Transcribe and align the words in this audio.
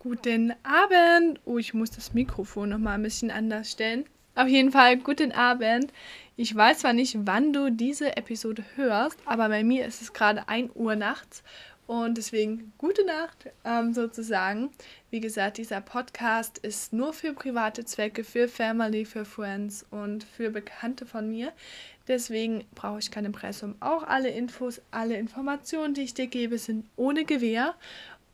Guten 0.00 0.54
Abend. 0.62 1.40
Oh, 1.44 1.58
ich 1.58 1.74
muss 1.74 1.90
das 1.90 2.14
Mikrofon 2.14 2.68
noch 2.68 2.78
mal 2.78 2.94
ein 2.94 3.02
bisschen 3.02 3.32
anders 3.32 3.72
stellen. 3.72 4.04
Auf 4.36 4.46
jeden 4.46 4.70
Fall 4.70 4.96
guten 4.98 5.32
Abend. 5.32 5.92
Ich 6.36 6.54
weiß 6.54 6.78
zwar 6.78 6.92
nicht, 6.92 7.16
wann 7.26 7.52
du 7.52 7.72
diese 7.72 8.16
Episode 8.16 8.64
hörst, 8.76 9.18
aber 9.24 9.48
bei 9.48 9.64
mir 9.64 9.86
ist 9.86 10.00
es 10.00 10.12
gerade 10.12 10.48
1 10.48 10.70
Uhr 10.76 10.94
nachts 10.94 11.42
und 11.88 12.16
deswegen 12.16 12.72
gute 12.78 13.04
Nacht 13.04 13.48
ähm, 13.64 13.92
sozusagen. 13.92 14.70
Wie 15.10 15.20
gesagt, 15.20 15.58
dieser 15.58 15.80
Podcast 15.80 16.58
ist 16.58 16.92
nur 16.92 17.12
für 17.12 17.32
private 17.32 17.84
Zwecke, 17.84 18.22
für 18.22 18.46
Family, 18.46 19.04
für 19.04 19.24
Friends 19.24 19.84
und 19.90 20.22
für 20.22 20.50
Bekannte 20.50 21.06
von 21.06 21.28
mir. 21.28 21.50
Deswegen 22.06 22.64
brauche 22.74 23.00
ich 23.00 23.10
kein 23.10 23.24
Impressum. 23.24 23.74
Auch 23.80 24.02
alle 24.02 24.28
Infos, 24.28 24.80
alle 24.90 25.16
Informationen, 25.16 25.94
die 25.94 26.02
ich 26.02 26.14
dir 26.14 26.26
gebe, 26.26 26.58
sind 26.58 26.86
ohne 26.96 27.24
Gewähr. 27.24 27.74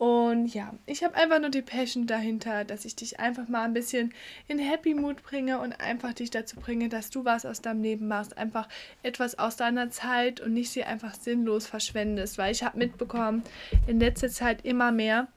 Und 0.05 0.53
ja, 0.53 0.75
ich 0.85 1.03
habe 1.03 1.15
einfach 1.15 1.41
nur 1.41 1.49
die 1.49 1.63
Passion 1.63 2.07
dahinter, 2.07 2.67
dass 2.67 2.85
ich 2.85 2.95
dich 2.95 3.21
einfach 3.21 3.49
mal 3.49 3.65
ein 3.65 3.73
bisschen 3.73 4.13
in 4.49 4.59
Happy 4.59 4.93
Mood 4.93 5.23
bringe 5.23 5.59
und 5.61 5.73
einfach 5.81 6.13
dich 6.13 6.31
dazu 6.31 6.57
bringe, 6.57 6.91
dass 6.91 7.09
du 7.09 7.25
was 7.25 7.47
aus 7.47 7.63
deinem 7.63 7.83
Leben 7.83 8.07
machst, 8.07 8.37
einfach 8.37 8.69
etwas 9.03 9.39
aus 9.39 9.57
deiner 9.57 9.89
Zeit 9.89 10.43
und 10.43 10.53
nicht 10.53 10.71
sie 10.71 10.85
einfach 10.85 11.15
sinnlos 11.15 11.67
verschwendest, 11.67 12.37
weil 12.37 12.53
ich 12.53 12.63
habe 12.63 12.77
mitbekommen 12.77 13.45
in 13.87 13.99
letzter 13.99 14.29
Zeit 14.29 14.63
immer 14.67 14.93
mehr, 14.93 15.29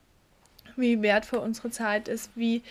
wie 0.76 1.02
wertvoll 1.02 1.40
unsere 1.40 1.72
Zeit 1.72 2.10
ist, 2.10 2.32
wie 2.36 2.62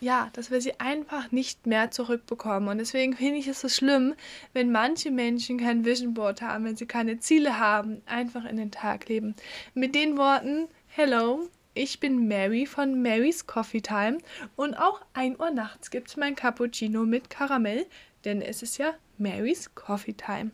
ja, 0.00 0.30
dass 0.32 0.50
wir 0.50 0.60
sie 0.60 0.78
einfach 0.80 1.30
nicht 1.30 1.66
mehr 1.66 1.92
zurückbekommen. 1.92 2.68
Und 2.68 2.78
deswegen 2.78 3.14
finde 3.14 3.38
ich 3.38 3.46
es 3.46 3.60
so 3.60 3.68
schlimm, 3.68 4.14
wenn 4.54 4.72
manche 4.72 5.12
Menschen 5.12 5.58
kein 5.58 5.84
Vision 5.84 6.14
Board 6.14 6.42
haben, 6.42 6.64
wenn 6.64 6.76
sie 6.76 6.86
keine 6.86 7.20
Ziele 7.20 7.58
haben, 7.60 8.02
einfach 8.06 8.44
in 8.44 8.56
den 8.56 8.70
Tag 8.70 9.08
leben. 9.08 9.34
Mit 9.74 9.94
den 9.94 10.16
Worten 10.16 10.68
Hello, 11.00 11.48
ich 11.74 12.00
bin 12.00 12.26
Mary 12.26 12.66
von 12.66 13.00
Mary's 13.00 13.46
Coffee 13.46 13.80
Time 13.80 14.18
und 14.56 14.74
auch 14.74 15.00
1 15.14 15.38
Uhr 15.38 15.52
nachts 15.52 15.92
gibt 15.92 16.08
es 16.08 16.16
mein 16.16 16.34
Cappuccino 16.34 17.04
mit 17.04 17.30
Karamell, 17.30 17.86
denn 18.24 18.42
es 18.42 18.64
ist 18.64 18.78
ja 18.78 18.94
Mary's 19.16 19.72
Coffee 19.76 20.14
Time. 20.14 20.50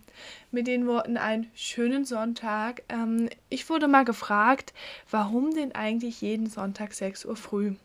Mit 0.50 0.66
den 0.66 0.86
Worten 0.86 1.16
einen 1.16 1.50
schönen 1.54 2.04
Sonntag. 2.04 2.82
Ähm, 2.90 3.30
ich 3.48 3.70
wurde 3.70 3.88
mal 3.88 4.04
gefragt, 4.04 4.74
warum 5.10 5.54
denn 5.54 5.74
eigentlich 5.74 6.20
jeden 6.20 6.50
Sonntag 6.50 6.92
6 6.92 7.24
Uhr 7.24 7.36
früh? 7.36 7.76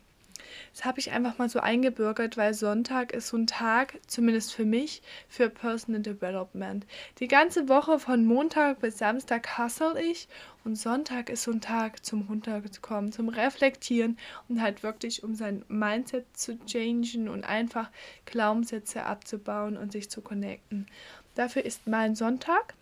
Das 0.74 0.86
habe 0.86 1.00
ich 1.00 1.12
einfach 1.12 1.38
mal 1.38 1.50
so 1.50 1.60
eingebürgert, 1.60 2.38
weil 2.38 2.54
Sonntag 2.54 3.12
ist 3.12 3.28
so 3.28 3.38
ein 3.38 3.48
Tag, 3.48 4.00
zumindest 4.08 4.54
für 4.54 4.66
mich, 4.66 5.02
für 5.28 5.50
Personal 5.50 6.02
Development. 6.02 6.86
Die 7.20 7.28
ganze 7.28 7.70
Woche 7.70 8.00
von 8.00 8.26
Montag 8.26 8.80
bis 8.80 8.98
Samstag 8.98 9.58
hustle 9.58 10.02
ich 10.02 10.28
und 10.64 10.76
Sonntag 10.76 11.30
ist 11.30 11.44
so 11.44 11.52
ein 11.52 11.62
Tag 11.62 12.06
zum 12.06 12.22
Runterkommen, 12.24 13.12
zum 13.12 13.30
Reflektieren 13.30 14.18
und 14.48 14.62
halt 14.62 14.84
wirklich 14.84 15.24
um 15.24 15.36
sein 15.36 15.64
Mindset 15.68 16.26
zu 16.34 16.58
changen 16.66 17.30
und 17.30 17.44
einfach 17.44 17.90
Glaubenssätze 18.26 19.06
abzubauen 19.06 19.78
und 19.78 19.92
sich 19.92 20.10
zu 20.10 20.22
connecten. 20.22 20.88
Dafür 21.36 21.66
ist 21.66 21.88
mein 21.88 22.16
Sonntag 22.16 22.74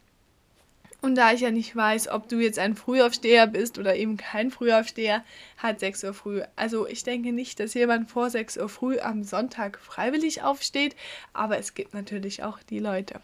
und 0.99 1.15
da 1.15 1.31
ich 1.31 1.41
ja 1.41 1.51
nicht 1.51 1.75
weiß, 1.75 2.07
ob 2.07 2.27
du 2.27 2.39
jetzt 2.39 2.57
ein 2.57 2.75
Frühaufsteher 2.75 3.45
bist 3.45 3.77
oder 3.77 3.95
eben 3.95 4.17
kein 4.17 4.49
Frühaufsteher, 4.49 5.23
hat 5.57 5.79
6 5.79 6.03
Uhr 6.05 6.13
früh. 6.13 6.41
Also 6.55 6.87
ich 6.87 7.03
denke 7.03 7.31
nicht, 7.31 7.59
dass 7.59 7.75
jemand 7.75 8.09
vor 8.09 8.31
6 8.31 8.57
Uhr 8.57 8.67
früh 8.67 8.99
am 8.99 9.23
Sonntag 9.23 9.79
freiwillig 9.79 10.41
aufsteht, 10.41 10.95
aber 11.33 11.59
es 11.59 11.75
gibt 11.75 11.93
natürlich 11.93 12.43
auch 12.43 12.59
die 12.63 12.79
Leute. 12.79 13.21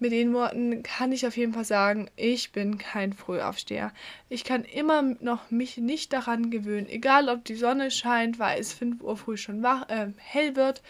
Mit 0.00 0.12
den 0.12 0.32
Worten 0.32 0.84
kann 0.84 1.10
ich 1.10 1.26
auf 1.26 1.36
jeden 1.36 1.54
Fall 1.54 1.64
sagen, 1.64 2.08
ich 2.14 2.52
bin 2.52 2.78
kein 2.78 3.12
Frühaufsteher. 3.12 3.92
Ich 4.28 4.44
kann 4.44 4.64
immer 4.64 5.02
noch 5.02 5.50
mich 5.50 5.78
nicht 5.78 6.12
daran 6.12 6.50
gewöhnen, 6.50 6.88
egal 6.88 7.28
ob 7.28 7.44
die 7.44 7.56
Sonne 7.56 7.90
scheint, 7.90 8.38
weil 8.38 8.60
es 8.60 8.72
5 8.72 9.02
Uhr 9.02 9.16
früh 9.16 9.36
schon 9.36 9.62
wach, 9.62 9.88
äh, 9.88 10.12
hell 10.18 10.54
wird 10.54 10.82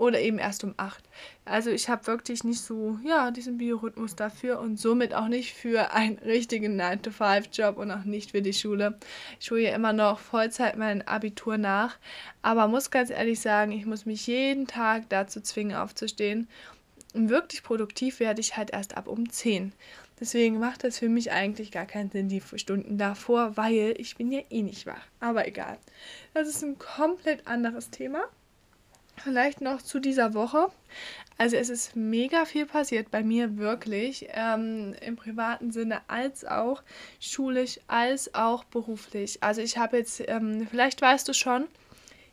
oder 0.00 0.20
eben 0.20 0.38
erst 0.38 0.64
um 0.64 0.74
8. 0.78 1.04
Also 1.44 1.70
ich 1.70 1.88
habe 1.88 2.06
wirklich 2.06 2.42
nicht 2.42 2.60
so, 2.60 2.98
ja, 3.04 3.30
diesen 3.30 3.58
Biorhythmus 3.58 4.16
dafür 4.16 4.58
und 4.58 4.78
somit 4.78 5.14
auch 5.14 5.28
nicht 5.28 5.52
für 5.52 5.92
einen 5.92 6.18
richtigen 6.18 6.80
9-to-5-Job 6.80 7.76
und 7.76 7.90
auch 7.90 8.04
nicht 8.04 8.30
für 8.30 8.40
die 8.40 8.54
Schule. 8.54 8.98
Ich 9.40 9.50
hole 9.50 9.62
ja 9.62 9.74
immer 9.74 9.92
noch 9.92 10.18
Vollzeit 10.18 10.76
mein 10.78 11.06
Abitur 11.06 11.58
nach, 11.58 11.96
aber 12.40 12.66
muss 12.66 12.90
ganz 12.90 13.10
ehrlich 13.10 13.40
sagen, 13.40 13.72
ich 13.72 13.84
muss 13.84 14.06
mich 14.06 14.26
jeden 14.26 14.66
Tag 14.66 15.08
dazu 15.10 15.40
zwingen 15.42 15.76
aufzustehen. 15.76 16.48
Und 17.14 17.28
wirklich 17.28 17.62
produktiv 17.62 18.20
werde 18.20 18.40
ich 18.40 18.56
halt 18.56 18.70
erst 18.70 18.96
ab 18.96 19.08
um 19.08 19.28
10. 19.28 19.72
Deswegen 20.20 20.58
macht 20.58 20.84
das 20.84 20.98
für 20.98 21.08
mich 21.08 21.32
eigentlich 21.32 21.72
gar 21.72 21.86
keinen 21.86 22.10
Sinn, 22.10 22.28
die 22.28 22.42
Stunden 22.56 22.98
davor, 22.98 23.56
weil 23.56 23.94
ich 23.96 24.16
bin 24.16 24.30
ja 24.30 24.40
eh 24.50 24.62
nicht 24.62 24.86
wach. 24.86 25.02
Aber 25.18 25.48
egal. 25.48 25.78
Das 26.34 26.46
ist 26.46 26.62
ein 26.62 26.78
komplett 26.78 27.46
anderes 27.46 27.90
Thema. 27.90 28.20
Vielleicht 29.16 29.60
noch 29.60 29.82
zu 29.82 29.98
dieser 29.98 30.34
Woche. 30.34 30.68
Also 31.36 31.56
es 31.56 31.68
ist 31.68 31.96
mega 31.96 32.44
viel 32.44 32.66
passiert 32.66 33.10
bei 33.10 33.22
mir 33.22 33.58
wirklich, 33.58 34.28
ähm, 34.32 34.94
im 35.00 35.16
privaten 35.16 35.72
Sinne 35.72 36.00
als 36.08 36.44
auch 36.44 36.82
schulisch, 37.18 37.80
als 37.86 38.34
auch 38.34 38.64
beruflich. 38.64 39.42
Also 39.42 39.60
ich 39.62 39.78
habe 39.78 39.98
jetzt, 39.98 40.22
ähm, 40.26 40.66
vielleicht 40.70 41.02
weißt 41.02 41.28
du 41.28 41.34
schon, 41.34 41.66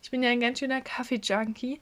ich 0.01 0.11
bin 0.11 0.23
ja 0.23 0.29
ein 0.29 0.39
ganz 0.39 0.59
schöner 0.59 0.81
Kaffee-Junkie, 0.81 1.79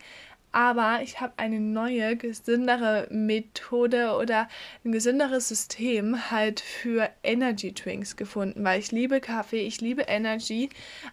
aber 0.56 1.02
ich 1.04 1.20
habe 1.20 1.34
eine 1.36 1.60
neue, 1.60 2.16
gesündere 2.16 3.10
Methode 3.12 4.14
oder 4.14 4.48
ein 4.86 4.94
gesünderes 4.94 5.50
System 5.50 6.32
halt 6.32 6.62
für 6.62 7.10
Energy 7.24 7.74
Drinks 7.74 8.16
gefunden, 8.16 8.64
weil 8.64 8.80
ich 8.80 8.94
liebe 8.94 9.20
Kaffee, 9.20 9.68
ich 9.68 9.82
liebe 9.82 10.04
Energy, 10.04 10.70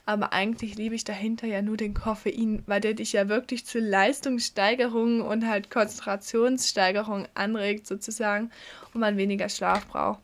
aber 0.07 0.33
eigentlich 0.33 0.77
liebe 0.77 0.95
ich 0.95 1.03
dahinter 1.03 1.49
ja 1.49 1.61
nur 1.61 1.77
den 1.77 1.93
Koffein, 1.93 2.63
weil 2.67 2.81
der 2.81 2.95
dich 2.95 3.15
ja 3.15 3.29
wirklich 3.29 3.67
zu 3.67 3.81
Leistungssteigerung 3.81 5.23
und 5.23 5.45
halt 5.45 5.71
Konzentrationssteigerung 5.73 7.27
anregt 7.35 7.89
sozusagen 7.89 8.53
und 8.95 9.01
man 9.01 9.17
weniger 9.17 9.49
Schlaf 9.49 9.89
braucht. 9.89 10.21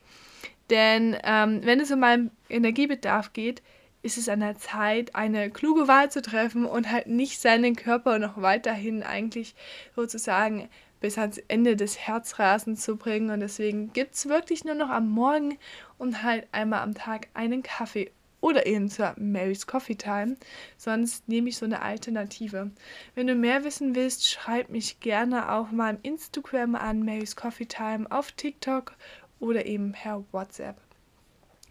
Denn 0.71 1.17
ähm, 1.25 1.63
wenn 1.65 1.81
es 1.81 1.91
um 1.91 1.99
meinen 1.99 2.31
Energiebedarf 2.49 3.33
geht, 3.33 3.63
ist 4.03 4.19
es 4.19 4.29
an 4.29 4.41
der 4.41 4.57
Zeit, 4.57 5.15
eine 5.15 5.51
kluge 5.51 5.89
Wahl 5.89 6.11
zu 6.11 6.23
treffen 6.23 6.65
und 6.65 6.91
halt 6.91 7.09
nicht 7.09 7.41
seinen 7.41 7.77
Körper 7.77 8.19
noch 8.19 8.41
weiterhin 8.41 9.03
eigentlich 9.03 9.55
sozusagen 9.95 10.69
bis 11.01 11.19
ans 11.19 11.39
Ende 11.49 11.77
des 11.77 11.99
Herzrasens 11.99 12.83
zu 12.83 12.97
bringen. 12.97 13.31
Und 13.31 13.41
deswegen 13.41 13.93
gibt 13.93 14.15
es 14.15 14.29
wirklich 14.29 14.65
nur 14.65 14.75
noch 14.75 14.91
am 14.91 15.09
Morgen 15.09 15.59
und 15.97 16.23
halt 16.23 16.47
einmal 16.53 16.81
am 16.81 16.95
Tag 16.95 17.29
einen 17.35 17.63
Kaffee 17.63 18.11
oder 18.41 18.67
eben 18.67 18.89
zur 18.89 19.15
Mary's 19.19 19.67
Coffee 19.67 19.97
Time. 19.97 20.37
Sonst 20.77 21.29
nehme 21.29 21.49
ich 21.49 21.57
so 21.57 21.65
eine 21.65 21.83
Alternative. 21.83 22.71
Wenn 23.15 23.27
du 23.27 23.35
mehr 23.35 23.65
wissen 23.65 23.95
willst, 23.95 24.29
schreib 24.29 24.71
mich 24.71 25.01
gerne 25.01 25.51
auf 25.53 25.73
meinem 25.73 25.99
Instagram 26.03 26.75
an 26.77 27.05
Mary's 27.05 27.35
Coffee 27.35 27.67
Time 27.67 28.07
auf 28.11 28.33
TikTok 28.33 28.95
oder 29.41 29.67
eben 29.67 29.93
per 29.93 30.25
WhatsApp. 30.33 30.88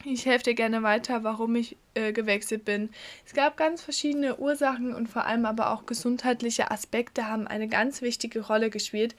Ich 0.06 0.26
helfe 0.26 0.46
dir 0.46 0.54
gerne 0.54 0.84
weiter, 0.84 1.24
warum 1.24 1.56
ich 1.56 1.76
äh, 1.96 2.14
gewechselt 2.14 2.66
bin. 2.66 2.90
Es 3.26 3.34
gab 3.34 3.58
ganz 3.58 3.82
verschiedene 3.82 4.38
Ursachen 4.38 4.94
und 4.94 5.08
vor 5.08 5.26
allem 5.26 5.46
aber 5.46 5.72
auch 5.72 5.86
gesundheitliche 5.86 6.72
Aspekte 6.72 7.28
haben 7.28 7.48
eine 7.48 7.68
ganz 7.68 8.02
wichtige 8.02 8.42
Rolle 8.42 8.70
gespielt, 8.70 9.16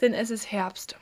denn 0.00 0.14
es 0.14 0.30
ist 0.30 0.50
Herbst 0.50 0.96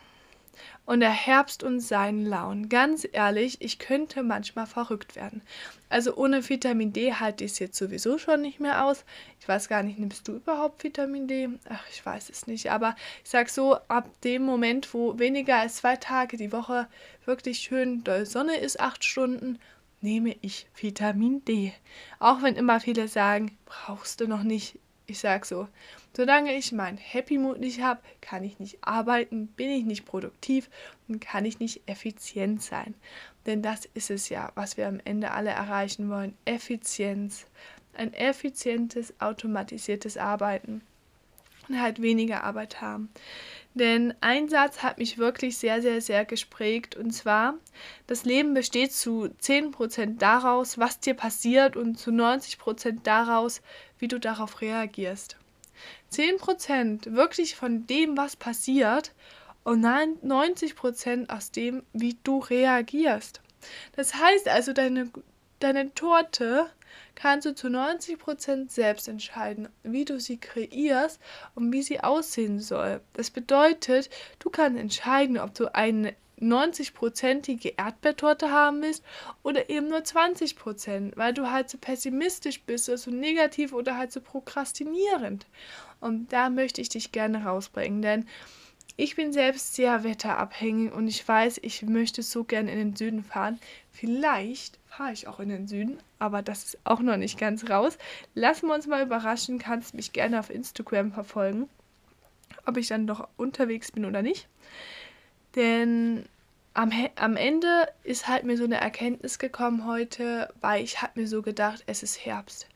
und 0.86 1.00
der 1.00 1.10
Herbst 1.10 1.62
und 1.62 1.80
seinen 1.80 2.24
Launen. 2.24 2.68
Ganz 2.68 3.06
ehrlich, 3.12 3.60
ich 3.60 3.78
könnte 3.78 4.22
manchmal 4.22 4.66
verrückt 4.66 5.16
werden. 5.16 5.42
Also 5.88 6.16
ohne 6.16 6.48
Vitamin 6.48 6.92
D 6.92 7.12
halte 7.12 7.44
ich 7.44 7.52
es 7.52 7.58
jetzt 7.58 7.76
sowieso 7.76 8.18
schon 8.18 8.40
nicht 8.40 8.60
mehr 8.60 8.84
aus. 8.84 9.04
Ich 9.40 9.48
weiß 9.48 9.68
gar 9.68 9.82
nicht, 9.82 9.98
nimmst 9.98 10.26
du 10.26 10.36
überhaupt 10.36 10.82
Vitamin 10.82 11.28
D? 11.28 11.48
Ach, 11.68 11.84
ich 11.90 12.04
weiß 12.04 12.30
es 12.30 12.46
nicht. 12.46 12.70
Aber 12.70 12.96
ich 13.22 13.30
sag 13.30 13.50
so, 13.50 13.76
ab 13.88 14.08
dem 14.22 14.42
Moment, 14.42 14.94
wo 14.94 15.18
weniger 15.18 15.56
als 15.56 15.76
zwei 15.76 15.96
Tage 15.96 16.36
die 16.36 16.52
Woche 16.52 16.86
wirklich 17.24 17.58
schön 17.58 18.04
doll 18.04 18.24
Sonne 18.24 18.56
ist, 18.56 18.80
acht 18.80 19.04
Stunden, 19.04 19.58
nehme 20.00 20.36
ich 20.40 20.68
Vitamin 20.76 21.44
D. 21.44 21.72
Auch 22.20 22.42
wenn 22.42 22.54
immer 22.54 22.80
viele 22.80 23.08
sagen, 23.08 23.56
brauchst 23.66 24.20
du 24.20 24.28
noch 24.28 24.44
nicht. 24.44 24.78
Ich 25.08 25.18
sag 25.18 25.46
so, 25.46 25.68
solange 26.16 26.56
ich 26.56 26.72
meinen 26.72 26.96
Happy 26.96 27.36
Mood 27.36 27.60
nicht 27.60 27.82
habe, 27.82 28.00
kann 28.22 28.42
ich 28.42 28.58
nicht 28.58 28.78
arbeiten, 28.80 29.48
bin 29.48 29.68
ich 29.68 29.84
nicht 29.84 30.06
produktiv 30.06 30.70
und 31.08 31.20
kann 31.20 31.44
ich 31.44 31.58
nicht 31.58 31.82
effizient 31.86 32.62
sein. 32.62 32.94
Denn 33.44 33.60
das 33.60 33.84
ist 33.92 34.10
es 34.10 34.30
ja, 34.30 34.50
was 34.54 34.78
wir 34.78 34.88
am 34.88 35.00
Ende 35.04 35.32
alle 35.32 35.50
erreichen 35.50 36.08
wollen. 36.08 36.34
Effizienz. 36.46 37.46
Ein 37.94 38.14
effizientes, 38.14 39.14
automatisiertes 39.20 40.16
Arbeiten 40.16 40.80
und 41.68 41.80
halt 41.80 42.00
weniger 42.00 42.44
Arbeit 42.44 42.80
haben. 42.80 43.10
Denn 43.74 44.14
ein 44.22 44.48
Satz 44.48 44.82
hat 44.82 44.96
mich 44.96 45.18
wirklich 45.18 45.58
sehr, 45.58 45.82
sehr, 45.82 46.00
sehr 46.00 46.24
gesprägt. 46.24 46.96
Und 46.96 47.10
zwar, 47.10 47.54
das 48.06 48.24
Leben 48.24 48.54
besteht 48.54 48.92
zu 48.92 49.28
10% 49.42 50.16
daraus, 50.18 50.78
was 50.78 50.98
dir 50.98 51.14
passiert 51.14 51.76
und 51.76 51.98
zu 51.98 52.10
90% 52.10 53.00
daraus, 53.02 53.60
wie 53.98 54.08
du 54.08 54.18
darauf 54.18 54.62
reagierst. 54.62 55.36
10% 56.16 57.14
wirklich 57.14 57.56
von 57.56 57.86
dem, 57.86 58.16
was 58.16 58.36
passiert 58.36 59.12
und 59.64 59.84
90% 59.84 61.28
aus 61.28 61.50
dem, 61.50 61.82
wie 61.92 62.16
du 62.22 62.38
reagierst. 62.38 63.40
Das 63.96 64.14
heißt 64.14 64.48
also, 64.48 64.72
deine, 64.72 65.10
deine 65.58 65.92
Torte 65.94 66.70
kannst 67.14 67.46
du 67.46 67.54
zu 67.54 67.66
90% 67.68 68.70
selbst 68.70 69.08
entscheiden, 69.08 69.68
wie 69.82 70.04
du 70.04 70.20
sie 70.20 70.38
kreierst 70.38 71.20
und 71.54 71.72
wie 71.72 71.82
sie 71.82 72.00
aussehen 72.00 72.60
soll. 72.60 73.00
Das 73.14 73.30
bedeutet, 73.30 74.10
du 74.38 74.50
kannst 74.50 74.78
entscheiden, 74.78 75.38
ob 75.38 75.54
du 75.54 75.74
eine 75.74 76.14
90-prozentige 76.40 77.74
Erdbeertorte 77.78 78.50
haben 78.50 78.82
willst 78.82 79.02
oder 79.42 79.70
eben 79.70 79.88
nur 79.88 80.04
20 80.04 80.56
Prozent, 80.56 81.16
weil 81.16 81.32
du 81.32 81.50
halt 81.50 81.70
so 81.70 81.78
pessimistisch 81.78 82.62
bist 82.62 82.84
so 82.84 83.10
negativ 83.10 83.72
oder 83.72 83.96
halt 83.96 84.12
so 84.12 84.20
prokrastinierend. 84.20 85.46
Und 86.00 86.32
da 86.32 86.50
möchte 86.50 86.80
ich 86.80 86.88
dich 86.88 87.12
gerne 87.12 87.44
rausbringen, 87.44 88.02
denn 88.02 88.26
ich 88.98 89.14
bin 89.14 89.32
selbst 89.32 89.74
sehr 89.74 90.04
wetterabhängig 90.04 90.92
und 90.92 91.06
ich 91.06 91.26
weiß, 91.26 91.60
ich 91.62 91.82
möchte 91.82 92.22
so 92.22 92.44
gerne 92.44 92.72
in 92.72 92.78
den 92.78 92.96
Süden 92.96 93.22
fahren. 93.22 93.58
Vielleicht 93.92 94.78
fahre 94.86 95.12
ich 95.12 95.28
auch 95.28 95.38
in 95.38 95.50
den 95.50 95.68
Süden, 95.68 95.98
aber 96.18 96.40
das 96.40 96.64
ist 96.64 96.78
auch 96.84 97.00
noch 97.00 97.18
nicht 97.18 97.38
ganz 97.38 97.68
raus. 97.68 97.98
Lassen 98.34 98.68
wir 98.68 98.74
uns 98.74 98.86
mal 98.86 99.02
überraschen, 99.02 99.58
kannst 99.58 99.94
mich 99.94 100.12
gerne 100.12 100.40
auf 100.40 100.48
Instagram 100.48 101.12
verfolgen, 101.12 101.68
ob 102.64 102.78
ich 102.78 102.88
dann 102.88 103.04
noch 103.04 103.28
unterwegs 103.36 103.92
bin 103.92 104.06
oder 104.06 104.22
nicht. 104.22 104.48
Denn 105.56 106.24
am, 106.76 106.92
am 107.14 107.36
Ende 107.36 107.88
ist 108.04 108.28
halt 108.28 108.44
mir 108.44 108.58
so 108.58 108.64
eine 108.64 108.78
Erkenntnis 108.78 109.38
gekommen 109.38 109.86
heute, 109.86 110.52
weil 110.60 110.84
ich 110.84 111.00
habe 111.00 111.20
mir 111.20 111.26
so 111.26 111.40
gedacht, 111.40 111.82
es 111.86 112.02
ist 112.02 112.26
Herbst. 112.26 112.68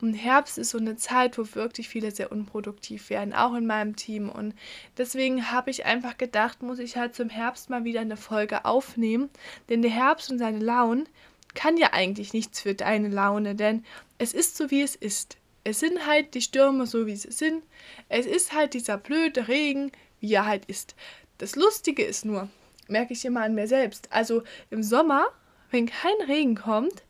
Und 0.00 0.14
Herbst 0.14 0.58
ist 0.58 0.70
so 0.70 0.78
eine 0.78 0.94
Zeit, 0.96 1.36
wo 1.38 1.44
wirklich 1.54 1.88
viele 1.88 2.12
sehr 2.12 2.30
unproduktiv 2.30 3.10
werden, 3.10 3.34
auch 3.34 3.54
in 3.54 3.66
meinem 3.66 3.96
Team. 3.96 4.28
Und 4.28 4.54
deswegen 4.96 5.50
habe 5.50 5.70
ich 5.70 5.84
einfach 5.84 6.16
gedacht, 6.16 6.62
muss 6.62 6.78
ich 6.78 6.96
halt 6.96 7.16
zum 7.16 7.30
Herbst 7.30 7.68
mal 7.68 7.82
wieder 7.82 8.00
eine 8.00 8.16
Folge 8.16 8.64
aufnehmen. 8.64 9.28
Denn 9.68 9.82
der 9.82 9.90
Herbst 9.90 10.30
und 10.30 10.38
seine 10.38 10.60
Launen 10.60 11.08
kann 11.54 11.76
ja 11.76 11.92
eigentlich 11.92 12.32
nichts 12.32 12.60
für 12.60 12.74
deine 12.74 13.08
Laune, 13.08 13.56
denn 13.56 13.84
es 14.18 14.34
ist 14.34 14.56
so, 14.56 14.70
wie 14.70 14.82
es 14.82 14.94
ist. 14.94 15.36
Es 15.64 15.80
sind 15.80 16.06
halt 16.06 16.34
die 16.34 16.42
Stürme 16.42 16.86
so, 16.86 17.06
wie 17.06 17.16
sie 17.16 17.32
sind. 17.32 17.64
Es 18.08 18.24
ist 18.24 18.52
halt 18.52 18.74
dieser 18.74 18.98
blöde 18.98 19.48
Regen, 19.48 19.90
wie 20.20 20.32
er 20.32 20.46
halt 20.46 20.66
ist. 20.66 20.94
Das 21.38 21.56
Lustige 21.56 22.04
ist 22.04 22.24
nur, 22.24 22.48
merke 22.88 23.12
ich 23.12 23.24
immer 23.24 23.42
an 23.42 23.54
mir 23.54 23.68
selbst. 23.68 24.08
Also 24.10 24.42
im 24.70 24.82
Sommer, 24.82 25.26
wenn 25.70 25.86
kein 25.86 26.20
Regen 26.26 26.54
kommt, 26.54 27.04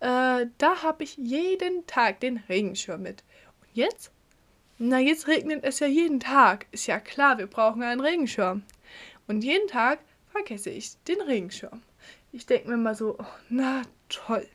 äh, 0.00 0.46
da 0.58 0.82
habe 0.82 1.04
ich 1.04 1.16
jeden 1.16 1.86
Tag 1.86 2.20
den 2.20 2.38
Regenschirm 2.48 3.02
mit. 3.02 3.24
Und 3.60 3.68
jetzt? 3.74 4.12
Na, 4.78 4.98
jetzt 4.98 5.26
regnet 5.26 5.64
es 5.64 5.80
ja 5.80 5.86
jeden 5.86 6.20
Tag. 6.20 6.66
Ist 6.70 6.86
ja 6.86 7.00
klar, 7.00 7.38
wir 7.38 7.46
brauchen 7.46 7.82
einen 7.82 8.00
Regenschirm. 8.00 8.62
Und 9.26 9.42
jeden 9.42 9.68
Tag 9.68 9.98
vergesse 10.30 10.70
ich 10.70 10.96
den 11.04 11.20
Regenschirm. 11.20 11.82
Ich 12.30 12.46
denke 12.46 12.68
mir 12.68 12.76
mal 12.76 12.94
so, 12.94 13.16
oh, 13.18 13.24
na 13.48 13.82
toll, 14.08 14.46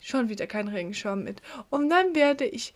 schon 0.00 0.28
wieder 0.28 0.46
kein 0.46 0.68
Regenschirm 0.68 1.24
mit. 1.24 1.40
Und 1.70 1.88
dann 1.88 2.14
werde 2.14 2.44
ich 2.44 2.74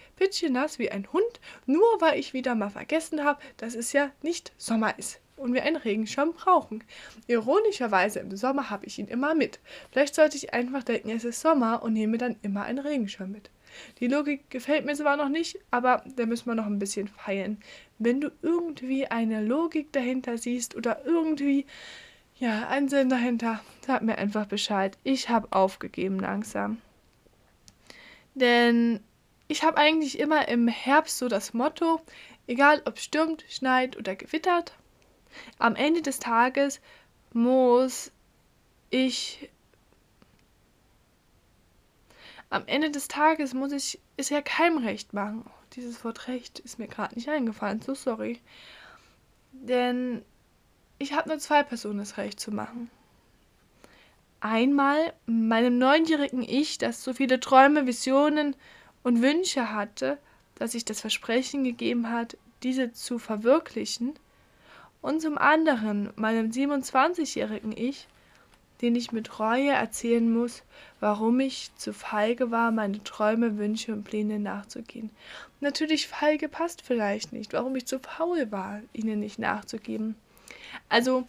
nass 0.48 0.78
wie 0.78 0.90
ein 0.90 1.12
Hund, 1.12 1.40
nur 1.66 2.00
weil 2.00 2.18
ich 2.18 2.32
wieder 2.32 2.54
mal 2.54 2.70
vergessen 2.70 3.24
habe, 3.24 3.40
dass 3.56 3.74
es 3.74 3.92
ja 3.92 4.10
nicht 4.22 4.52
Sommer 4.56 4.98
ist 4.98 5.20
und 5.36 5.52
wir 5.52 5.64
einen 5.64 5.76
Regenschirm 5.76 6.32
brauchen. 6.32 6.84
Ironischerweise 7.26 8.20
im 8.20 8.36
Sommer 8.36 8.70
habe 8.70 8.86
ich 8.86 8.98
ihn 8.98 9.08
immer 9.08 9.34
mit. 9.34 9.60
Vielleicht 9.90 10.14
sollte 10.14 10.36
ich 10.36 10.54
einfach 10.54 10.82
denken, 10.82 11.10
es 11.10 11.24
ist 11.24 11.40
Sommer 11.40 11.82
und 11.82 11.92
nehme 11.92 12.18
dann 12.18 12.36
immer 12.42 12.62
einen 12.62 12.78
Regenschirm 12.78 13.30
mit. 13.30 13.50
Die 13.98 14.06
Logik 14.06 14.50
gefällt 14.50 14.84
mir 14.84 14.94
zwar 14.94 15.16
noch 15.16 15.28
nicht, 15.28 15.58
aber 15.70 16.04
da 16.16 16.26
müssen 16.26 16.46
wir 16.46 16.54
noch 16.54 16.66
ein 16.66 16.78
bisschen 16.78 17.08
feilen. 17.08 17.60
Wenn 17.98 18.20
du 18.20 18.30
irgendwie 18.42 19.06
eine 19.06 19.42
Logik 19.42 19.92
dahinter 19.92 20.38
siehst 20.38 20.76
oder 20.76 21.04
irgendwie 21.04 21.66
ja, 22.36 22.68
einen 22.68 22.88
Sinn 22.88 23.08
dahinter, 23.08 23.60
sag 23.86 24.02
mir 24.02 24.18
einfach 24.18 24.46
Bescheid. 24.46 24.98
Ich 25.04 25.28
habe 25.28 25.48
aufgegeben 25.52 26.18
langsam. 26.18 26.78
Denn 28.34 29.00
ich 29.46 29.62
habe 29.62 29.76
eigentlich 29.76 30.18
immer 30.18 30.48
im 30.48 30.66
Herbst 30.68 31.18
so 31.18 31.28
das 31.28 31.54
Motto, 31.54 32.00
egal 32.46 32.82
ob 32.86 32.98
stürmt, 32.98 33.44
schneit 33.48 33.96
oder 33.96 34.16
gewittert, 34.16 34.74
am 35.58 35.76
Ende 35.76 36.02
des 36.02 36.18
Tages 36.18 36.80
muss 37.32 38.12
ich 38.90 39.50
am 42.50 42.64
Ende 42.66 42.90
des 42.90 43.08
Tages 43.08 43.52
muss 43.52 43.72
ich 43.72 43.98
es 44.16 44.30
ja 44.30 44.40
keinem 44.40 44.78
recht 44.78 45.12
machen. 45.12 45.44
Oh, 45.44 45.50
dieses 45.74 46.04
Wort 46.04 46.28
recht 46.28 46.60
ist 46.60 46.78
mir 46.78 46.86
gerade 46.86 47.16
nicht 47.16 47.28
eingefallen, 47.28 47.82
so 47.82 47.94
sorry. 47.94 48.40
Denn 49.50 50.22
ich 50.98 51.14
habe 51.14 51.28
nur 51.28 51.38
zwei 51.38 51.64
Personen 51.64 51.98
das 51.98 52.16
Recht 52.16 52.38
zu 52.38 52.52
machen. 52.52 52.90
Einmal 54.38 55.14
meinem 55.26 55.78
neunjährigen 55.78 56.42
Ich, 56.42 56.78
das 56.78 57.02
so 57.02 57.12
viele 57.12 57.40
Träume, 57.40 57.86
Visionen 57.86 58.54
und 59.02 59.20
Wünsche 59.20 59.72
hatte, 59.72 60.18
dass 60.54 60.72
sich 60.72 60.84
das 60.84 61.00
Versprechen 61.00 61.64
gegeben 61.64 62.10
hat, 62.10 62.36
diese 62.62 62.92
zu 62.92 63.18
verwirklichen 63.18 64.14
und 65.04 65.20
zum 65.20 65.36
anderen 65.36 66.08
meinem 66.16 66.50
27-jährigen 66.50 67.76
Ich, 67.76 68.08
den 68.80 68.96
ich 68.96 69.12
mit 69.12 69.38
Reue 69.38 69.72
erzählen 69.72 70.32
muss, 70.32 70.62
warum 70.98 71.40
ich 71.40 71.70
zu 71.76 71.92
feige 71.92 72.50
war, 72.50 72.70
meine 72.70 73.04
Träume, 73.04 73.58
Wünsche 73.58 73.92
und 73.92 74.04
Pläne 74.04 74.38
nachzugehen. 74.38 75.10
Natürlich 75.60 76.08
feige 76.08 76.48
passt 76.48 76.80
vielleicht 76.80 77.34
nicht, 77.34 77.52
warum 77.52 77.76
ich 77.76 77.84
zu 77.84 77.98
faul 77.98 78.50
war, 78.50 78.80
ihnen 78.94 79.20
nicht 79.20 79.38
nachzugeben. 79.38 80.14
Also, 80.88 81.28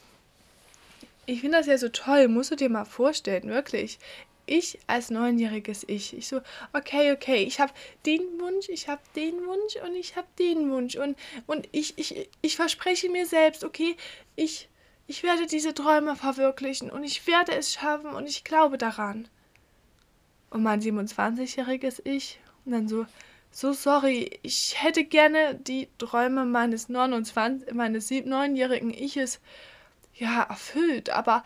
ich 1.26 1.42
finde 1.42 1.58
das 1.58 1.68
ja 1.68 1.78
so 1.78 1.90
toll, 1.90 2.30
musst 2.30 2.52
du 2.52 2.56
dir 2.56 2.70
mal 2.70 2.86
vorstellen, 2.86 3.50
wirklich 3.50 4.00
ich 4.46 4.80
als 4.88 5.10
neunjähriges 5.10 5.84
Ich, 5.88 6.16
ich 6.16 6.28
so, 6.28 6.42
okay, 6.74 7.12
okay, 7.12 7.44
ich 7.44 7.60
habe 7.60 7.74
den 8.06 8.22
Wunsch, 8.40 8.70
ich 8.70 8.88
habe 8.88 9.02
den 9.16 9.46
Wunsch 9.46 9.76
und 9.84 9.96
ich 9.96 10.16
habe 10.16 10.28
den 10.40 10.72
Wunsch 10.72 10.96
und, 10.96 11.18
und 11.46 11.68
ich, 11.72 11.98
ich, 11.98 12.30
ich 12.42 12.56
verspreche 12.56 13.10
mir 13.10 13.26
selbst, 13.26 13.64
okay, 13.64 13.96
ich, 14.36 14.70
ich 15.08 15.24
werde 15.24 15.46
diese 15.46 15.74
Träume 15.74 16.16
verwirklichen 16.16 16.90
und 16.90 17.04
ich 17.04 17.26
werde 17.28 17.54
es 17.54 17.74
schaffen 17.74 18.12
und 18.12 18.28
ich 18.28 18.44
glaube 18.44 18.78
daran. 18.78 19.28
Und 20.50 20.64
mein 20.64 20.82
27-jähriges 20.82 22.02
Ich, 22.06 22.40
und 22.66 22.72
dann 22.72 22.88
so, 22.88 23.06
so 23.52 23.74
sorry, 23.74 24.40
ich 24.42 24.82
hätte 24.82 25.04
gerne 25.04 25.56
die 25.56 25.88
Träume 25.98 26.46
meines 26.46 26.90
29, 26.90 27.74
meines 27.74 28.10
9-jährigen 28.10 28.94
Iches 28.94 29.40
ja 30.14 30.44
erfüllt, 30.44 31.10
aber 31.10 31.44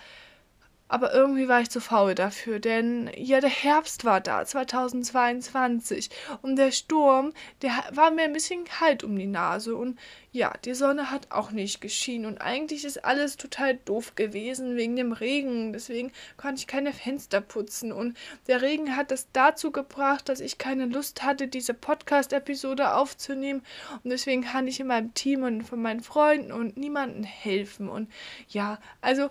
aber 0.89 1.13
irgendwie 1.13 1.47
war 1.47 1.61
ich 1.61 1.69
zu 1.69 1.79
faul 1.81 2.15
dafür, 2.15 2.59
denn 2.59 3.11
ja, 3.15 3.39
der 3.39 3.49
Herbst 3.51 4.05
war 4.05 4.21
da, 4.21 4.43
2022. 4.43 6.09
Und 6.41 6.55
der 6.55 6.71
Sturm, 6.71 7.31
der 7.61 7.71
war 7.91 8.09
mir 8.09 8.23
ein 8.23 8.33
bisschen 8.33 8.63
kalt 8.63 9.03
um 9.03 9.15
die 9.15 9.27
Nase. 9.27 9.75
Und 9.75 9.99
ja, 10.31 10.51
die 10.65 10.73
Sonne 10.73 11.11
hat 11.11 11.27
auch 11.31 11.51
nicht 11.51 11.79
geschienen. 11.79 12.25
Und 12.25 12.39
eigentlich 12.39 12.85
ist 12.85 13.05
alles 13.05 13.37
total 13.37 13.75
doof 13.75 14.15
gewesen 14.15 14.77
wegen 14.77 14.95
dem 14.95 15.11
Regen. 15.11 15.73
Deswegen 15.73 16.11
konnte 16.37 16.61
ich 16.61 16.67
keine 16.67 16.91
Fenster 16.91 17.39
putzen. 17.39 17.91
Und 17.91 18.17
der 18.47 18.63
Regen 18.63 18.95
hat 18.95 19.11
es 19.11 19.27
dazu 19.31 19.71
gebracht, 19.71 20.27
dass 20.27 20.39
ich 20.39 20.57
keine 20.57 20.87
Lust 20.87 21.21
hatte, 21.21 21.47
diese 21.47 21.75
Podcast-Episode 21.75 22.95
aufzunehmen. 22.95 23.61
Und 24.03 24.09
deswegen 24.09 24.41
kann 24.41 24.67
ich 24.67 24.79
in 24.79 24.87
meinem 24.87 25.13
Team 25.13 25.43
und 25.43 25.61
von 25.61 25.83
meinen 25.83 26.01
Freunden 26.01 26.51
und 26.51 26.77
niemandem 26.77 27.23
helfen. 27.23 27.89
Und 27.89 28.09
ja, 28.47 28.79
also 29.01 29.29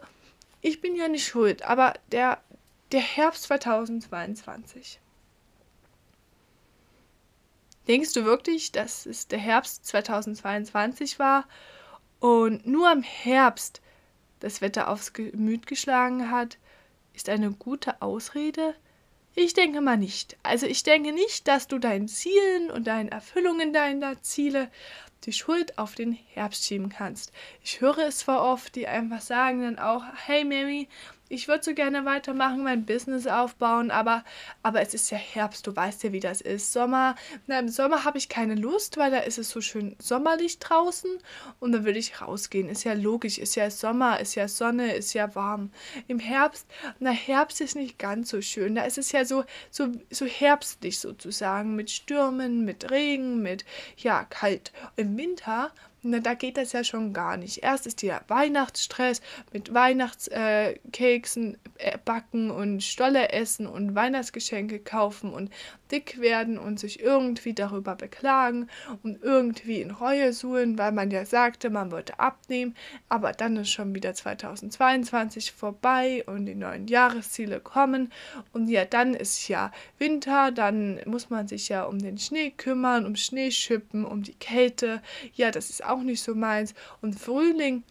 ich 0.60 0.80
bin 0.80 0.96
ja 0.96 1.08
nicht 1.08 1.26
schuld, 1.26 1.62
aber 1.62 1.94
der, 2.10 2.42
der 2.92 3.00
Herbst 3.00 3.44
2022. 3.44 5.00
Denkst 7.86 8.12
du 8.12 8.24
wirklich, 8.24 8.70
dass 8.70 9.06
es 9.06 9.28
der 9.28 9.38
Herbst 9.38 9.86
2022 9.86 11.18
war 11.18 11.46
und 12.20 12.66
nur 12.66 12.92
im 12.92 13.02
Herbst 13.02 13.80
das 14.40 14.60
Wetter 14.60 14.88
aufs 14.88 15.14
Gemüt 15.14 15.66
geschlagen 15.66 16.30
hat, 16.30 16.58
ist 17.14 17.28
eine 17.28 17.50
gute 17.50 18.02
Ausrede? 18.02 18.74
Ich 19.34 19.54
denke 19.54 19.80
mal 19.80 19.96
nicht. 19.96 20.36
Also 20.42 20.66
ich 20.66 20.82
denke 20.82 21.12
nicht, 21.12 21.48
dass 21.48 21.68
du 21.68 21.78
deinen 21.78 22.08
Zielen 22.08 22.70
und 22.70 22.86
deinen 22.86 23.08
Erfüllungen 23.08 23.72
deiner 23.72 24.20
Ziele 24.20 24.70
die 25.25 25.32
Schuld 25.32 25.78
auf 25.78 25.94
den 25.94 26.12
Herbst 26.12 26.64
schieben 26.64 26.88
kannst. 26.88 27.32
Ich 27.62 27.80
höre 27.80 27.98
es 27.98 28.18
zwar 28.18 28.42
oft, 28.42 28.75
die 28.75 28.87
einfach 28.87 29.20
sagen 29.20 29.62
dann 29.62 29.78
auch, 29.78 30.04
hey 30.26 30.44
Mary, 30.44 30.88
ich 31.28 31.49
würde 31.49 31.64
so 31.64 31.75
gerne 31.75 32.04
weitermachen, 32.04 32.62
mein 32.62 32.87
Business 32.87 33.26
aufbauen, 33.26 33.90
aber, 33.90 34.25
aber 34.62 34.80
es 34.80 34.94
ist 34.94 35.11
ja 35.11 35.18
Herbst, 35.18 35.66
du 35.66 35.75
weißt 35.75 36.04
ja, 36.04 36.12
wie 36.12 36.20
das 36.20 36.40
ist. 36.40 36.73
Sommer, 36.73 37.14
na, 37.47 37.58
im 37.58 37.68
Sommer 37.68 38.04
habe 38.04 38.18
ich 38.18 38.28
keine 38.28 38.54
Lust, 38.54 38.97
weil 38.97 39.11
da 39.11 39.18
ist 39.18 39.38
es 39.38 39.50
so 39.50 39.61
schön 39.61 39.97
sommerlich 39.99 40.58
draußen 40.58 41.11
und 41.61 41.73
dann 41.73 41.85
würde 41.85 41.99
ich 41.99 42.20
rausgehen. 42.20 42.68
Ist 42.68 42.85
ja 42.85 42.94
logisch, 42.94 43.38
ist 43.38 43.54
ja 43.56 43.70
Sommer, 43.70 44.20
ist 44.20 44.35
ja 44.35 44.49
Sonne, 44.49 44.94
ist 44.94 45.12
ja 45.14 45.35
warm. 45.35 45.70
Im 46.06 46.18
Herbst, 46.18 46.66
na, 46.99 47.11
Herbst 47.11 47.61
ist 47.61 47.76
nicht 47.76 47.99
ganz 47.99 48.30
so 48.30 48.40
schön. 48.40 48.75
Da 48.75 48.85
ist 48.85 48.99
es 48.99 49.12
ja 49.12 49.25
so, 49.25 49.44
so, 49.70 49.88
so 50.11 50.26
herbstlich 50.26 50.99
sozusagen, 50.99 51.76
mit 51.76 51.90
Stürmen, 51.90 52.64
mit 52.64 52.90
Regen, 52.90 53.42
mit, 53.42 53.64
ja, 53.97 54.25
kalt. 54.25 54.73
Im 54.97 55.16
Winter 55.16 55.73
na, 56.02 56.20
da 56.20 56.34
geht 56.34 56.56
das 56.56 56.72
ja 56.72 56.84
schon 56.84 57.12
gar 57.12 57.36
nicht. 57.36 57.62
Erst 57.62 57.86
ist 57.86 58.02
der 58.02 58.22
Weihnachtsstress 58.28 59.20
mit 59.52 59.74
Weihnachtskeksen 59.74 61.58
äh, 61.78 61.98
backen 62.04 62.50
und 62.50 62.82
Stolle 62.82 63.30
essen 63.30 63.66
und 63.66 63.94
Weihnachtsgeschenke 63.94 64.78
kaufen 64.78 65.32
und 65.32 65.50
dick 65.90 66.20
werden 66.20 66.58
und 66.58 66.78
sich 66.78 67.00
irgendwie 67.00 67.54
darüber 67.54 67.94
beklagen 67.96 68.68
und 69.02 69.22
irgendwie 69.22 69.80
in 69.80 69.90
Reue 69.90 70.32
suchen, 70.32 70.78
weil 70.78 70.92
man 70.92 71.10
ja 71.10 71.24
sagte, 71.24 71.70
man 71.70 71.90
wollte 71.90 72.20
abnehmen, 72.20 72.76
aber 73.08 73.32
dann 73.32 73.56
ist 73.56 73.70
schon 73.70 73.94
wieder 73.94 74.14
2022 74.14 75.52
vorbei 75.52 76.24
und 76.26 76.46
die 76.46 76.54
neuen 76.54 76.86
Jahresziele 76.86 77.60
kommen 77.60 78.12
und 78.52 78.68
ja, 78.68 78.84
dann 78.84 79.14
ist 79.14 79.48
ja 79.48 79.72
Winter, 79.98 80.52
dann 80.52 81.00
muss 81.06 81.30
man 81.30 81.48
sich 81.48 81.68
ja 81.68 81.84
um 81.84 81.98
den 81.98 82.18
Schnee 82.18 82.50
kümmern, 82.50 83.06
um 83.06 83.16
Schneeschippen, 83.16 84.04
um 84.04 84.22
die 84.22 84.34
Kälte. 84.34 85.02
Ja, 85.34 85.50
das 85.50 85.70
ist 85.70 85.84
auch 85.88 86.02
nicht 86.02 86.23
so 86.23 86.35
meins. 86.35 86.75
Und 87.00 87.18
Frühling 87.18 87.83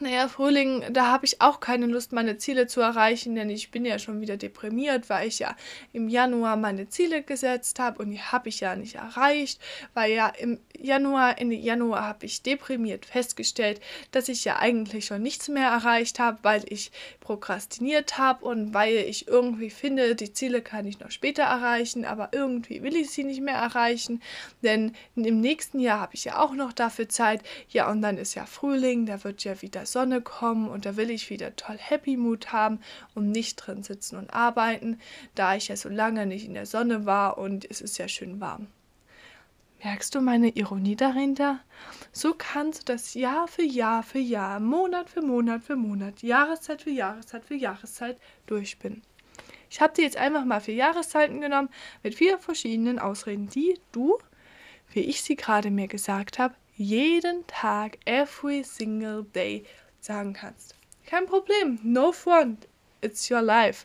naja, 0.00 0.28
Frühling, 0.28 0.84
da 0.92 1.06
habe 1.06 1.26
ich 1.26 1.40
auch 1.40 1.60
keine 1.60 1.86
Lust, 1.86 2.12
meine 2.12 2.38
Ziele 2.38 2.66
zu 2.66 2.80
erreichen, 2.80 3.34
denn 3.34 3.50
ich 3.50 3.70
bin 3.70 3.84
ja 3.84 3.98
schon 3.98 4.20
wieder 4.20 4.36
deprimiert, 4.36 5.10
weil 5.10 5.28
ich 5.28 5.38
ja 5.38 5.54
im 5.92 6.08
Januar 6.08 6.56
meine 6.56 6.88
Ziele 6.88 7.22
gesetzt 7.22 7.78
habe 7.78 8.02
und 8.02 8.10
die 8.10 8.20
habe 8.20 8.48
ich 8.48 8.60
ja 8.60 8.76
nicht 8.76 8.96
erreicht, 8.96 9.60
weil 9.94 10.12
ja 10.12 10.28
im 10.28 10.58
Januar, 10.78 11.38
Ende 11.38 11.56
Januar 11.56 12.06
habe 12.06 12.26
ich 12.26 12.42
deprimiert 12.42 13.04
festgestellt, 13.04 13.80
dass 14.12 14.28
ich 14.28 14.44
ja 14.44 14.58
eigentlich 14.58 15.06
schon 15.06 15.22
nichts 15.22 15.48
mehr 15.48 15.68
erreicht 15.68 16.18
habe, 16.18 16.38
weil 16.42 16.64
ich 16.68 16.90
prokrastiniert 17.20 18.16
habe 18.16 18.44
und 18.44 18.72
weil 18.72 18.94
ich 18.94 19.28
irgendwie 19.28 19.70
finde, 19.70 20.14
die 20.14 20.32
Ziele 20.32 20.62
kann 20.62 20.86
ich 20.86 21.00
noch 21.00 21.10
später 21.10 21.42
erreichen, 21.42 22.04
aber 22.04 22.30
irgendwie 22.32 22.82
will 22.82 22.96
ich 22.96 23.10
sie 23.10 23.24
nicht 23.24 23.42
mehr 23.42 23.56
erreichen, 23.56 24.22
denn 24.62 24.94
im 25.16 25.40
nächsten 25.40 25.80
Jahr 25.80 26.00
habe 26.00 26.14
ich 26.14 26.24
ja 26.24 26.38
auch 26.38 26.54
noch 26.54 26.72
dafür 26.72 27.08
Zeit. 27.08 27.42
Ja, 27.68 27.90
und 27.90 28.00
dann 28.02 28.16
ist 28.16 28.34
ja 28.34 28.46
Frühling, 28.46 29.06
da 29.06 29.22
wird 29.22 29.44
ja 29.44 29.60
wieder 29.62 29.86
Sonne 29.92 30.20
kommen 30.20 30.68
und 30.68 30.86
da 30.86 30.96
will 30.96 31.10
ich 31.10 31.30
wieder 31.30 31.56
toll 31.56 31.76
Happy 31.78 32.16
Mood 32.16 32.52
haben 32.52 32.80
und 33.14 33.30
nicht 33.30 33.56
drin 33.56 33.82
sitzen 33.82 34.16
und 34.16 34.32
arbeiten, 34.32 35.00
da 35.34 35.56
ich 35.56 35.68
ja 35.68 35.76
so 35.76 35.88
lange 35.88 36.26
nicht 36.26 36.46
in 36.46 36.54
der 36.54 36.66
Sonne 36.66 37.06
war 37.06 37.38
und 37.38 37.68
es 37.70 37.80
ist 37.80 37.98
ja 37.98 38.08
schön 38.08 38.40
warm. 38.40 38.68
Merkst 39.82 40.14
du 40.14 40.20
meine 40.20 40.50
Ironie 40.50 40.94
dahinter? 40.94 41.60
So 42.12 42.34
kannst 42.36 42.80
du 42.80 42.92
das 42.92 43.14
Jahr 43.14 43.48
für 43.48 43.62
Jahr 43.62 44.02
für 44.02 44.18
Jahr, 44.18 44.60
Monat 44.60 45.08
für 45.08 45.22
Monat 45.22 45.62
für 45.62 45.76
Monat, 45.76 46.22
Jahreszeit 46.22 46.82
für 46.82 46.90
Jahreszeit 46.90 47.46
für 47.46 47.54
Jahreszeit 47.54 48.18
durchspinnen. 48.46 49.02
Ich 49.70 49.80
habe 49.80 49.94
dir 49.94 50.02
jetzt 50.02 50.18
einfach 50.18 50.44
mal 50.44 50.60
vier 50.60 50.74
Jahreszeiten 50.74 51.40
genommen 51.40 51.70
mit 52.02 52.14
vier 52.14 52.38
verschiedenen 52.38 52.98
Ausreden, 52.98 53.48
die 53.48 53.78
du, 53.92 54.18
wie 54.92 55.00
ich 55.00 55.22
sie 55.22 55.36
gerade 55.36 55.70
mir 55.70 55.88
gesagt 55.88 56.38
habe, 56.38 56.54
jeden 56.80 57.46
Tag, 57.46 57.98
every 58.06 58.64
single 58.64 59.24
day 59.34 59.66
sagen 60.00 60.32
kannst. 60.32 60.74
Kein 61.04 61.26
Problem, 61.26 61.78
no 61.82 62.10
front, 62.10 62.68
it's 63.02 63.30
your 63.30 63.42
life. 63.42 63.84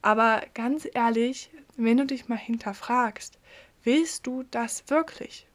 Aber 0.00 0.42
ganz 0.54 0.88
ehrlich, 0.94 1.50
wenn 1.76 1.98
du 1.98 2.06
dich 2.06 2.28
mal 2.28 2.38
hinterfragst, 2.38 3.38
willst 3.84 4.26
du 4.26 4.44
das 4.44 4.88
wirklich? 4.88 5.46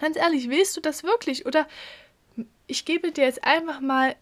Ganz 0.00 0.16
ehrlich, 0.16 0.48
willst 0.48 0.74
du 0.78 0.80
das 0.80 1.02
wirklich? 1.02 1.44
Oder 1.44 1.68
ich 2.66 2.86
gebe 2.86 3.12
dir 3.12 3.24
jetzt 3.24 3.44
einfach 3.44 3.80
mal, 3.80 4.16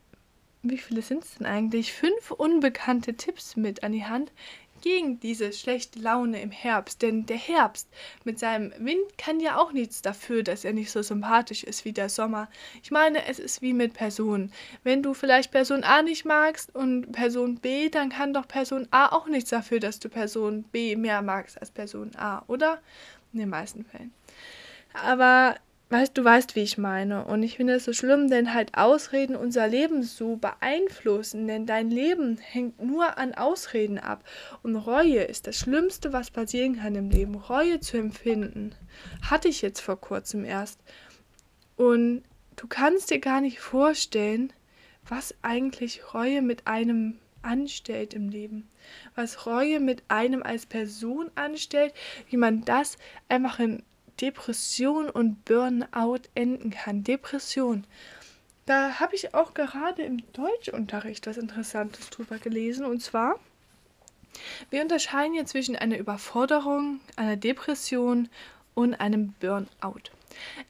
wie 0.65 0.79
viele 0.79 1.01
sind 1.01 1.23
es 1.23 1.35
denn 1.37 1.47
eigentlich? 1.47 1.93
Fünf 1.93 2.33
unbekannte 2.33 3.15
Tipps 3.15 3.55
mit 3.55 3.85
an 3.85 3.93
die 3.93 4.05
Hand, 4.05 4.33
gegen 4.87 5.19
diese 5.19 5.53
schlechte 5.53 5.99
Laune 5.99 6.41
im 6.41 6.53
Herbst. 6.53 7.03
Denn 7.03 7.27
der 7.27 7.37
Herbst 7.37 7.89
mit 8.23 8.39
seinem 8.39 8.73
Wind 8.79 9.19
kann 9.19 9.41
ja 9.41 9.57
auch 9.57 9.73
nichts 9.73 10.01
dafür, 10.01 10.45
dass 10.45 10.65
er 10.65 10.73
nicht 10.73 10.93
so 10.93 11.03
sympathisch 11.03 11.65
ist 11.65 11.85
wie 11.85 11.93
der 11.93 12.09
Sommer. 12.09 12.49
Ich 12.85 12.93
meine, 12.93 13.27
es 13.27 13.41
ist 13.41 13.63
wie 13.63 13.73
mit 13.73 13.95
Personen. 13.95 14.53
Wenn 14.85 15.03
du 15.03 15.13
vielleicht 15.13 15.51
Person 15.51 15.83
A 15.83 16.03
nicht 16.03 16.25
magst 16.25 16.73
und 16.73 17.11
Person 17.11 17.57
B, 17.57 17.89
dann 17.89 18.11
kann 18.11 18.33
doch 18.33 18.47
Person 18.47 18.87
A 18.93 19.09
auch 19.09 19.27
nichts 19.27 19.51
dafür, 19.51 19.81
dass 19.81 19.99
du 19.99 20.09
Person 20.09 20.63
B 20.63 20.95
mehr 20.95 21.21
magst 21.21 21.61
als 21.61 21.73
Person 21.73 22.13
A, 22.15 22.45
oder? 22.47 22.79
In 23.33 23.41
den 23.41 23.49
meisten 23.49 23.85
Fällen. 23.85 24.13
Aber 24.95 25.57
weißt 25.89 26.19
du 26.19 26.25
weißt, 26.25 26.57
wie 26.57 26.63
ich 26.63 26.79
meine. 26.79 27.25
Und 27.25 27.43
ich 27.43 27.57
finde 27.57 27.75
es 27.75 27.85
so 27.85 27.93
schlimm, 27.93 28.29
denn 28.29 28.53
halt 28.53 28.77
Ausreden 28.77 29.37
unser 29.37 29.69
Leben 29.69 30.03
so 30.03 30.37
beeinflussen, 30.37 31.47
denn 31.47 31.67
dein 31.67 31.91
Leben 31.91 32.39
hängt 32.39 32.83
nur 32.83 33.19
an 33.19 33.35
Ausreden 33.35 33.99
ab. 33.99 34.25
Und 34.63 34.77
Reue 34.77 35.23
ist 35.23 35.47
das 35.47 35.57
Schlimmste, 35.57 36.13
was 36.13 36.31
passieren 36.31 36.77
kann 36.77 36.95
im 36.95 37.11
Leben. 37.11 37.37
Reue 37.37 37.81
zu 37.81 37.99
empfinden, 37.99 38.75
hatte 39.23 39.49
ich 39.49 39.63
jetzt 39.63 39.81
vor 39.81 40.01
kurzem 40.01 40.45
erst. 40.45 40.81
Und 41.77 42.23
du 42.57 42.67
kannst 42.67 43.11
dir 43.11 43.21
gar 43.21 43.41
nicht 43.41 43.61
vorstellen, 43.61 44.53
was 45.09 45.35
eigentlich 45.43 46.15
Reue 46.15 46.43
mit 46.43 46.67
einem 46.67 47.19
anstellt 47.43 48.13
im 48.13 48.29
Leben. 48.29 48.69
Was 49.15 49.47
Reue 49.47 49.79
mit 49.79 50.03
einem 50.09 50.43
als 50.43 50.67
Person 50.67 51.31
anstellt, 51.37 51.95
wie 52.29 52.37
man 52.37 52.65
das 52.65 52.97
einfach 53.29 53.61
in 53.61 53.85
Depression 54.21 55.11
und 55.11 55.45
Burnout 55.45 56.23
enden 56.35 56.71
kann. 56.71 57.05
Depression. 57.05 57.85
Da 58.67 58.99
habe 58.99 59.15
ich 59.15 59.35
auch 59.35 59.55
gerade 59.55 60.03
im 60.03 60.23
Deutschunterricht 60.33 61.27
was 61.27 61.37
Interessantes 61.37 62.11
drüber 62.11 62.39
gelesen. 62.39 62.85
Und 62.85 63.01
zwar, 63.01 63.39
wir 64.71 64.83
unterscheiden 64.83 65.35
hier 65.35 65.47
zwischen 65.47 65.77
einer 65.77 65.99
Überforderung, 65.99 67.01
einer 67.17 67.37
Depression 67.37 68.29
und 68.75 68.95
einem 68.95 69.35
Burnout. 69.41 70.11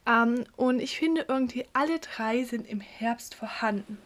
Ähm, 0.05 0.45
und 0.55 0.79
ich 0.79 0.97
finde 0.97 1.25
irgendwie, 1.27 1.65
alle 1.73 1.99
drei 1.99 2.43
sind 2.43 2.67
im 2.67 2.79
Herbst 2.79 3.35
vorhanden. 3.35 3.97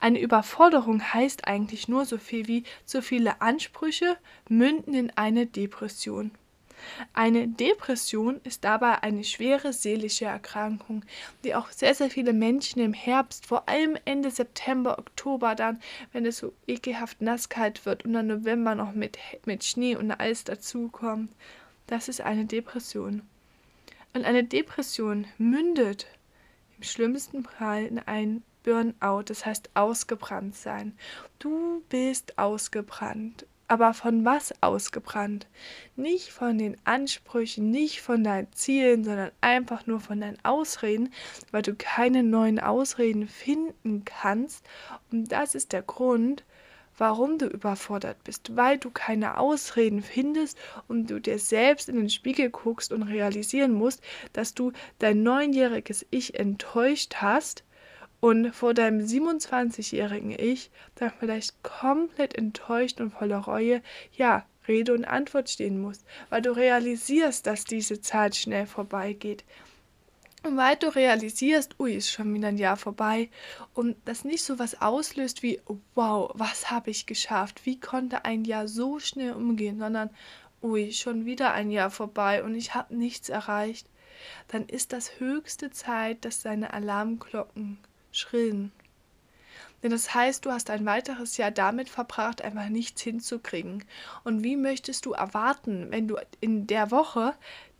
Eine 0.00 0.20
Überforderung 0.20 1.02
heißt 1.02 1.46
eigentlich 1.46 1.88
nur 1.88 2.04
so 2.04 2.18
viel 2.18 2.46
wie 2.46 2.64
zu 2.84 3.02
viele 3.02 3.40
Ansprüche 3.40 4.16
münden 4.48 4.94
in 4.94 5.12
eine 5.16 5.46
Depression. 5.46 6.30
Eine 7.12 7.48
Depression 7.48 8.40
ist 8.44 8.64
dabei 8.64 9.02
eine 9.02 9.24
schwere 9.24 9.72
seelische 9.72 10.26
Erkrankung, 10.26 11.04
die 11.44 11.54
auch 11.54 11.70
sehr, 11.70 11.94
sehr 11.94 12.10
viele 12.10 12.32
Menschen 12.32 12.80
im 12.80 12.92
Herbst, 12.92 13.46
vor 13.46 13.68
allem 13.68 13.96
Ende 14.04 14.30
September, 14.30 14.98
Oktober 14.98 15.54
dann, 15.54 15.80
wenn 16.12 16.26
es 16.26 16.38
so 16.38 16.52
ekelhaft 16.66 17.20
nasskalt 17.20 17.86
wird 17.86 18.04
und 18.04 18.12
dann 18.12 18.26
November 18.26 18.74
noch 18.74 18.92
mit, 18.92 19.18
mit 19.44 19.64
Schnee 19.64 19.96
und 19.96 20.10
Eis 20.12 20.44
dazukommt, 20.44 21.30
das 21.86 22.08
ist 22.08 22.20
eine 22.20 22.44
Depression. 22.44 23.22
Und 24.12 24.24
eine 24.24 24.44
Depression 24.44 25.26
mündet 25.38 26.06
im 26.76 26.82
schlimmsten 26.82 27.44
Fall 27.44 27.84
in 27.86 27.98
ein 27.98 28.42
Burnout, 28.62 29.24
das 29.26 29.46
heißt 29.46 29.70
ausgebrannt 29.74 30.56
sein. 30.56 30.98
Du 31.38 31.82
bist 31.88 32.38
ausgebrannt 32.38 33.46
aber 33.68 33.94
von 33.94 34.24
was 34.24 34.54
ausgebrannt? 34.62 35.46
Nicht 35.96 36.30
von 36.30 36.58
den 36.58 36.76
Ansprüchen, 36.84 37.70
nicht 37.70 38.00
von 38.00 38.24
deinen 38.24 38.52
Zielen, 38.52 39.04
sondern 39.04 39.30
einfach 39.40 39.86
nur 39.86 40.00
von 40.00 40.20
deinen 40.20 40.38
Ausreden, 40.44 41.12
weil 41.50 41.62
du 41.62 41.74
keine 41.76 42.22
neuen 42.22 42.60
Ausreden 42.60 43.28
finden 43.28 44.04
kannst. 44.04 44.64
Und 45.10 45.32
das 45.32 45.54
ist 45.54 45.72
der 45.72 45.82
Grund, 45.82 46.44
warum 46.98 47.38
du 47.38 47.46
überfordert 47.46 48.22
bist, 48.24 48.56
weil 48.56 48.78
du 48.78 48.90
keine 48.90 49.38
Ausreden 49.38 50.02
findest 50.02 50.58
und 50.88 51.10
du 51.10 51.20
dir 51.20 51.38
selbst 51.38 51.88
in 51.88 51.96
den 51.96 52.10
Spiegel 52.10 52.50
guckst 52.50 52.92
und 52.92 53.02
realisieren 53.02 53.72
musst, 53.72 54.02
dass 54.32 54.54
du 54.54 54.72
dein 54.98 55.22
neunjähriges 55.22 56.06
Ich 56.10 56.38
enttäuscht 56.38 57.16
hast 57.16 57.64
und 58.20 58.54
vor 58.54 58.74
deinem 58.74 59.00
27-jährigen 59.00 60.30
Ich 60.30 60.70
dann 60.94 61.12
vielleicht 61.18 61.62
komplett 61.62 62.34
enttäuscht 62.34 63.00
und 63.00 63.10
voller 63.10 63.38
Reue, 63.38 63.82
ja, 64.12 64.46
Rede 64.66 64.94
und 64.94 65.04
Antwort 65.04 65.48
stehen 65.48 65.80
musst, 65.80 66.04
weil 66.28 66.42
du 66.42 66.50
realisierst, 66.50 67.46
dass 67.46 67.64
diese 67.64 68.00
Zeit 68.00 68.36
schnell 68.36 68.66
vorbeigeht. 68.66 69.44
Und 70.42 70.56
weil 70.56 70.76
du 70.76 70.94
realisierst, 70.94 71.78
ui, 71.80 71.94
ist 71.94 72.10
schon 72.10 72.32
wieder 72.32 72.48
ein 72.48 72.58
Jahr 72.58 72.76
vorbei 72.76 73.30
und 73.74 73.96
das 74.04 74.24
nicht 74.24 74.44
so 74.44 74.58
was 74.58 74.80
auslöst 74.80 75.42
wie, 75.42 75.60
wow, 75.94 76.30
was 76.34 76.70
habe 76.70 76.90
ich 76.90 77.06
geschafft? 77.06 77.66
Wie 77.66 77.80
konnte 77.80 78.24
ein 78.24 78.44
Jahr 78.44 78.68
so 78.68 79.00
schnell 79.00 79.32
umgehen? 79.32 79.78
Sondern, 79.78 80.10
ui, 80.62 80.92
schon 80.92 81.24
wieder 81.24 81.52
ein 81.52 81.70
Jahr 81.70 81.90
vorbei 81.90 82.44
und 82.44 82.54
ich 82.54 82.74
habe 82.74 82.94
nichts 82.96 83.28
erreicht. 83.28 83.88
Dann 84.48 84.66
ist 84.68 84.92
das 84.92 85.18
höchste 85.18 85.70
Zeit, 85.70 86.24
dass 86.24 86.42
deine 86.42 86.72
Alarmglocken 86.72 87.78
schrillen. 88.16 88.72
Denn 89.82 89.90
das 89.90 90.14
heißt, 90.14 90.44
du 90.44 90.50
hast 90.50 90.70
ein 90.70 90.86
weiteres 90.86 91.36
Jahr 91.36 91.50
damit 91.50 91.88
verbracht, 91.88 92.42
einfach 92.42 92.68
nichts 92.68 93.02
hinzukriegen. 93.02 93.84
Und 94.24 94.42
wie 94.42 94.56
möchtest 94.56 95.06
du 95.06 95.12
erwarten, 95.12 95.88
wenn 95.90 96.08
du 96.08 96.16
in 96.40 96.66
der 96.66 96.90
Woche, 96.90 97.34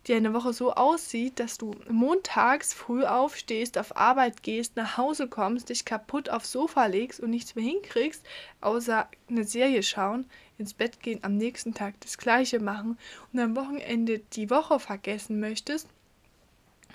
die 0.05 0.13
eine 0.13 0.33
Woche 0.33 0.53
so 0.53 0.73
aussieht, 0.73 1.39
dass 1.39 1.57
du 1.57 1.75
montags 1.89 2.73
früh 2.73 3.03
aufstehst, 3.03 3.77
auf 3.77 3.97
Arbeit 3.97 4.41
gehst, 4.41 4.77
nach 4.77 4.97
Hause 4.97 5.27
kommst, 5.27 5.69
dich 5.69 5.83
kaputt 5.83 6.29
aufs 6.29 6.51
Sofa 6.51 6.85
legst 6.85 7.19
und 7.19 7.31
nichts 7.31 7.55
mehr 7.55 7.65
hinkriegst, 7.65 8.23
außer 8.61 9.09
eine 9.29 9.43
Serie 9.43 9.83
schauen, 9.83 10.25
ins 10.57 10.73
Bett 10.73 11.01
gehen, 11.01 11.19
am 11.23 11.35
nächsten 11.35 11.73
Tag 11.73 11.95
das 11.99 12.17
gleiche 12.17 12.59
machen 12.59 12.97
und 13.33 13.39
am 13.39 13.55
Wochenende 13.55 14.19
die 14.19 14.49
Woche 14.49 14.79
vergessen 14.79 15.39
möchtest, 15.39 15.89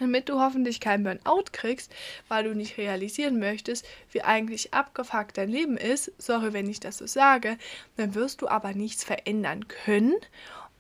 damit 0.02 0.28
du 0.28 0.40
hoffentlich 0.40 0.80
keinen 0.80 1.04
Burnout 1.04 1.44
kriegst, 1.52 1.92
weil 2.28 2.44
du 2.44 2.54
nicht 2.54 2.76
realisieren 2.76 3.38
möchtest, 3.38 3.86
wie 4.10 4.22
eigentlich 4.22 4.74
abgefuckt 4.74 5.38
dein 5.38 5.48
Leben 5.48 5.76
ist, 5.76 6.12
sorry, 6.18 6.52
wenn 6.52 6.68
ich 6.68 6.80
das 6.80 6.98
so 6.98 7.06
sage, 7.06 7.56
dann 7.96 8.14
wirst 8.14 8.42
du 8.42 8.48
aber 8.48 8.74
nichts 8.74 9.04
verändern 9.04 9.68
können. 9.68 10.14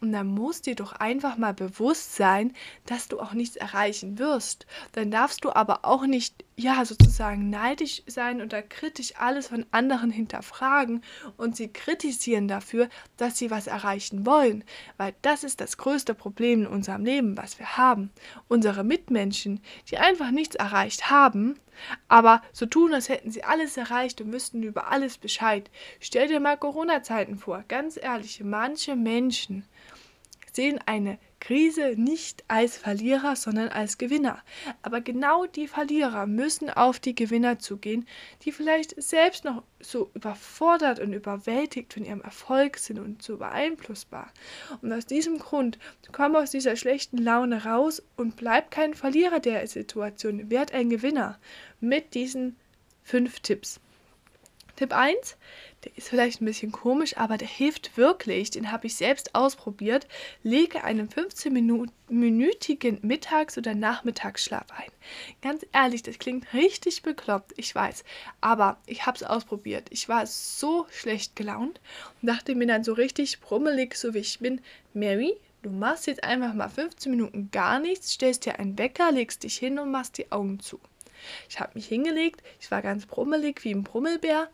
Und 0.00 0.10
dann 0.10 0.26
muss 0.26 0.62
dir 0.62 0.74
doch 0.74 0.94
einfach 0.94 1.38
mal 1.38 1.54
bewusst 1.54 2.16
sein, 2.16 2.54
dass 2.86 3.06
du 3.06 3.20
auch 3.20 3.34
nichts 3.34 3.54
erreichen 3.54 4.18
wirst. 4.18 4.66
Dann 4.90 5.12
darfst 5.12 5.44
du 5.44 5.54
aber 5.54 5.84
auch 5.84 6.06
nicht, 6.06 6.44
ja, 6.62 6.84
sozusagen 6.84 7.50
neidisch 7.50 8.02
sein 8.06 8.40
oder 8.40 8.62
kritisch 8.62 9.14
alles 9.16 9.48
von 9.48 9.66
anderen 9.72 10.10
hinterfragen 10.10 11.02
und 11.36 11.56
sie 11.56 11.68
kritisieren 11.68 12.48
dafür, 12.48 12.88
dass 13.16 13.38
sie 13.38 13.50
was 13.50 13.66
erreichen 13.66 14.24
wollen. 14.24 14.64
Weil 14.96 15.14
das 15.22 15.44
ist 15.44 15.60
das 15.60 15.76
größte 15.76 16.14
Problem 16.14 16.62
in 16.62 16.66
unserem 16.68 17.04
Leben, 17.04 17.36
was 17.36 17.58
wir 17.58 17.76
haben. 17.76 18.10
Unsere 18.48 18.84
Mitmenschen, 18.84 19.60
die 19.90 19.98
einfach 19.98 20.30
nichts 20.30 20.54
erreicht 20.54 21.10
haben, 21.10 21.58
aber 22.08 22.42
so 22.52 22.66
tun, 22.66 22.94
als 22.94 23.08
hätten 23.08 23.30
sie 23.30 23.44
alles 23.44 23.76
erreicht 23.76 24.20
und 24.20 24.32
wüssten 24.32 24.62
über 24.62 24.90
alles 24.90 25.18
Bescheid. 25.18 25.70
Stell 26.00 26.28
dir 26.28 26.38
mal 26.38 26.56
Corona-Zeiten 26.56 27.38
vor. 27.38 27.64
Ganz 27.66 27.98
ehrlich, 28.00 28.40
manche 28.44 28.94
Menschen 28.94 29.64
sehen 30.52 30.78
eine 30.86 31.18
Krise 31.42 31.94
nicht 31.96 32.44
als 32.46 32.76
Verlierer, 32.76 33.34
sondern 33.34 33.68
als 33.68 33.98
Gewinner. 33.98 34.40
Aber 34.82 35.00
genau 35.00 35.44
die 35.46 35.66
Verlierer 35.66 36.26
müssen 36.28 36.70
auf 36.70 37.00
die 37.00 37.16
Gewinner 37.16 37.58
zugehen, 37.58 38.06
die 38.42 38.52
vielleicht 38.52 38.94
selbst 39.02 39.44
noch 39.44 39.64
so 39.80 40.12
überfordert 40.14 41.00
und 41.00 41.12
überwältigt 41.12 41.94
von 41.94 42.04
ihrem 42.04 42.20
Erfolg 42.20 42.78
sind 42.78 43.00
und 43.00 43.22
so 43.22 43.38
beeinflussbar. 43.38 44.32
Und 44.82 44.92
aus 44.92 45.04
diesem 45.04 45.38
Grund 45.38 45.80
komm 46.12 46.36
aus 46.36 46.52
dieser 46.52 46.76
schlechten 46.76 47.18
Laune 47.18 47.64
raus 47.64 48.04
und 48.16 48.36
bleib 48.36 48.70
kein 48.70 48.94
Verlierer 48.94 49.40
der 49.40 49.66
Situation, 49.66 50.48
werd 50.48 50.72
ein 50.72 50.90
Gewinner 50.90 51.40
mit 51.80 52.14
diesen 52.14 52.54
fünf 53.02 53.40
Tipps. 53.40 53.80
Tipp 54.76 54.92
1, 54.92 55.36
der 55.84 55.96
ist 55.96 56.08
vielleicht 56.08 56.40
ein 56.40 56.44
bisschen 56.44 56.70
komisch, 56.70 57.16
aber 57.16 57.36
der 57.38 57.48
hilft 57.48 57.96
wirklich. 57.96 58.50
Den 58.50 58.70
habe 58.70 58.86
ich 58.86 58.94
selbst 58.96 59.34
ausprobiert. 59.34 60.06
Lege 60.42 60.84
einen 60.84 61.08
15-minütigen 61.08 63.04
Mittags- 63.04 63.58
oder 63.58 63.74
Nachmittagsschlaf 63.74 64.66
ein. 64.70 64.90
Ganz 65.40 65.66
ehrlich, 65.72 66.02
das 66.02 66.18
klingt 66.18 66.52
richtig 66.52 67.02
bekloppt, 67.02 67.52
ich 67.56 67.74
weiß. 67.74 68.04
Aber 68.40 68.78
ich 68.86 69.06
habe 69.06 69.16
es 69.16 69.24
ausprobiert. 69.24 69.88
Ich 69.90 70.08
war 70.08 70.26
so 70.26 70.86
schlecht 70.90 71.34
gelaunt 71.34 71.80
und 72.20 72.28
dachte 72.28 72.54
mir 72.54 72.66
dann 72.66 72.84
so 72.84 72.92
richtig 72.92 73.40
brummelig, 73.40 73.96
so 73.96 74.14
wie 74.14 74.18
ich 74.18 74.38
bin, 74.38 74.60
Mary, 74.94 75.34
du 75.62 75.70
machst 75.70 76.06
jetzt 76.06 76.22
einfach 76.22 76.54
mal 76.54 76.68
15 76.68 77.10
Minuten 77.10 77.50
gar 77.50 77.80
nichts, 77.80 78.12
stellst 78.12 78.46
dir 78.46 78.58
einen 78.58 78.78
Wecker, 78.78 79.10
legst 79.10 79.42
dich 79.42 79.56
hin 79.56 79.78
und 79.78 79.90
machst 79.90 80.18
die 80.18 80.30
Augen 80.30 80.60
zu. 80.60 80.78
Ich 81.48 81.60
habe 81.60 81.72
mich 81.74 81.86
hingelegt, 81.86 82.42
ich 82.60 82.70
war 82.70 82.82
ganz 82.82 83.06
brummelig 83.06 83.64
wie 83.64 83.72
ein 83.72 83.84
Brummelbär 83.84 84.48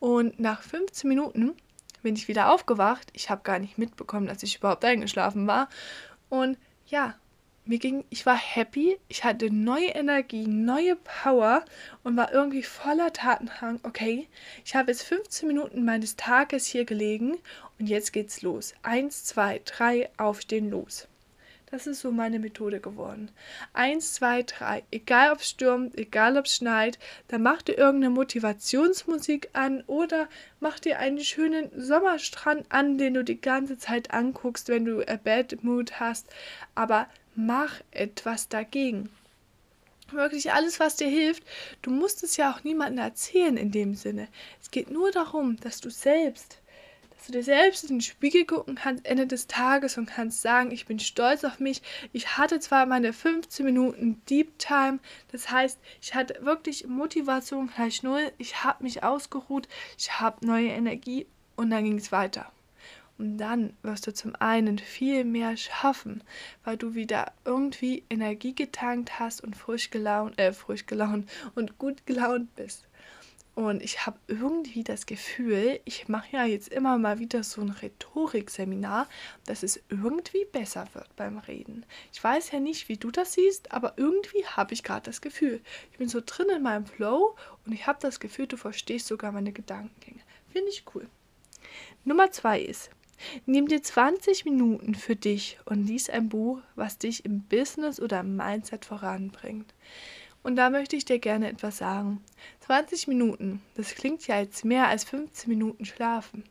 und 0.00 0.40
nach 0.40 0.62
15 0.62 1.08
Minuten 1.08 1.54
bin 2.02 2.16
ich 2.16 2.26
wieder 2.26 2.52
aufgewacht. 2.52 3.08
Ich 3.12 3.30
habe 3.30 3.42
gar 3.42 3.58
nicht 3.58 3.78
mitbekommen, 3.78 4.26
dass 4.26 4.42
ich 4.42 4.56
überhaupt 4.56 4.84
eingeschlafen 4.84 5.46
war. 5.46 5.68
Und 6.30 6.58
ja, 6.86 7.14
mir 7.66 7.78
ging, 7.78 8.04
ich 8.08 8.24
war 8.26 8.36
happy, 8.36 8.98
ich 9.08 9.22
hatte 9.22 9.50
neue 9.50 9.88
Energie, 9.88 10.46
neue 10.46 10.96
Power 10.96 11.64
und 12.02 12.16
war 12.16 12.32
irgendwie 12.32 12.62
voller 12.62 13.12
Tatenhang. 13.12 13.78
Okay, 13.82 14.28
ich 14.64 14.74
habe 14.74 14.90
jetzt 14.90 15.02
15 15.02 15.46
Minuten 15.46 15.84
meines 15.84 16.16
Tages 16.16 16.66
hier 16.66 16.84
gelegen 16.84 17.38
und 17.78 17.86
jetzt 17.86 18.12
geht's 18.12 18.42
los. 18.42 18.74
Eins, 18.82 19.24
zwei, 19.24 19.60
drei, 19.64 20.10
aufstehen, 20.16 20.70
los. 20.70 21.06
Das 21.70 21.86
ist 21.86 22.00
so 22.00 22.10
meine 22.10 22.40
Methode 22.40 22.80
geworden. 22.80 23.30
Eins, 23.72 24.14
zwei, 24.14 24.42
drei. 24.42 24.82
Egal 24.90 25.30
ob 25.30 25.38
es 25.38 25.50
stürmt, 25.50 25.96
egal 25.96 26.36
ob 26.36 26.46
es 26.46 26.56
schneit, 26.56 26.98
dann 27.28 27.42
mach 27.42 27.62
dir 27.62 27.78
irgendeine 27.78 28.12
Motivationsmusik 28.12 29.50
an 29.52 29.84
oder 29.86 30.28
mach 30.58 30.80
dir 30.80 30.98
einen 30.98 31.20
schönen 31.20 31.70
Sommerstrand 31.80 32.66
an, 32.70 32.98
den 32.98 33.14
du 33.14 33.22
die 33.22 33.40
ganze 33.40 33.78
Zeit 33.78 34.12
anguckst, 34.12 34.68
wenn 34.68 34.84
du 34.84 35.08
a 35.08 35.14
Bad 35.16 35.62
Mood 35.62 36.00
hast. 36.00 36.26
Aber 36.74 37.06
mach 37.36 37.80
etwas 37.92 38.48
dagegen. 38.48 39.08
Wirklich 40.10 40.52
alles, 40.52 40.80
was 40.80 40.96
dir 40.96 41.08
hilft. 41.08 41.44
Du 41.82 41.92
musst 41.92 42.24
es 42.24 42.36
ja 42.36 42.52
auch 42.52 42.64
niemandem 42.64 43.04
erzählen 43.04 43.56
in 43.56 43.70
dem 43.70 43.94
Sinne. 43.94 44.26
Es 44.60 44.72
geht 44.72 44.90
nur 44.90 45.12
darum, 45.12 45.56
dass 45.60 45.80
du 45.80 45.88
selbst 45.88 46.59
du 47.26 47.32
dir 47.32 47.42
selbst 47.42 47.84
in 47.84 47.96
den 47.96 48.00
Spiegel 48.00 48.44
gucken 48.44 48.76
kannst 48.76 49.06
Ende 49.06 49.26
des 49.26 49.46
Tages 49.46 49.98
und 49.98 50.06
kannst 50.06 50.42
sagen, 50.42 50.70
ich 50.70 50.86
bin 50.86 50.98
stolz 50.98 51.44
auf 51.44 51.60
mich. 51.60 51.82
Ich 52.12 52.36
hatte 52.36 52.60
zwar 52.60 52.86
meine 52.86 53.12
15 53.12 53.64
Minuten 53.64 54.22
Deep 54.28 54.58
Time, 54.58 54.98
das 55.32 55.50
heißt, 55.50 55.78
ich 56.00 56.14
hatte 56.14 56.44
wirklich 56.44 56.86
Motivation 56.86 57.70
gleich 57.74 58.02
null, 58.02 58.32
ich 58.38 58.64
habe 58.64 58.84
mich 58.84 59.02
ausgeruht, 59.02 59.68
ich 59.98 60.20
habe 60.20 60.46
neue 60.46 60.68
Energie 60.68 61.26
und 61.56 61.70
dann 61.70 61.84
ging 61.84 61.98
es 61.98 62.12
weiter. 62.12 62.50
Und 63.18 63.36
dann 63.36 63.74
wirst 63.82 64.06
du 64.06 64.14
zum 64.14 64.34
einen 64.36 64.78
viel 64.78 65.24
mehr 65.24 65.54
schaffen, 65.58 66.24
weil 66.64 66.78
du 66.78 66.94
wieder 66.94 67.32
irgendwie 67.44 68.02
Energie 68.08 68.54
getankt 68.54 69.18
hast 69.18 69.44
und 69.44 69.54
frisch 69.54 69.90
gelaunt, 69.90 70.38
äh, 70.38 70.54
frisch 70.54 70.86
gelaunt 70.86 71.28
und 71.54 71.76
gut 71.76 72.06
gelaunt 72.06 72.54
bist. 72.56 72.86
Und 73.60 73.82
ich 73.82 74.06
habe 74.06 74.18
irgendwie 74.26 74.84
das 74.84 75.04
Gefühl, 75.04 75.80
ich 75.84 76.08
mache 76.08 76.34
ja 76.34 76.46
jetzt 76.46 76.72
immer 76.72 76.96
mal 76.96 77.18
wieder 77.18 77.42
so 77.44 77.60
ein 77.60 77.68
Rhetorikseminar, 77.68 79.06
dass 79.44 79.62
es 79.62 79.82
irgendwie 79.90 80.46
besser 80.50 80.88
wird 80.94 81.14
beim 81.14 81.36
Reden. 81.36 81.84
Ich 82.10 82.24
weiß 82.24 82.52
ja 82.52 82.58
nicht, 82.60 82.88
wie 82.88 82.96
du 82.96 83.10
das 83.10 83.34
siehst, 83.34 83.70
aber 83.70 83.92
irgendwie 83.98 84.46
habe 84.46 84.72
ich 84.72 84.82
gerade 84.82 85.02
das 85.02 85.20
Gefühl. 85.20 85.60
Ich 85.92 85.98
bin 85.98 86.08
so 86.08 86.22
drin 86.24 86.48
in 86.48 86.62
meinem 86.62 86.86
Flow 86.86 87.36
und 87.66 87.72
ich 87.72 87.86
habe 87.86 87.98
das 88.00 88.18
Gefühl, 88.18 88.46
du 88.46 88.56
verstehst 88.56 89.08
sogar 89.08 89.30
meine 89.30 89.52
Gedankengänge. 89.52 90.22
Finde 90.48 90.70
ich 90.70 90.84
cool. 90.94 91.06
Nummer 92.06 92.30
zwei 92.30 92.62
ist, 92.62 92.88
Nimm 93.44 93.68
dir 93.68 93.82
20 93.82 94.46
Minuten 94.46 94.94
für 94.94 95.14
dich 95.14 95.58
und 95.66 95.86
lies 95.86 96.08
ein 96.08 96.30
Buch, 96.30 96.62
was 96.74 96.96
dich 96.96 97.26
im 97.26 97.42
Business 97.42 98.00
oder 98.00 98.20
im 98.20 98.34
Mindset 98.34 98.86
voranbringt. 98.86 99.74
Und 100.42 100.56
da 100.56 100.70
möchte 100.70 100.96
ich 100.96 101.04
dir 101.04 101.18
gerne 101.18 101.50
etwas 101.50 101.76
sagen. 101.78 102.24
20 102.60 103.08
Minuten, 103.08 103.60
das 103.74 103.94
klingt 103.94 104.26
ja 104.26 104.40
jetzt 104.40 104.64
mehr 104.64 104.88
als 104.88 105.04
15 105.04 105.50
Minuten 105.50 105.84
schlafen. 105.84 106.44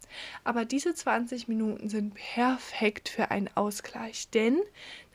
Aber 0.44 0.64
diese 0.64 0.94
20 0.94 1.48
Minuten 1.48 1.90
sind 1.90 2.14
perfekt 2.14 3.10
für 3.10 3.32
einen 3.32 3.50
Ausgleich, 3.56 4.30
denn 4.30 4.60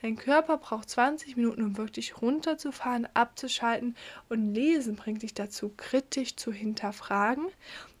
dein 0.01 0.17
Körper 0.17 0.57
braucht 0.57 0.89
20 0.89 1.37
Minuten, 1.37 1.63
um 1.63 1.77
wirklich 1.77 2.21
runterzufahren, 2.21 3.07
abzuschalten 3.13 3.95
und 4.27 4.53
Lesen 4.53 4.97
bringt 4.97 5.21
dich 5.21 5.33
dazu, 5.33 5.71
kritisch 5.77 6.35
zu 6.35 6.51
hinterfragen, 6.51 7.47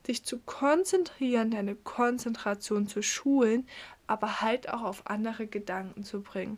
dich 0.09 0.25
zu 0.25 0.39
konzentrieren, 0.39 1.51
deine 1.51 1.75
Konzentration 1.75 2.87
zu 2.89 3.01
schulen, 3.01 3.65
aber 4.07 4.41
halt 4.41 4.69
auch 4.69 4.81
auf 4.81 5.07
andere 5.07 5.47
Gedanken 5.47 6.03
zu 6.03 6.21
bringen 6.21 6.57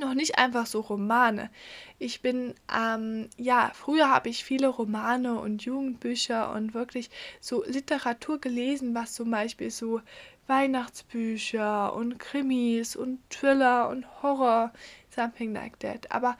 noch 0.00 0.14
nicht 0.14 0.38
einfach 0.38 0.66
so 0.66 0.80
Romane. 0.80 1.50
Ich 1.98 2.22
bin, 2.22 2.54
ähm, 2.74 3.28
ja, 3.36 3.70
früher 3.74 4.10
habe 4.10 4.28
ich 4.28 4.44
viele 4.44 4.68
Romane 4.68 5.38
und 5.38 5.62
Jugendbücher 5.62 6.52
und 6.52 6.74
wirklich 6.74 7.10
so 7.40 7.62
Literatur 7.64 8.40
gelesen, 8.40 8.94
was 8.94 9.12
zum 9.12 9.30
Beispiel 9.30 9.70
so 9.70 10.00
Weihnachtsbücher 10.46 11.94
und 11.94 12.18
Krimis 12.18 12.96
und 12.96 13.20
Thriller 13.30 13.88
und 13.88 14.04
Horror, 14.22 14.72
something 15.10 15.54
like 15.54 15.78
that. 15.78 16.10
Aber 16.10 16.36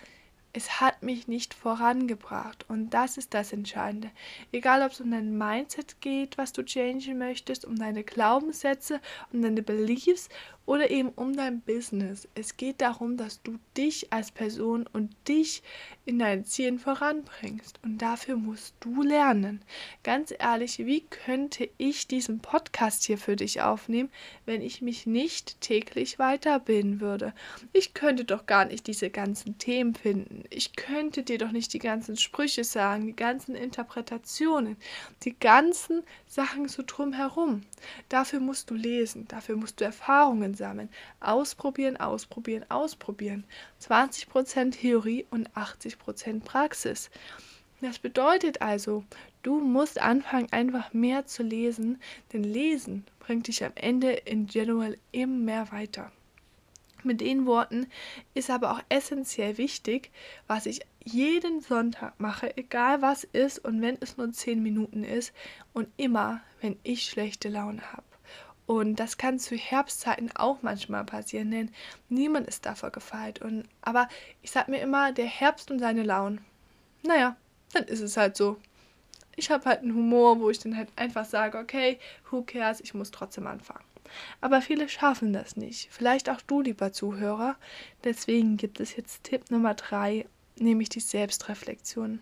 es 0.53 0.81
hat 0.81 1.03
mich 1.03 1.29
nicht 1.29 1.55
vorangebracht 1.55 2.65
und 2.69 2.91
das 2.91 3.17
ist 3.17 3.35
das 3.35 3.53
Entscheidende. 3.53 4.11
Egal, 4.51 4.83
ob 4.83 4.91
es 4.91 5.01
um 5.01 5.11
dein 5.11 5.39
Mindset 5.39 6.01
geht, 6.01 6.39
was 6.39 6.53
du 6.53 6.65
changen 6.65 7.19
möchtest, 7.19 7.65
um 7.65 7.77
deine 7.77 8.03
Glaubenssätze, 8.03 9.01
um 9.33 9.43
deine 9.43 9.63
Beliefs 9.63 10.29
oder 10.71 10.89
eben 10.93 11.09
um 11.09 11.35
dein 11.37 11.63
Business. 11.63 12.29
Es 12.37 12.57
geht 12.57 12.81
darum, 12.81 13.17
dass 13.17 13.43
du 13.43 13.59
dich 13.77 14.13
als 14.13 14.31
Person 14.31 14.87
und 14.93 15.11
dich 15.27 15.65
in 16.05 16.21
deinen 16.21 16.45
Zielen 16.45 16.79
voranbringst. 16.79 17.81
Und 17.83 17.99
dafür 17.99 18.37
musst 18.37 18.77
du 18.79 19.03
lernen. 19.03 19.63
Ganz 20.05 20.33
ehrlich, 20.39 20.79
wie 20.79 21.01
könnte 21.01 21.69
ich 21.77 22.07
diesen 22.07 22.39
Podcast 22.39 23.03
hier 23.03 23.19
für 23.19 23.35
dich 23.35 23.61
aufnehmen, 23.63 24.11
wenn 24.47 24.63
ich 24.63 24.81
mich 24.81 25.07
nicht 25.07 25.61
täglich 25.61 26.21
weiterbilden 26.21 27.01
würde? 27.01 27.35
Ich 27.73 27.93
könnte 27.93 28.25
doch 28.25 28.47
gar 28.47 28.67
nicht 28.67 28.87
diese 28.87 29.11
ganzen 29.11 29.59
Themen 29.59 29.97
finden. 29.97 30.45
Ich 30.51 30.77
könnte 30.77 31.25
dir 31.25 31.39
doch 31.39 31.51
nicht 31.51 31.73
die 31.73 31.81
ganzen 31.81 32.17
Sprüche 32.17 32.63
sagen, 32.63 33.09
die 33.09 33.17
ganzen 33.17 33.57
Interpretationen, 33.57 34.77
die 35.25 35.37
ganzen 35.37 36.05
Sachen 36.29 36.69
so 36.69 36.85
drumherum. 36.87 37.63
Dafür 38.09 38.39
musst 38.39 38.71
du 38.71 38.75
lesen, 38.77 39.27
dafür 39.27 39.57
musst 39.57 39.81
du 39.81 39.85
Erfahrungen 39.85 40.55
sammeln. 40.61 40.91
Ausprobieren, 41.19 41.97
ausprobieren, 41.97 42.65
ausprobieren. 42.69 43.45
20% 43.83 44.73
Theorie 44.73 45.27
und 45.31 45.51
80% 45.57 46.45
Praxis. 46.45 47.11
Das 47.81 47.99
bedeutet 47.99 48.61
also, 48.61 49.05
du 49.43 49.59
musst 49.59 50.01
anfangen, 50.01 50.53
einfach 50.53 50.93
mehr 50.93 51.27
zu 51.27 51.43
lesen, 51.43 51.99
denn 52.33 52.45
Lesen 52.45 53.07
bringt 53.19 53.49
dich 53.49 53.65
am 53.65 53.73
Ende 53.75 54.13
in 54.13 54.47
general 54.47 54.99
immer 55.13 55.39
mehr 55.39 55.73
weiter. 55.73 56.13
Mit 57.03 57.23
den 57.23 57.47
Worten 57.47 57.87
ist 58.35 58.51
aber 58.51 58.73
auch 58.73 58.83
essentiell 58.91 59.57
wichtig, 59.57 60.11
was 60.47 60.67
ich 60.67 60.83
jeden 61.03 61.63
Sonntag 61.63 62.21
mache, 62.21 62.55
egal 62.59 63.01
was 63.01 63.25
ist 63.25 63.59
und 63.59 63.81
wenn 63.81 63.97
es 64.01 64.19
nur 64.19 64.31
10 64.31 64.63
Minuten 64.63 65.03
ist 65.03 65.33
und 65.73 65.89
immer, 65.97 66.43
wenn 66.61 66.79
ich 66.83 67.05
schlechte 67.05 67.49
Laune 67.49 67.81
habe 67.93 68.10
Und 68.71 69.01
das 69.01 69.19
kann 69.19 69.41
zu 69.41 69.57
Herbstzeiten 69.57 70.31
auch 70.37 70.63
manchmal 70.63 71.03
passieren, 71.03 71.51
denn 71.51 71.73
niemand 72.09 72.47
ist 72.47 72.67
davor 72.67 72.91
gefeit. 72.91 73.43
Und, 73.43 73.65
aber 73.83 74.09
ich 74.43 74.53
sag 74.53 74.69
mir 74.69 74.79
immer, 74.81 75.11
der 75.11 75.27
Herbst 75.27 75.73
und 75.73 75.81
seine 75.81 76.05
Launen. 76.05 76.45
Naja, 77.03 77.35
dann 77.73 77.83
ist 77.83 77.99
es 77.99 78.17
halt 78.17 78.37
so. 78.37 78.59
Ich 79.35 79.51
habe 79.51 79.65
halt 79.65 79.81
einen 79.81 79.97
Humor, 79.97 80.39
wo 80.39 80.51
ich 80.51 80.61
dann 80.61 80.77
halt 80.77 80.89
einfach 80.95 81.25
sage, 81.25 81.59
okay, 81.59 81.99
who 82.31 82.43
cares, 82.43 82.81
ich 82.81 82.95
muss 82.95 83.11
trotzdem 83.11 83.49
anfangen. 83.49 83.85
Aber 84.41 84.63
viele 84.63 84.89
schaffen 84.89 85.33
das 85.33 85.57
nicht. 85.57 85.89
Vielleicht 85.91 86.31
auch 86.31 86.41
du, 86.41 86.61
lieber 86.61 86.93
Zuhörer. 86.93 87.57
Deswegen 88.05 88.57
gibt 88.57 88.79
es 88.79 88.95
jetzt 88.95 89.25
Tipp 89.25 89.51
Nummer 89.51 89.75
drei, 89.75 90.27
nämlich 90.61 90.91
die 90.91 91.01
Selbstreflexion. 91.01 92.21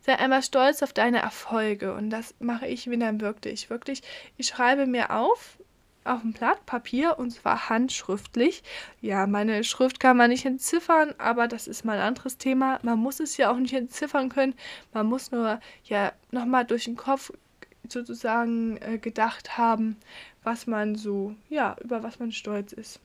Sei 0.00 0.18
einmal 0.18 0.42
stolz 0.42 0.82
auf 0.82 0.92
deine 0.92 1.20
Erfolge 1.20 1.94
und 1.94 2.10
das 2.10 2.34
mache 2.38 2.66
ich 2.66 2.90
wenn 2.90 3.00
dann 3.00 3.20
wirklich. 3.20 3.70
Wirklich, 3.70 4.02
ich 4.36 4.48
schreibe 4.48 4.86
mir 4.86 5.10
auf, 5.10 5.58
auf 6.04 6.24
ein 6.24 6.32
Blatt 6.32 6.64
Papier 6.66 7.18
und 7.18 7.30
zwar 7.30 7.68
handschriftlich. 7.68 8.62
Ja, 9.00 9.26
meine 9.26 9.62
Schrift 9.64 10.00
kann 10.00 10.16
man 10.16 10.30
nicht 10.30 10.46
entziffern, 10.46 11.14
aber 11.18 11.48
das 11.48 11.68
ist 11.68 11.84
mal 11.84 11.98
ein 11.98 12.06
anderes 12.06 12.38
Thema. 12.38 12.78
Man 12.82 12.98
muss 12.98 13.20
es 13.20 13.36
ja 13.36 13.50
auch 13.50 13.58
nicht 13.58 13.74
entziffern 13.74 14.28
können. 14.28 14.54
Man 14.92 15.06
muss 15.06 15.30
nur 15.30 15.60
ja 15.84 16.12
nochmal 16.30 16.64
durch 16.64 16.84
den 16.84 16.96
Kopf 16.96 17.32
sozusagen 17.88 18.76
äh, 18.78 18.98
gedacht 18.98 19.56
haben, 19.56 19.96
was 20.42 20.66
man 20.66 20.94
so, 20.94 21.34
ja, 21.48 21.76
über 21.82 22.02
was 22.02 22.18
man 22.18 22.32
stolz 22.32 22.72
ist. 22.72 23.00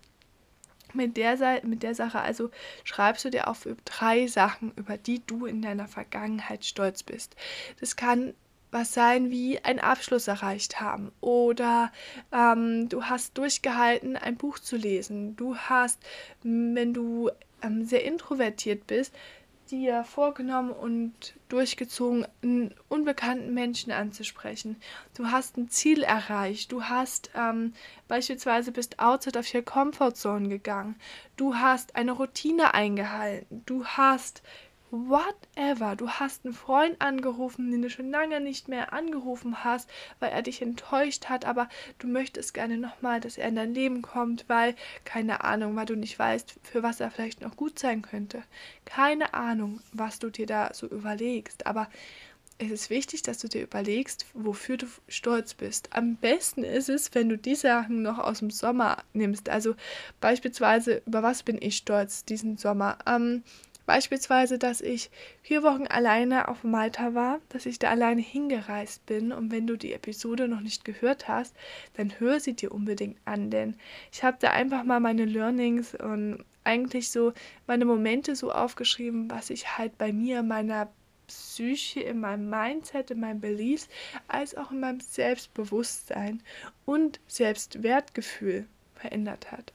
Mit 0.94 1.18
der, 1.18 1.62
mit 1.64 1.84
der 1.84 1.96
Sache 1.96 2.20
also 2.20 2.50
schreibst 2.84 3.26
du 3.26 3.30
dir 3.30 3.48
auf 3.48 3.68
drei 3.86 4.28
Sachen, 4.28 4.72
über 4.76 4.98
die 4.98 5.26
du 5.26 5.46
in 5.46 5.62
deiner 5.62 5.88
Vergangenheit 5.88 6.66
stolz 6.66 7.04
bist. 7.04 7.36
Das 7.80 7.96
kann 7.96 8.34
was 8.74 8.94
sein 8.94 9.30
wie 9.30 9.64
einen 9.64 9.80
Abschluss 9.80 10.28
erreicht 10.28 10.82
haben 10.82 11.12
oder 11.22 11.92
ähm, 12.32 12.90
du 12.90 13.04
hast 13.04 13.38
durchgehalten, 13.38 14.18
ein 14.18 14.36
Buch 14.36 14.60
zu 14.60 14.76
lesen. 14.76 15.36
Du 15.36 15.56
hast, 15.56 16.00
wenn 16.42 16.94
du 16.94 17.30
ähm, 17.62 17.86
sehr 17.86 18.04
introvertiert 18.04 18.88
bist, 18.88 19.14
dir 19.72 20.04
vorgenommen 20.04 20.72
und 20.72 21.34
durchgezogen, 21.50 22.26
einen 22.42 22.74
unbekannten 22.90 23.54
Menschen 23.54 23.92
anzusprechen. 23.92 24.78
Du 25.16 25.28
hast 25.28 25.58
ein 25.58 25.70
Ziel 25.70 26.04
erreicht. 26.04 26.72
Du 26.72 26.84
hast 26.84 27.32
ähm, 27.36 27.74
beispielsweise 28.08 28.72
bist 28.72 29.00
outside 29.00 29.38
of 29.38 29.54
your 29.54 29.62
comfort 29.62 30.14
zone 30.16 30.50
gegangen. 30.50 30.96
Du 31.36 31.56
hast 31.56 31.96
eine 31.96 32.12
Routine 32.12 32.74
eingehalten. 32.74 33.64
Du 33.66 33.86
hast 33.86 34.44
whatever. 34.94 35.96
Du 35.96 36.08
hast 36.08 36.46
einen 36.46 36.54
Freund 36.54 37.02
angerufen, 37.02 37.72
den 37.72 37.82
du 37.82 37.90
schon 37.90 38.12
lange 38.12 38.40
nicht 38.40 38.68
mehr 38.68 38.94
angerufen 38.94 39.64
hast, 39.64 39.90
weil 40.20 40.32
er 40.32 40.44
dich 40.44 40.62
enttäuscht 40.62 41.30
hat, 41.30 41.46
aber 41.46 41.68
du 41.98 42.08
möchtest 42.08 42.54
gerne 42.54 42.78
nochmal, 42.78 43.20
dass 43.20 43.40
er 43.40 43.48
in 43.48 43.56
dein 43.56 43.74
Leben 43.74 44.04
kommt, 44.04 44.46
weil, 44.48 44.76
keine 45.04 45.44
Ahnung, 45.44 45.76
weil 45.76 45.88
du 45.88 45.96
nicht 45.96 46.18
weißt, 46.20 46.60
für 46.62 46.84
was 46.84 47.00
er 47.00 47.10
vielleicht 47.10 47.42
noch 47.42 47.58
gut 47.58 47.80
sein 47.80 48.04
könnte. 48.04 48.44
Keine 48.86 49.34
Ahnung, 49.34 49.82
was 49.94 50.20
du 50.20 50.30
dir 50.30 50.46
da 50.46 50.72
so 50.74 50.88
überlegst, 50.88 51.66
aber 51.66 51.90
es 52.60 52.70
ist 52.70 52.90
wichtig, 52.92 53.24
dass 53.24 53.40
du 53.40 53.48
dir 53.48 53.64
überlegst, 53.64 54.28
wofür 54.36 54.78
du 54.78 54.86
stolz 55.08 55.56
bist. 55.56 55.90
Am 55.92 56.18
besten 56.18 56.64
ist 56.64 56.88
es, 56.88 57.14
wenn 57.16 57.30
du 57.30 57.38
die 57.38 57.56
Sachen 57.56 58.04
noch 58.04 58.20
aus 58.20 58.40
dem 58.40 58.52
Sommer 58.52 58.98
nimmst. 59.14 59.50
Also 59.50 59.76
beispielsweise, 60.22 61.02
über 61.08 61.24
was 61.24 61.42
bin 61.42 61.60
ich 61.60 61.78
stolz 61.78 62.26
diesen 62.26 62.58
Sommer? 62.58 63.00
Ähm, 63.08 63.44
Beispielsweise, 63.86 64.58
dass 64.58 64.80
ich 64.80 65.12
vier 65.42 65.62
Wochen 65.62 65.88
alleine 65.88 66.48
auf 66.48 66.64
Malta 66.64 67.14
war, 67.14 67.42
dass 67.50 67.66
ich 67.66 67.80
da 67.80 67.90
alleine 67.90 68.22
hingereist 68.22 69.06
bin. 69.06 69.34
Und 69.34 69.52
wenn 69.52 69.68
du 69.68 69.76
die 69.76 69.94
Episode 69.94 70.48
noch 70.48 70.62
nicht 70.62 70.86
gehört 70.86 71.28
hast, 71.28 71.54
dann 71.96 72.18
hör 72.20 72.40
sie 72.40 72.54
dir 72.54 72.72
unbedingt 72.72 73.18
an, 73.26 73.50
denn 73.50 73.76
ich 74.12 74.24
habe 74.24 74.38
da 74.40 74.52
einfach 74.52 74.84
mal 74.84 75.00
meine 75.00 75.26
Learnings 75.26 75.96
und 75.96 76.46
eigentlich 76.64 77.12
so 77.12 77.34
meine 77.68 77.84
Momente 77.84 78.36
so 78.36 78.52
aufgeschrieben, 78.52 79.30
was 79.30 79.50
ich 79.50 79.78
halt 79.78 79.98
bei 79.98 80.14
mir, 80.14 80.44
meiner 80.44 80.90
Psyche, 81.28 82.02
in 82.02 82.20
meinem 82.20 82.50
Mindset, 82.50 83.12
in 83.12 83.20
meinem 83.20 83.42
Beliefs, 83.42 83.90
als 84.28 84.56
auch 84.56 84.72
in 84.72 84.80
meinem 84.80 85.00
Selbstbewusstsein 85.00 86.42
und 86.86 87.20
Selbstwertgefühl 87.28 88.68
verändert 88.96 89.52
hat. 89.52 89.74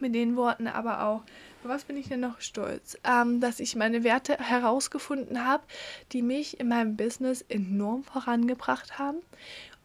Mit 0.00 0.14
den 0.14 0.36
Worten 0.36 0.66
aber 0.66 1.04
auch, 1.04 1.24
was 1.62 1.84
bin 1.84 1.96
ich 1.96 2.08
denn 2.08 2.20
noch 2.20 2.40
stolz? 2.40 2.96
Ähm, 3.04 3.40
dass 3.40 3.60
ich 3.60 3.76
meine 3.76 4.04
Werte 4.04 4.36
herausgefunden 4.38 5.44
habe, 5.44 5.62
die 6.12 6.22
mich 6.22 6.60
in 6.60 6.68
meinem 6.68 6.96
Business 6.96 7.42
enorm 7.48 8.04
vorangebracht 8.04 8.98
haben. 8.98 9.18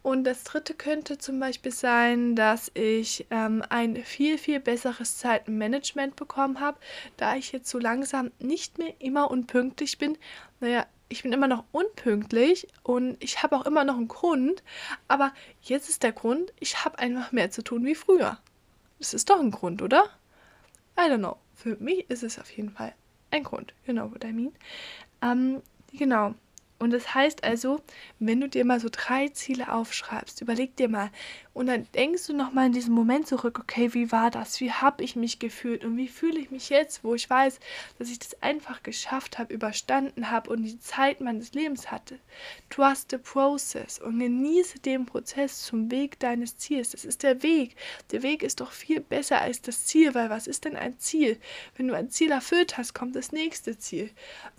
Und 0.02 0.24
das 0.24 0.44
dritte 0.44 0.74
könnte 0.74 1.16
zum 1.16 1.40
Beispiel 1.40 1.72
sein, 1.72 2.36
dass 2.36 2.70
ich 2.74 3.26
ähm, 3.30 3.62
ein 3.70 3.96
viel, 3.96 4.36
viel 4.36 4.60
besseres 4.60 5.16
Zeitmanagement 5.16 6.14
bekommen 6.14 6.60
habe, 6.60 6.78
da 7.16 7.36
ich 7.36 7.52
jetzt 7.52 7.70
so 7.70 7.78
langsam 7.78 8.30
nicht 8.38 8.76
mehr 8.76 8.94
immer 8.98 9.30
unpünktlich 9.30 9.96
bin. 9.96 10.18
Naja, 10.60 10.84
ich 11.08 11.22
bin 11.22 11.32
immer 11.32 11.48
noch 11.48 11.64
unpünktlich 11.72 12.68
und 12.82 13.16
ich 13.22 13.42
habe 13.42 13.56
auch 13.56 13.64
immer 13.64 13.84
noch 13.84 13.96
einen 13.96 14.08
Grund, 14.08 14.62
aber 15.08 15.32
jetzt 15.62 15.88
ist 15.88 16.02
der 16.02 16.12
Grund, 16.12 16.52
ich 16.60 16.84
habe 16.84 16.98
einfach 16.98 17.32
mehr 17.32 17.50
zu 17.50 17.62
tun 17.62 17.86
wie 17.86 17.94
früher. 17.94 18.38
Das 18.98 19.14
ist 19.14 19.30
doch 19.30 19.40
ein 19.40 19.50
Grund, 19.50 19.80
oder? 19.80 20.04
I 20.98 21.02
don't 21.02 21.18
know. 21.18 21.38
Für 21.54 21.76
mich 21.76 22.08
ist 22.10 22.22
es 22.22 22.38
auf 22.38 22.50
jeden 22.50 22.70
Fall 22.70 22.94
ein 23.30 23.44
Grund. 23.44 23.74
You 23.86 23.92
know 23.94 24.10
what 24.10 24.24
I 24.24 24.32
mean? 24.32 24.52
Ähm, 25.22 25.62
genau. 25.92 26.34
Und 26.84 26.90
das 26.90 27.14
heißt 27.14 27.44
also, 27.44 27.80
wenn 28.18 28.42
du 28.42 28.46
dir 28.46 28.66
mal 28.66 28.78
so 28.78 28.90
drei 28.92 29.28
Ziele 29.28 29.72
aufschreibst, 29.72 30.42
überleg 30.42 30.76
dir 30.76 30.90
mal 30.90 31.10
und 31.54 31.64
dann 31.66 31.86
denkst 31.94 32.26
du 32.26 32.34
nochmal 32.34 32.66
in 32.66 32.72
diesem 32.72 32.92
Moment 32.92 33.26
zurück, 33.26 33.58
okay, 33.58 33.94
wie 33.94 34.12
war 34.12 34.30
das? 34.30 34.60
Wie 34.60 34.70
habe 34.70 35.02
ich 35.02 35.16
mich 35.16 35.38
gefühlt 35.38 35.82
und 35.82 35.96
wie 35.96 36.08
fühle 36.08 36.38
ich 36.38 36.50
mich 36.50 36.68
jetzt, 36.68 37.02
wo 37.02 37.14
ich 37.14 37.30
weiß, 37.30 37.58
dass 37.98 38.10
ich 38.10 38.18
das 38.18 38.42
einfach 38.42 38.82
geschafft 38.82 39.38
habe, 39.38 39.54
überstanden 39.54 40.30
habe 40.30 40.50
und 40.50 40.62
die 40.64 40.78
Zeit 40.78 41.22
meines 41.22 41.54
Lebens 41.54 41.90
hatte. 41.90 42.18
Trust 42.68 43.12
the 43.12 43.16
process 43.16 43.98
und 43.98 44.18
genieße 44.18 44.80
den 44.80 45.06
Prozess 45.06 45.62
zum 45.62 45.90
Weg 45.90 46.20
deines 46.20 46.58
Ziels. 46.58 46.90
Das 46.90 47.06
ist 47.06 47.22
der 47.22 47.42
Weg. 47.42 47.76
Der 48.10 48.22
Weg 48.22 48.42
ist 48.42 48.60
doch 48.60 48.72
viel 48.72 49.00
besser 49.00 49.40
als 49.40 49.62
das 49.62 49.86
Ziel, 49.86 50.14
weil 50.14 50.28
was 50.28 50.46
ist 50.46 50.66
denn 50.66 50.76
ein 50.76 50.98
Ziel? 50.98 51.40
Wenn 51.76 51.88
du 51.88 51.94
ein 51.94 52.10
Ziel 52.10 52.30
erfüllt 52.30 52.76
hast, 52.76 52.92
kommt 52.92 53.16
das 53.16 53.32
nächste 53.32 53.78
Ziel. 53.78 54.10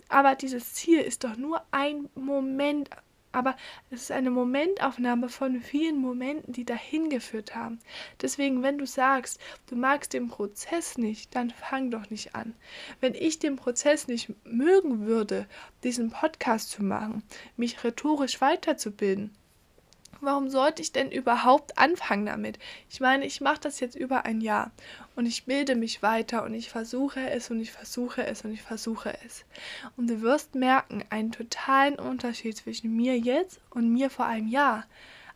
Aber 0.08 0.34
dieses 0.34 0.74
Ziel 0.74 1.00
ist 1.00 1.24
doch 1.24 1.36
nur 1.36 1.62
ein 1.70 2.08
Moment, 2.14 2.90
aber 3.32 3.56
es 3.90 4.02
ist 4.02 4.12
eine 4.12 4.30
Momentaufnahme 4.30 5.28
von 5.28 5.60
vielen 5.60 5.98
Momenten, 5.98 6.52
die 6.52 6.64
dahin 6.64 7.10
geführt 7.10 7.54
haben. 7.54 7.80
Deswegen, 8.22 8.62
wenn 8.62 8.78
du 8.78 8.86
sagst, 8.86 9.38
du 9.66 9.76
magst 9.76 10.14
den 10.14 10.28
Prozess 10.28 10.96
nicht, 10.96 11.34
dann 11.34 11.50
fang 11.50 11.90
doch 11.90 12.08
nicht 12.08 12.34
an. 12.34 12.54
Wenn 13.00 13.14
ich 13.14 13.38
den 13.38 13.56
Prozess 13.56 14.08
nicht 14.08 14.32
mögen 14.46 15.06
würde, 15.06 15.46
diesen 15.84 16.10
Podcast 16.10 16.70
zu 16.70 16.82
machen, 16.82 17.22
mich 17.56 17.84
rhetorisch 17.84 18.40
weiterzubilden, 18.40 19.36
warum 20.20 20.48
sollte 20.48 20.82
ich 20.82 20.92
denn 20.92 21.10
überhaupt 21.10 21.78
anfangen 21.78 22.26
damit? 22.26 22.58
Ich 22.88 23.00
meine, 23.00 23.24
ich 23.24 23.40
mache 23.40 23.60
das 23.60 23.80
jetzt 23.80 23.96
über 23.96 24.24
ein 24.24 24.40
Jahr 24.40 24.72
und 25.14 25.26
ich 25.26 25.44
bilde 25.44 25.74
mich 25.74 26.02
weiter 26.02 26.44
und 26.44 26.54
ich 26.54 26.68
versuche 26.68 27.30
es 27.30 27.50
und 27.50 27.60
ich 27.60 27.72
versuche 27.72 28.26
es 28.26 28.42
und 28.44 28.52
ich 28.52 28.62
versuche 28.62 29.16
es. 29.24 29.44
Und 29.96 30.08
du 30.08 30.22
wirst 30.22 30.54
merken, 30.54 31.04
einen 31.10 31.32
totalen 31.32 31.96
Unterschied 31.96 32.56
zwischen 32.56 32.94
mir 32.96 33.18
jetzt 33.18 33.60
und 33.70 33.90
mir 33.90 34.10
vor 34.10 34.26
einem 34.26 34.48
Jahr. 34.48 34.84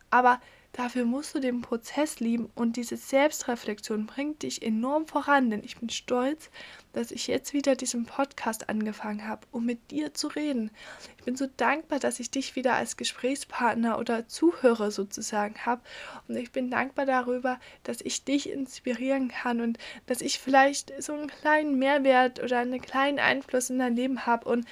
Aber 0.09 0.39
Dafür 0.73 1.03
musst 1.03 1.35
du 1.35 1.39
den 1.39 1.61
Prozess 1.61 2.21
lieben 2.21 2.49
und 2.55 2.77
diese 2.77 2.95
Selbstreflexion 2.95 4.05
bringt 4.05 4.43
dich 4.43 4.61
enorm 4.61 5.05
voran, 5.05 5.49
denn 5.49 5.63
ich 5.65 5.77
bin 5.77 5.89
stolz, 5.89 6.49
dass 6.93 7.11
ich 7.11 7.27
jetzt 7.27 7.53
wieder 7.53 7.75
diesen 7.75 8.05
Podcast 8.05 8.69
angefangen 8.69 9.27
habe, 9.27 9.45
um 9.51 9.65
mit 9.65 9.91
dir 9.91 10.13
zu 10.13 10.27
reden. 10.27 10.71
Ich 11.17 11.25
bin 11.25 11.35
so 11.35 11.47
dankbar, 11.57 11.99
dass 11.99 12.21
ich 12.21 12.31
dich 12.31 12.55
wieder 12.55 12.75
als 12.75 12.95
Gesprächspartner 12.95 13.99
oder 13.99 14.29
Zuhörer 14.29 14.91
sozusagen 14.91 15.65
habe 15.65 15.81
und 16.29 16.37
ich 16.37 16.53
bin 16.53 16.71
dankbar 16.71 17.05
darüber, 17.05 17.59
dass 17.83 17.99
ich 17.99 18.23
dich 18.23 18.49
inspirieren 18.49 19.27
kann 19.27 19.59
und 19.59 19.77
dass 20.05 20.21
ich 20.21 20.39
vielleicht 20.39 20.93
so 21.03 21.13
einen 21.13 21.27
kleinen 21.27 21.79
Mehrwert 21.79 22.41
oder 22.41 22.59
einen 22.59 22.81
kleinen 22.81 23.19
Einfluss 23.19 23.69
in 23.69 23.79
dein 23.79 23.97
Leben 23.97 24.25
habe 24.25 24.47
und 24.47 24.65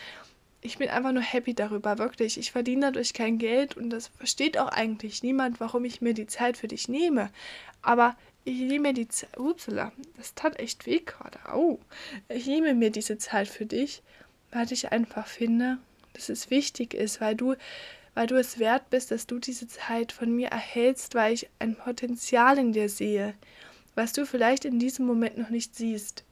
ich 0.61 0.77
bin 0.77 0.89
einfach 0.89 1.11
nur 1.11 1.23
happy 1.23 1.53
darüber, 1.53 1.97
wirklich. 1.97 2.37
Ich 2.37 2.51
verdiene 2.51 2.87
dadurch 2.87 3.13
kein 3.13 3.37
Geld 3.37 3.77
und 3.77 3.89
das 3.89 4.07
versteht 4.07 4.57
auch 4.57 4.69
eigentlich 4.69 5.23
niemand, 5.23 5.59
warum 5.59 5.85
ich 5.85 6.01
mir 6.01 6.13
die 6.13 6.27
Zeit 6.27 6.57
für 6.57 6.67
dich 6.67 6.89
nehme. 6.89 7.29
Aber 7.81 8.15
ich 8.43 8.59
nehme 8.59 8.89
mir 8.89 8.93
die 8.93 9.07
Zeit. 9.07 9.37
Upsala, 9.37 9.91
das 10.17 10.33
tat 10.33 10.59
echt 10.59 10.85
weh 10.85 10.99
gerade. 10.99 11.39
Au. 11.45 11.79
Ich 12.27 12.45
nehme 12.45 12.73
mir 12.73 12.89
diese 12.89 13.17
Zeit 13.17 13.47
für 13.47 13.65
dich, 13.65 14.01
weil 14.51 14.71
ich 14.71 14.91
einfach 14.91 15.27
finde, 15.27 15.77
dass 16.13 16.29
es 16.29 16.49
wichtig 16.49 16.93
ist, 16.93 17.21
weil 17.21 17.35
du, 17.35 17.55
weil 18.13 18.27
du 18.27 18.35
es 18.35 18.59
wert 18.59 18.89
bist, 18.89 19.11
dass 19.11 19.27
du 19.27 19.39
diese 19.39 19.67
Zeit 19.67 20.11
von 20.11 20.35
mir 20.35 20.49
erhältst, 20.49 21.15
weil 21.15 21.33
ich 21.33 21.49
ein 21.59 21.75
Potenzial 21.75 22.57
in 22.57 22.73
dir 22.73 22.89
sehe, 22.89 23.33
was 23.95 24.11
du 24.11 24.25
vielleicht 24.25 24.65
in 24.65 24.79
diesem 24.79 25.05
Moment 25.05 25.37
noch 25.37 25.49
nicht 25.49 25.75
siehst. 25.75 26.23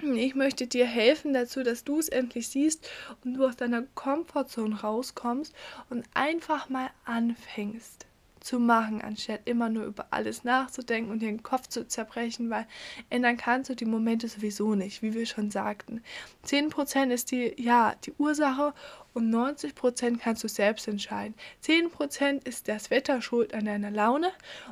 Ich 0.00 0.36
möchte 0.36 0.68
dir 0.68 0.86
helfen 0.86 1.32
dazu, 1.32 1.64
dass 1.64 1.82
du 1.82 1.98
es 1.98 2.08
endlich 2.08 2.48
siehst 2.48 2.88
und 3.24 3.34
du 3.34 3.44
aus 3.46 3.56
deiner 3.56 3.82
Komfortzone 3.94 4.80
rauskommst 4.80 5.52
und 5.90 6.04
einfach 6.14 6.68
mal 6.68 6.90
anfängst. 7.04 8.06
zu 8.40 8.58
machen, 8.60 9.02
anstatt 9.02 9.40
immer 9.46 9.68
nur 9.68 9.84
über 9.84 10.06
alles 10.10 10.44
nachzudenken 10.44 11.10
und 11.10 11.20
den 11.20 11.42
Kopf 11.42 11.66
zu 11.66 11.86
zerbrechen, 11.86 12.50
weil 12.50 12.66
ändern 13.10 13.36
kannst 13.36 13.68
du 13.68 13.74
die 13.74 13.84
Momente 13.84 14.28
sowieso 14.28 14.74
nicht, 14.74 15.02
wie 15.02 15.12
wir 15.12 15.26
schon 15.26 15.50
sagten. 15.50 16.02
10% 16.46 17.10
ist 17.10 17.30
die, 17.30 17.54
ja, 17.60 17.94
die 18.04 18.12
Ursache 18.12 18.74
und 19.12 19.30
90% 19.30 20.18
kannst 20.18 20.44
du 20.44 20.48
selbst 20.48 20.88
entscheiden. 20.88 21.34
10% 21.64 22.46
ist 22.46 22.68
das 22.68 22.90
Wetter 22.90 23.20
schuld 23.20 23.52
an 23.54 23.64
deiner 23.64 23.90
Laune 23.90 24.30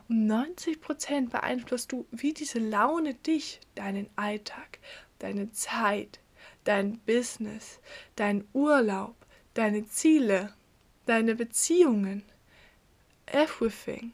und 0.08 0.30
90% 0.30 1.30
beeinflusst 1.30 1.92
du, 1.92 2.06
wie 2.10 2.32
diese 2.32 2.60
Laune 2.60 3.14
dich, 3.14 3.60
deinen 3.74 4.08
Alltag, 4.16 4.78
deine 5.18 5.52
Zeit, 5.52 6.20
dein 6.64 6.98
Business, 7.00 7.80
dein 8.16 8.46
Urlaub, 8.52 9.14
deine 9.54 9.86
Ziele, 9.86 10.52
deine 11.06 11.34
Beziehungen, 11.34 12.22
everything, 13.26 14.12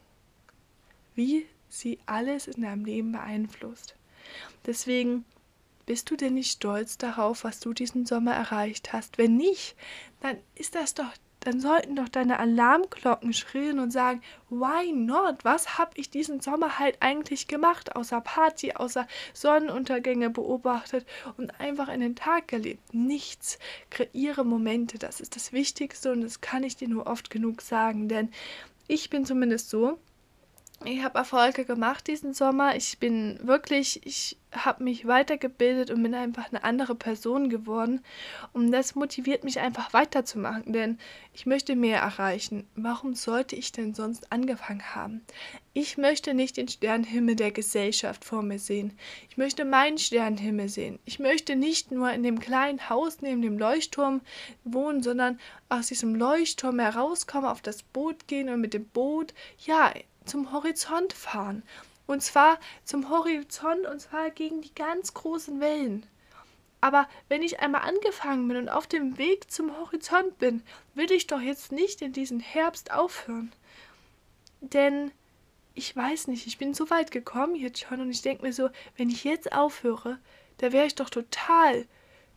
wie 1.15 1.47
sie 1.69 1.99
alles 2.07 2.47
in 2.47 2.63
deinem 2.63 2.85
Leben 2.85 3.13
beeinflusst. 3.13 3.97
Deswegen 4.67 5.25
bist 5.87 6.11
du 6.11 6.17
denn 6.17 6.35
nicht 6.35 6.53
stolz 6.53 6.97
darauf, 6.99 7.45
was 7.45 7.61
du 7.61 7.73
diesen 7.73 8.07
Sommer 8.07 8.35
erreicht 8.35 8.93
hast? 8.93 9.19
Wenn 9.19 9.37
nicht, 9.37 9.75
dann 10.21 10.39
ist 10.55 10.75
das 10.75 10.95
doch 10.95 11.13
dann 11.45 11.61
sollten 11.61 11.97
doch 11.97 12.09
deine 12.09 12.39
Alarmglocken 12.39 13.33
schrillen 13.33 13.81
und 13.81 13.91
sagen, 13.91 14.23
why 14.49 14.93
not? 14.93 15.45
Was 15.45 15.77
habe 15.77 15.93
ich 15.95 16.11
diesen 16.11 16.41
Sommer 16.41 16.79
halt 16.79 16.97
eigentlich 17.01 17.49
gemacht, 17.49 17.97
außer 17.97 18.21
Party, 18.21 18.73
außer 18.73 19.07
Sonnenuntergänge 19.35 20.31
beobachtet 20.31 21.05
und 21.37 21.59
einfach 21.61 21.89
in 21.89 22.01
den 22.01 22.17
Tag 22.17 22.49
gelebt? 22.49 22.95
Nichts. 22.95 23.59
Kreiere 23.91 24.45
Momente, 24.45 24.99
das 24.99 25.21
ist 25.21 25.35
das 25.35 25.53
Wichtigste 25.53 26.13
und 26.13 26.21
das 26.21 26.41
kann 26.41 26.63
ich 26.63 26.77
dir 26.77 26.89
nur 26.89 27.07
oft 27.07 27.29
genug 27.29 27.63
sagen, 27.63 28.09
denn 28.09 28.31
ich 28.87 29.11
bin 29.11 29.25
zumindest 29.25 29.71
so, 29.71 29.99
ich 30.85 31.03
habe 31.03 31.19
Erfolge 31.19 31.65
gemacht 31.65 32.07
diesen 32.07 32.35
Sommer. 32.35 32.77
Ich 32.77 32.99
bin 32.99 33.39
wirklich, 33.43 34.05
ich 34.05 34.37
habe 34.53 34.85
mich 34.85 35.07
weitergebildet 35.07 35.91
und 35.91 36.03
bin 36.03 36.15
einfach 36.15 36.49
eine 36.49 36.65
andere 36.65 36.95
Person 36.95 37.49
geworden. 37.49 38.03
Und 38.53 38.71
das 38.71 38.95
motiviert 38.95 39.45
mich 39.45 39.61
einfach 39.61 39.93
weiterzumachen, 39.93 40.73
denn 40.73 40.99
ich 41.33 41.47
möchte 41.47 41.75
mehr 41.75 42.01
erreichen. 42.01 42.67
Warum 42.75 43.15
sollte 43.15 43.57
ich 43.57 43.73
denn 43.73 43.95
sonst 43.95 44.31
angefangen 44.31 44.95
haben? 44.95 45.23
Ich 45.73 45.97
möchte 45.97 46.35
nicht 46.35 46.59
den 46.59 46.69
Sternenhimmel 46.69 47.37
der 47.37 47.51
Gesellschaft 47.51 48.25
vor 48.25 48.43
mir 48.43 48.59
sehen. 48.59 48.93
Ich 49.31 49.37
möchte 49.37 49.65
meinen 49.65 49.99
Sternenhimmel 49.99 50.69
sehen. 50.69 50.99
Ich 51.07 51.19
möchte 51.19 51.57
nicht 51.57 51.91
nur 51.91 52.13
in 52.13 52.23
dem 52.23 52.41
kleinen 52.41 52.91
Haus 52.91 53.23
neben 53.23 53.41
dem 53.41 53.59
Leuchtturm 53.59 54.21
wohnen, 54.65 55.03
sondern 55.03 55.41
aus 55.69 55.87
diesem 55.87 56.15
Leuchtturm 56.15 56.79
herauskommen, 56.79 57.49
auf 57.49 57.63
das 57.63 57.83
Boot 57.83 58.27
gehen 58.27 58.51
und 58.51 58.61
mit 58.61 58.75
dem 58.75 58.85
Boot, 58.85 59.33
ja, 59.65 59.93
zum 60.25 60.53
Horizont 60.53 61.13
fahren. 61.13 61.63
Und 62.07 62.23
zwar 62.23 62.59
zum 62.85 63.09
Horizont 63.11 63.87
und 63.87 64.01
zwar 64.01 64.31
gegen 64.31 64.61
die 64.61 64.75
ganz 64.75 65.15
großen 65.15 65.61
Wellen. 65.61 66.07
Aber 66.81 67.09
wenn 67.29 67.43
ich 67.43 67.61
einmal 67.61 67.83
angefangen 67.83 68.49
bin 68.49 68.57
und 68.57 68.69
auf 68.69 68.89
dem 68.89 69.17
Weg 69.17 69.51
zum 69.51 69.77
Horizont 69.79 70.39
bin, 70.39 70.63
will 70.95 71.13
ich 71.13 71.29
doch 71.29 71.41
jetzt 71.41 71.71
nicht 71.71 72.03
in 72.03 72.13
diesen 72.13 72.41
Herbst 72.41 72.93
aufhören. 72.93 73.53
Denn 74.61 75.13
ich 75.75 75.95
weiß 75.95 76.27
nicht, 76.27 76.47
ich 76.47 76.59
bin 76.59 76.75
so 76.75 76.91
weit 76.91 77.13
gekommen 77.13 77.55
jetzt 77.55 77.81
schon 77.81 78.01
und 78.01 78.11
ich 78.11 78.23
denke 78.23 78.43
mir 78.43 78.53
so, 78.53 78.69
wenn 78.97 79.11
ich 79.11 79.25
jetzt 79.25 79.53
aufhöre, 79.53 80.19
da 80.59 80.73
wäre 80.73 80.87
ich 80.87 80.97
doch 80.97 81.09
total 81.09 81.87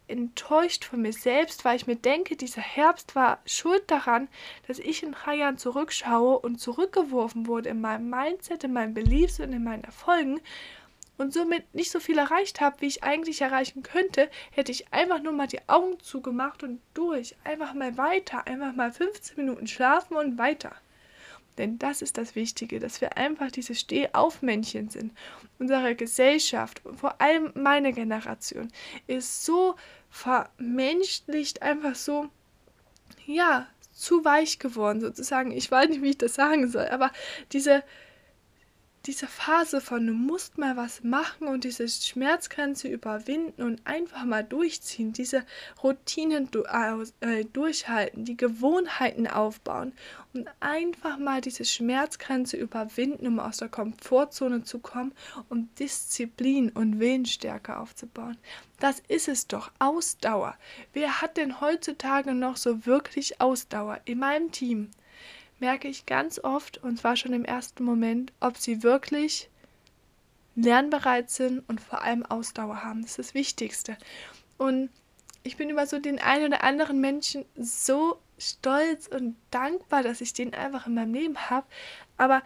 enttäuscht 0.07 0.85
von 0.85 1.01
mir 1.01 1.13
selbst, 1.13 1.65
weil 1.65 1.75
ich 1.75 1.87
mir 1.87 1.95
denke, 1.95 2.35
dieser 2.35 2.61
Herbst 2.61 3.15
war 3.15 3.39
schuld 3.45 3.83
daran, 3.87 4.27
dass 4.67 4.79
ich 4.79 5.03
in 5.03 5.13
drei 5.13 5.35
Jahren 5.35 5.57
zurückschaue 5.57 6.39
und 6.39 6.59
zurückgeworfen 6.59 7.47
wurde 7.47 7.69
in 7.69 7.81
meinem 7.81 8.09
Mindset, 8.09 8.63
in 8.63 8.73
meinen 8.73 8.93
Beliefs 8.93 9.39
und 9.39 9.53
in 9.53 9.63
meinen 9.63 9.83
Erfolgen 9.83 10.39
und 11.17 11.33
somit 11.33 11.73
nicht 11.73 11.91
so 11.91 11.99
viel 11.99 12.17
erreicht 12.17 12.61
habe, 12.61 12.81
wie 12.81 12.87
ich 12.87 13.03
eigentlich 13.03 13.41
erreichen 13.41 13.83
könnte, 13.83 14.29
hätte 14.51 14.71
ich 14.71 14.91
einfach 14.93 15.21
nur 15.21 15.33
mal 15.33 15.47
die 15.47 15.67
Augen 15.67 15.99
zugemacht 15.99 16.63
und 16.63 16.81
durch, 16.93 17.35
einfach 17.43 17.73
mal 17.73 17.97
weiter, 17.97 18.47
einfach 18.47 18.73
mal 18.73 18.91
15 18.91 19.37
Minuten 19.37 19.67
schlafen 19.67 20.17
und 20.17 20.37
weiter. 20.37 20.75
Denn 21.57 21.79
das 21.79 22.01
ist 22.01 22.17
das 22.17 22.35
Wichtige, 22.35 22.79
dass 22.79 23.01
wir 23.01 23.17
einfach 23.17 23.51
diese 23.51 23.75
Stehaufmännchen 23.75 24.89
sind. 24.89 25.13
Unsere 25.59 25.95
Gesellschaft, 25.95 26.81
vor 26.95 27.21
allem 27.21 27.51
meine 27.55 27.93
Generation, 27.93 28.71
ist 29.07 29.45
so 29.45 29.75
vermenschlicht, 30.09 31.61
einfach 31.61 31.95
so, 31.95 32.29
ja, 33.25 33.67
zu 33.93 34.25
weich 34.25 34.59
geworden 34.59 34.99
sozusagen. 34.99 35.51
Ich 35.51 35.71
weiß 35.71 35.89
nicht, 35.89 36.01
wie 36.01 36.09
ich 36.11 36.17
das 36.17 36.35
sagen 36.35 36.69
soll, 36.69 36.87
aber 36.87 37.11
diese, 37.53 37.83
diese 39.05 39.27
Phase 39.27 39.81
von 39.81 40.07
du 40.07 40.13
musst 40.13 40.57
mal 40.57 40.77
was 40.77 41.03
machen 41.03 41.47
und 41.47 41.63
diese 41.63 41.87
Schmerzgrenze 41.87 42.87
überwinden 42.87 43.61
und 43.61 43.81
einfach 43.85 44.23
mal 44.25 44.43
durchziehen, 44.43 45.13
diese 45.13 45.45
Routinen 45.83 46.49
äh, 47.21 47.45
durchhalten, 47.45 48.25
die 48.25 48.35
Gewohnheiten 48.37 49.27
aufbauen 49.27 49.93
und 50.33 50.49
einfach 50.59 51.17
mal 51.17 51.41
diese 51.41 51.65
Schmerzgrenze 51.65 52.57
überwinden, 52.57 53.27
um 53.27 53.39
aus 53.39 53.57
der 53.57 53.69
Komfortzone 53.69 54.63
zu 54.63 54.79
kommen, 54.79 55.13
um 55.49 55.69
Disziplin 55.75 56.69
und 56.71 56.99
Willensstärke 56.99 57.77
aufzubauen. 57.77 58.37
Das 58.79 59.01
ist 59.07 59.27
es 59.27 59.47
doch, 59.47 59.71
Ausdauer. 59.77 60.57
Wer 60.93 61.21
hat 61.21 61.37
denn 61.37 61.61
heutzutage 61.61 62.33
noch 62.33 62.57
so 62.57 62.85
wirklich 62.85 63.39
Ausdauer 63.39 63.99
in 64.05 64.19
meinem 64.19 64.51
Team? 64.51 64.89
Merke 65.59 65.87
ich 65.87 66.05
ganz 66.05 66.39
oft, 66.39 66.77
und 66.79 66.99
zwar 66.99 67.15
schon 67.15 67.33
im 67.33 67.45
ersten 67.45 67.83
Moment, 67.83 68.33
ob 68.39 68.57
sie 68.57 68.83
wirklich 68.83 69.49
lernbereit 70.55 71.29
sind 71.29 71.63
und 71.67 71.81
vor 71.81 72.01
allem 72.01 72.25
Ausdauer 72.25 72.83
haben. 72.83 73.01
Das 73.01 73.11
ist 73.11 73.19
das 73.19 73.33
Wichtigste. 73.33 73.97
Und 74.57 74.89
ich 75.43 75.57
bin 75.57 75.69
über 75.69 75.85
so 75.85 75.99
den 75.99 76.19
einen 76.19 76.47
oder 76.47 76.63
anderen 76.63 76.99
Menschen 76.99 77.45
so 77.55 78.19
stolz 78.37 79.07
und 79.07 79.35
dankbar, 79.51 80.03
dass 80.03 80.21
ich 80.21 80.33
den 80.33 80.53
einfach 80.53 80.87
in 80.87 80.95
meinem 80.95 81.13
Leben 81.13 81.37
habe. 81.49 81.67
Aber 82.17 82.41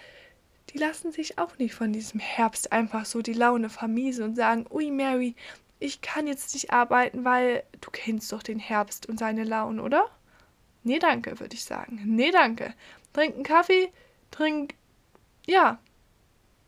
die 0.72 0.78
lassen 0.78 1.12
sich 1.12 1.38
auch 1.40 1.58
nicht 1.58 1.74
von 1.74 1.94
diesem 1.94 2.20
Herbst 2.20 2.72
einfach 2.72 3.06
so 3.06 3.22
die 3.22 3.34
Laune 3.34 3.70
vermiesen 3.70 4.24
und 4.24 4.36
sagen, 4.36 4.66
ui 4.70 4.92
Mary, 4.92 5.36
ich 5.80 6.02
kann 6.02 6.28
jetzt 6.28 6.54
nicht 6.54 6.72
arbeiten, 6.72 7.24
weil 7.24 7.64
du 7.82 7.90
kennst 7.90 8.32
doch 8.32 8.44
den 8.44 8.60
Herbst 8.60 9.08
und 9.08 9.18
seine 9.18 9.46
Laune, 9.46 9.82
oder? 9.82 10.06
Nee, 10.84 11.00
danke, 11.00 11.40
würde 11.40 11.56
ich 11.56 11.64
sagen. 11.64 12.02
Nee, 12.06 12.32
danke 12.32 12.74
trink 13.14 13.36
einen 13.36 13.44
Kaffee, 13.44 13.92
trink, 14.32 14.76
ja, 15.48 15.80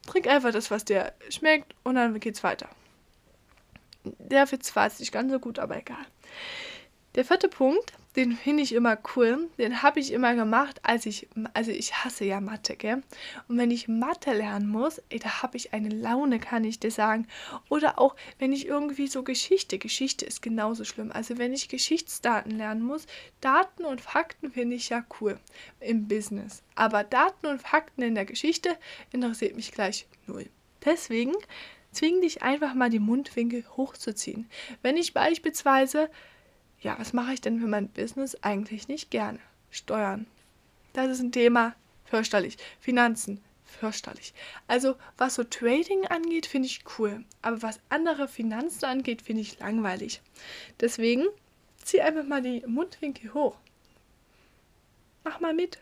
trink 0.07 0.27
einfach 0.27 0.51
das, 0.51 0.71
was 0.71 0.85
dir 0.85 1.13
schmeckt 1.29 1.75
und 1.83 1.95
dann 1.95 2.19
geht's 2.19 2.43
weiter. 2.43 2.69
Der 4.03 4.51
Witz 4.51 4.75
war 4.75 4.87
jetzt 4.87 4.99
nicht 4.99 5.11
ganz 5.11 5.31
so 5.31 5.39
gut, 5.39 5.59
aber 5.59 5.77
egal. 5.77 6.05
Der 7.15 7.25
vierte 7.25 7.49
Punkt, 7.49 7.93
den 8.15 8.33
finde 8.33 8.63
ich 8.63 8.73
immer 8.73 8.97
cool. 9.15 9.49
Den 9.57 9.81
habe 9.83 9.99
ich 9.99 10.11
immer 10.11 10.33
gemacht, 10.35 10.79
als 10.83 11.05
ich, 11.05 11.27
also 11.53 11.71
ich 11.71 11.93
hasse 11.93 12.25
ja 12.25 12.39
Mathe, 12.39 12.75
gell? 12.75 13.03
Und 13.47 13.57
wenn 13.57 13.71
ich 13.71 13.87
Mathe 13.87 14.33
lernen 14.33 14.69
muss, 14.69 15.01
ey, 15.09 15.19
da 15.19 15.41
habe 15.41 15.57
ich 15.57 15.73
eine 15.73 15.89
Laune, 15.89 16.39
kann 16.39 16.63
ich 16.63 16.79
dir 16.79 16.91
sagen. 16.91 17.27
Oder 17.69 17.99
auch, 17.99 18.15
wenn 18.39 18.53
ich 18.53 18.65
irgendwie 18.65 19.07
so 19.07 19.23
Geschichte, 19.23 19.77
Geschichte 19.77 20.25
ist 20.25 20.41
genauso 20.41 20.85
schlimm. 20.85 21.11
Also 21.11 21.37
wenn 21.37 21.53
ich 21.53 21.69
Geschichtsdaten 21.69 22.51
lernen 22.51 22.83
muss, 22.83 23.07
Daten 23.41 23.85
und 23.85 24.01
Fakten 24.01 24.51
finde 24.51 24.75
ich 24.75 24.89
ja 24.89 25.05
cool 25.19 25.37
im 25.79 26.07
Business. 26.07 26.63
Aber 26.75 27.03
Daten 27.03 27.47
und 27.47 27.61
Fakten 27.61 28.03
in 28.03 28.15
der 28.15 28.25
Geschichte 28.25 28.77
interessiert 29.11 29.55
mich 29.55 29.71
gleich 29.71 30.07
null. 30.27 30.47
Deswegen 30.83 31.33
zwing 31.91 32.21
dich 32.21 32.41
einfach 32.41 32.73
mal 32.73 32.89
die 32.89 32.99
Mundwinkel 32.99 33.65
hochzuziehen. 33.75 34.49
Wenn 34.81 34.97
ich 34.97 35.13
beispielsweise 35.13 36.09
ja, 36.81 36.97
was 36.99 37.13
mache 37.13 37.33
ich 37.33 37.41
denn 37.41 37.59
für 37.59 37.67
mein 37.67 37.89
Business 37.89 38.35
eigentlich 38.41 38.87
nicht 38.87 39.11
gerne? 39.11 39.39
Steuern. 39.69 40.25
Das 40.93 41.09
ist 41.09 41.21
ein 41.21 41.31
Thema, 41.31 41.75
fürchterlich. 42.05 42.57
Finanzen, 42.79 43.41
fürchterlich. 43.63 44.33
Also, 44.67 44.95
was 45.17 45.35
so 45.35 45.43
Trading 45.43 46.05
angeht, 46.07 46.47
finde 46.47 46.67
ich 46.67 46.83
cool. 46.97 47.23
Aber 47.41 47.61
was 47.61 47.79
andere 47.89 48.27
Finanzen 48.27 48.85
angeht, 48.85 49.21
finde 49.21 49.43
ich 49.43 49.59
langweilig. 49.59 50.21
Deswegen 50.79 51.27
zieh 51.83 52.01
einfach 52.01 52.25
mal 52.25 52.41
die 52.41 52.63
Mundwinkel 52.65 53.33
hoch. 53.33 53.57
Mach 55.23 55.39
mal 55.39 55.53
mit. 55.53 55.79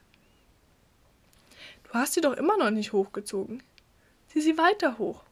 Du 1.85 1.93
hast 1.93 2.13
sie 2.13 2.21
doch 2.21 2.33
immer 2.33 2.57
noch 2.57 2.71
nicht 2.71 2.93
hochgezogen. 2.93 3.63
Zieh 4.27 4.41
sie 4.41 4.57
weiter 4.57 4.97
hoch. 4.97 5.23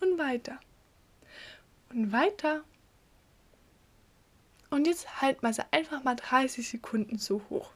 Und 0.00 0.18
weiter. 0.18 0.60
Und 1.90 2.12
weiter. 2.12 2.62
Und 4.74 4.88
jetzt 4.88 5.22
halt 5.22 5.40
mal 5.44 5.54
sie 5.54 5.62
einfach 5.70 6.02
mal 6.02 6.16
30 6.16 6.68
Sekunden 6.68 7.16
zu 7.16 7.40
hoch. 7.48 7.70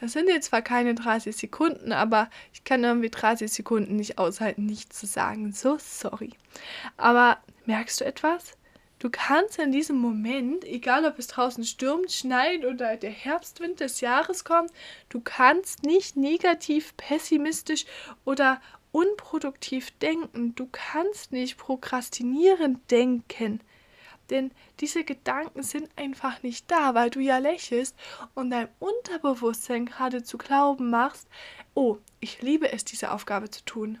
Das 0.00 0.12
sind 0.12 0.28
jetzt 0.28 0.46
zwar 0.46 0.62
keine 0.62 0.94
30 0.94 1.36
Sekunden, 1.36 1.92
aber 1.92 2.30
ich 2.54 2.64
kann 2.64 2.82
irgendwie 2.82 3.10
30 3.10 3.52
Sekunden 3.52 3.96
nicht 3.96 4.16
aushalten, 4.16 4.64
nichts 4.64 4.98
zu 4.98 5.04
sagen. 5.04 5.52
So 5.52 5.76
sorry. 5.78 6.30
Aber 6.96 7.36
merkst 7.66 8.00
du 8.00 8.06
etwas? 8.06 8.56
Du 9.00 9.10
kannst 9.10 9.58
in 9.58 9.70
diesem 9.70 9.96
Moment, 9.96 10.64
egal 10.64 11.04
ob 11.04 11.18
es 11.18 11.26
draußen 11.26 11.64
stürmt, 11.64 12.10
schneit 12.10 12.64
oder 12.64 12.96
der 12.96 13.10
Herbstwind 13.10 13.80
des 13.80 14.00
Jahres 14.00 14.44
kommt, 14.44 14.70
du 15.10 15.20
kannst 15.20 15.82
nicht 15.84 16.16
negativ, 16.16 16.96
pessimistisch 16.96 17.84
oder 18.24 18.62
unproduktiv 18.92 19.90
denken. 19.98 20.54
Du 20.54 20.68
kannst 20.70 21.32
nicht 21.32 21.58
prokrastinierend 21.58 22.90
denken. 22.90 23.60
Denn 24.30 24.52
diese 24.78 25.04
Gedanken 25.04 25.62
sind 25.62 25.90
einfach 25.96 26.42
nicht 26.42 26.70
da, 26.70 26.94
weil 26.94 27.10
du 27.10 27.20
ja 27.20 27.38
lächelst 27.38 27.96
und 28.34 28.50
dein 28.50 28.68
Unterbewusstsein 28.78 29.86
gerade 29.86 30.22
zu 30.22 30.38
glauben 30.38 30.88
machst, 30.90 31.28
oh, 31.74 31.98
ich 32.20 32.40
liebe 32.40 32.72
es, 32.72 32.84
diese 32.84 33.10
Aufgabe 33.10 33.50
zu 33.50 33.64
tun. 33.64 33.98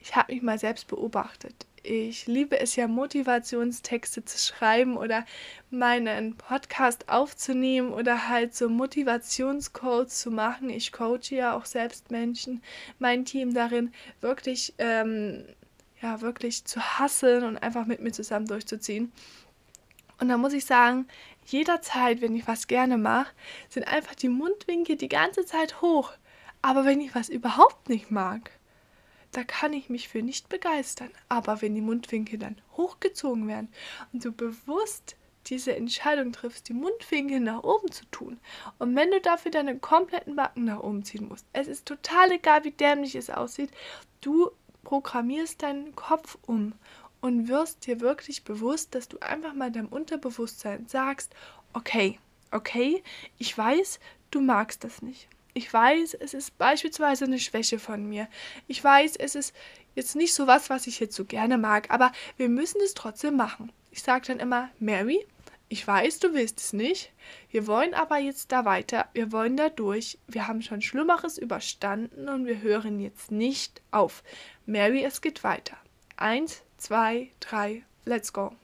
Ich 0.00 0.16
habe 0.16 0.32
mich 0.34 0.42
mal 0.42 0.58
selbst 0.58 0.88
beobachtet. 0.88 1.66
Ich 1.86 2.26
liebe 2.26 2.58
es 2.58 2.76
ja, 2.76 2.88
Motivationstexte 2.88 4.24
zu 4.24 4.38
schreiben 4.38 4.96
oder 4.96 5.26
meinen 5.68 6.34
Podcast 6.34 7.10
aufzunehmen 7.10 7.92
oder 7.92 8.30
halt 8.30 8.54
so 8.54 8.70
Motivationscodes 8.70 10.18
zu 10.18 10.30
machen. 10.30 10.70
Ich 10.70 10.92
coache 10.92 11.34
ja 11.34 11.54
auch 11.54 11.66
selbst 11.66 12.10
Menschen, 12.10 12.62
mein 12.98 13.26
Team 13.26 13.52
darin, 13.52 13.92
wirklich, 14.22 14.72
ähm, 14.78 15.44
ja, 16.00 16.22
wirklich 16.22 16.64
zu 16.64 16.80
hasseln 16.80 17.44
und 17.44 17.58
einfach 17.58 17.84
mit 17.84 18.00
mir 18.00 18.12
zusammen 18.12 18.46
durchzuziehen. 18.46 19.12
Und 20.18 20.30
da 20.30 20.38
muss 20.38 20.54
ich 20.54 20.64
sagen, 20.64 21.06
jederzeit, 21.44 22.22
wenn 22.22 22.34
ich 22.34 22.48
was 22.48 22.66
gerne 22.66 22.96
mache, 22.96 23.34
sind 23.68 23.86
einfach 23.86 24.14
die 24.14 24.30
Mundwinkel 24.30 24.96
die 24.96 25.10
ganze 25.10 25.44
Zeit 25.44 25.82
hoch. 25.82 26.12
Aber 26.62 26.86
wenn 26.86 27.02
ich 27.02 27.14
was 27.14 27.28
überhaupt 27.28 27.90
nicht 27.90 28.10
mag, 28.10 28.52
da 29.36 29.44
kann 29.44 29.72
ich 29.72 29.88
mich 29.88 30.08
für 30.08 30.22
nicht 30.22 30.48
begeistern. 30.48 31.10
Aber 31.28 31.62
wenn 31.62 31.74
die 31.74 31.80
Mundwinkel 31.80 32.38
dann 32.38 32.60
hochgezogen 32.76 33.48
werden 33.48 33.68
und 34.12 34.24
du 34.24 34.32
bewusst 34.32 35.16
diese 35.46 35.76
Entscheidung 35.76 36.32
triffst, 36.32 36.68
die 36.68 36.74
Mundwinkel 36.74 37.40
nach 37.40 37.62
oben 37.62 37.90
zu 37.90 38.04
tun. 38.06 38.38
Und 38.78 38.96
wenn 38.96 39.10
du 39.10 39.20
dafür 39.20 39.50
deine 39.50 39.78
kompletten 39.78 40.36
Backen 40.36 40.64
nach 40.64 40.80
oben 40.80 41.04
ziehen 41.04 41.28
musst, 41.28 41.46
es 41.52 41.68
ist 41.68 41.86
total 41.86 42.32
egal, 42.32 42.64
wie 42.64 42.70
dämlich 42.70 43.14
es 43.14 43.30
aussieht, 43.30 43.70
du 44.20 44.50
programmierst 44.84 45.62
deinen 45.62 45.94
Kopf 45.94 46.38
um 46.46 46.72
und 47.20 47.48
wirst 47.48 47.86
dir 47.86 48.00
wirklich 48.00 48.44
bewusst, 48.44 48.94
dass 48.94 49.08
du 49.08 49.18
einfach 49.18 49.54
mal 49.54 49.70
deinem 49.70 49.88
Unterbewusstsein 49.88 50.86
sagst, 50.88 51.34
okay, 51.72 52.18
okay, 52.50 53.02
ich 53.38 53.56
weiß, 53.56 53.98
du 54.30 54.40
magst 54.40 54.84
das 54.84 55.02
nicht. 55.02 55.28
Ich 55.56 55.72
weiß, 55.72 56.14
es 56.14 56.34
ist 56.34 56.58
beispielsweise 56.58 57.26
eine 57.26 57.38
Schwäche 57.38 57.78
von 57.78 58.04
mir. 58.08 58.26
Ich 58.66 58.82
weiß, 58.82 59.14
es 59.16 59.36
ist 59.36 59.54
jetzt 59.94 60.16
nicht 60.16 60.34
so 60.34 60.48
was, 60.48 60.68
was 60.68 60.88
ich 60.88 60.98
jetzt 60.98 61.14
so 61.14 61.24
gerne 61.24 61.58
mag, 61.58 61.90
aber 61.90 62.10
wir 62.36 62.48
müssen 62.48 62.80
es 62.84 62.92
trotzdem 62.94 63.36
machen. 63.36 63.72
Ich 63.92 64.02
sage 64.02 64.26
dann 64.26 64.40
immer, 64.40 64.68
Mary, 64.80 65.24
ich 65.68 65.86
weiß, 65.86 66.18
du 66.18 66.34
willst 66.34 66.58
es 66.58 66.72
nicht. 66.72 67.12
Wir 67.50 67.68
wollen 67.68 67.94
aber 67.94 68.18
jetzt 68.18 68.50
da 68.50 68.64
weiter. 68.64 69.06
Wir 69.12 69.30
wollen 69.30 69.56
da 69.56 69.68
durch. 69.68 70.18
Wir 70.26 70.48
haben 70.48 70.60
schon 70.60 70.82
Schlimmeres 70.82 71.38
überstanden 71.38 72.28
und 72.28 72.46
wir 72.46 72.60
hören 72.60 72.98
jetzt 72.98 73.30
nicht 73.30 73.80
auf. 73.92 74.24
Mary, 74.66 75.04
es 75.04 75.20
geht 75.20 75.44
weiter. 75.44 75.76
Eins, 76.16 76.62
zwei, 76.78 77.30
drei, 77.38 77.84
let's 78.04 78.32
go. 78.32 78.46
Und 78.48 78.56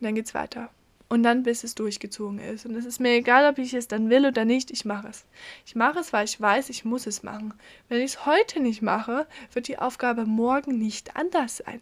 dann 0.00 0.16
geht's 0.16 0.34
weiter 0.34 0.70
und 1.08 1.22
dann 1.22 1.42
bis 1.42 1.64
es 1.64 1.74
durchgezogen 1.74 2.38
ist. 2.38 2.66
Und 2.66 2.74
es 2.74 2.84
ist 2.84 3.00
mir 3.00 3.12
egal, 3.12 3.50
ob 3.50 3.58
ich 3.58 3.72
es 3.72 3.88
dann 3.88 4.10
will 4.10 4.26
oder 4.26 4.44
nicht, 4.44 4.70
ich 4.70 4.84
mache 4.84 5.08
es. 5.08 5.24
Ich 5.64 5.74
mache 5.74 6.00
es, 6.00 6.12
weil 6.12 6.26
ich 6.26 6.40
weiß, 6.40 6.68
ich 6.68 6.84
muss 6.84 7.06
es 7.06 7.22
machen. 7.22 7.54
Wenn 7.88 8.00
ich 8.00 8.12
es 8.12 8.26
heute 8.26 8.60
nicht 8.60 8.82
mache, 8.82 9.26
wird 9.52 9.68
die 9.68 9.78
Aufgabe 9.78 10.26
morgen 10.26 10.78
nicht 10.78 11.16
anders 11.16 11.58
sein. 11.58 11.80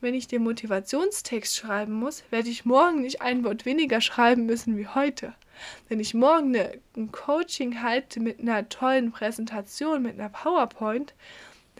Wenn 0.00 0.14
ich 0.14 0.28
den 0.28 0.44
Motivationstext 0.44 1.56
schreiben 1.56 1.94
muss, 1.94 2.22
werde 2.30 2.48
ich 2.48 2.64
morgen 2.64 3.00
nicht 3.00 3.20
ein 3.20 3.42
Wort 3.44 3.66
weniger 3.66 4.00
schreiben 4.00 4.46
müssen 4.46 4.76
wie 4.76 4.86
heute. 4.86 5.34
Wenn 5.88 5.98
ich 5.98 6.14
morgen 6.14 6.54
eine, 6.54 6.78
ein 6.96 7.10
Coaching 7.10 7.82
halte 7.82 8.20
mit 8.20 8.38
einer 8.38 8.68
tollen 8.68 9.10
Präsentation, 9.10 10.02
mit 10.02 10.14
einer 10.14 10.28
PowerPoint, 10.28 11.14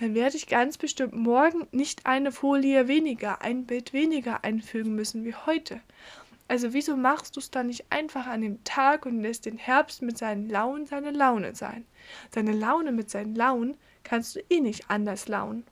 dann 0.01 0.15
werde 0.15 0.37
ich 0.37 0.47
ganz 0.47 0.79
bestimmt 0.79 1.15
morgen 1.15 1.67
nicht 1.71 2.07
eine 2.07 2.33
Folie 2.33 2.89
weniger, 2.89 3.43
ein 3.43 3.67
Bild 3.67 3.93
weniger 3.93 4.45
einfügen 4.45 4.95
müssen 4.95 5.25
wie 5.25 5.35
heute. 5.35 5.81
Also 6.49 6.73
wieso 6.73 6.97
machst 6.97 7.37
du 7.37 7.41
es 7.41 7.51
dann 7.51 7.67
nicht 7.67 7.85
einfach 7.91 8.27
an 8.27 8.41
dem 8.41 8.65
Tag 8.65 9.05
und 9.05 9.21
lässt 9.21 9.45
den 9.45 9.59
Herbst 9.59 10.01
mit 10.01 10.17
seinen 10.17 10.49
Launen 10.49 10.87
seine 10.87 11.11
Laune 11.11 11.55
sein? 11.55 11.85
Seine 12.31 12.53
Laune 12.53 12.91
mit 12.91 13.11
seinen 13.11 13.35
Launen 13.35 13.77
kannst 14.03 14.35
du 14.35 14.41
eh 14.49 14.61
nicht 14.61 14.91
anders 14.91 15.29
launen. 15.29 15.65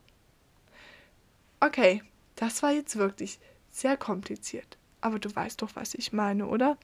Okay, 1.60 2.02
das 2.34 2.62
war 2.62 2.72
jetzt 2.72 2.96
wirklich 2.96 3.38
sehr 3.70 3.96
kompliziert. 3.96 4.76
Aber 5.00 5.18
du 5.18 5.34
weißt 5.34 5.62
doch, 5.62 5.70
was 5.74 5.94
ich 5.94 6.12
meine, 6.12 6.46
oder? 6.46 6.76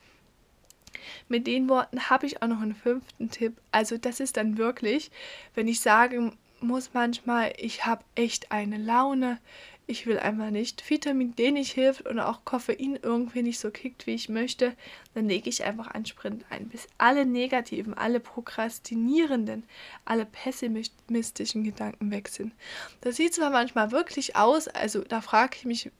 Mit 1.28 1.46
den 1.46 1.68
Worten 1.68 2.08
habe 2.08 2.26
ich 2.26 2.42
auch 2.42 2.48
noch 2.48 2.62
einen 2.62 2.74
fünften 2.74 3.30
Tipp. 3.30 3.60
Also 3.72 3.98
das 3.98 4.20
ist 4.20 4.38
dann 4.38 4.56
wirklich, 4.56 5.10
wenn 5.54 5.68
ich 5.68 5.80
sagen 5.80 6.38
muss 6.62 6.94
manchmal, 6.94 7.52
ich 7.56 7.84
habe 7.86 8.04
echt 8.14 8.52
eine 8.52 8.78
Laune, 8.78 9.38
ich 9.86 10.06
will 10.06 10.18
einfach 10.18 10.50
nicht 10.50 10.88
Vitamin 10.88 11.34
D 11.34 11.50
nicht 11.50 11.72
hilft 11.72 12.06
und 12.06 12.18
auch 12.20 12.44
Koffein 12.44 12.98
irgendwie 13.02 13.42
nicht 13.42 13.58
so 13.58 13.70
kickt, 13.70 14.06
wie 14.06 14.14
ich 14.14 14.28
möchte, 14.28 14.74
dann 15.14 15.28
lege 15.28 15.48
ich 15.48 15.64
einfach 15.64 15.88
einen 15.88 16.06
Sprint 16.06 16.44
ein, 16.50 16.68
bis 16.68 16.86
alle 16.98 17.26
negativen, 17.26 17.94
alle 17.94 18.20
prokrastinierenden, 18.20 19.64
alle 20.04 20.26
pessimistischen 20.26 21.64
Gedanken 21.64 22.10
weg 22.10 22.28
sind. 22.28 22.52
Das 23.00 23.16
sieht 23.16 23.34
zwar 23.34 23.50
manchmal 23.50 23.90
wirklich 23.90 24.36
aus, 24.36 24.68
also 24.68 25.02
da 25.02 25.20
frage 25.20 25.56
ich 25.56 25.64
mich, 25.64 25.90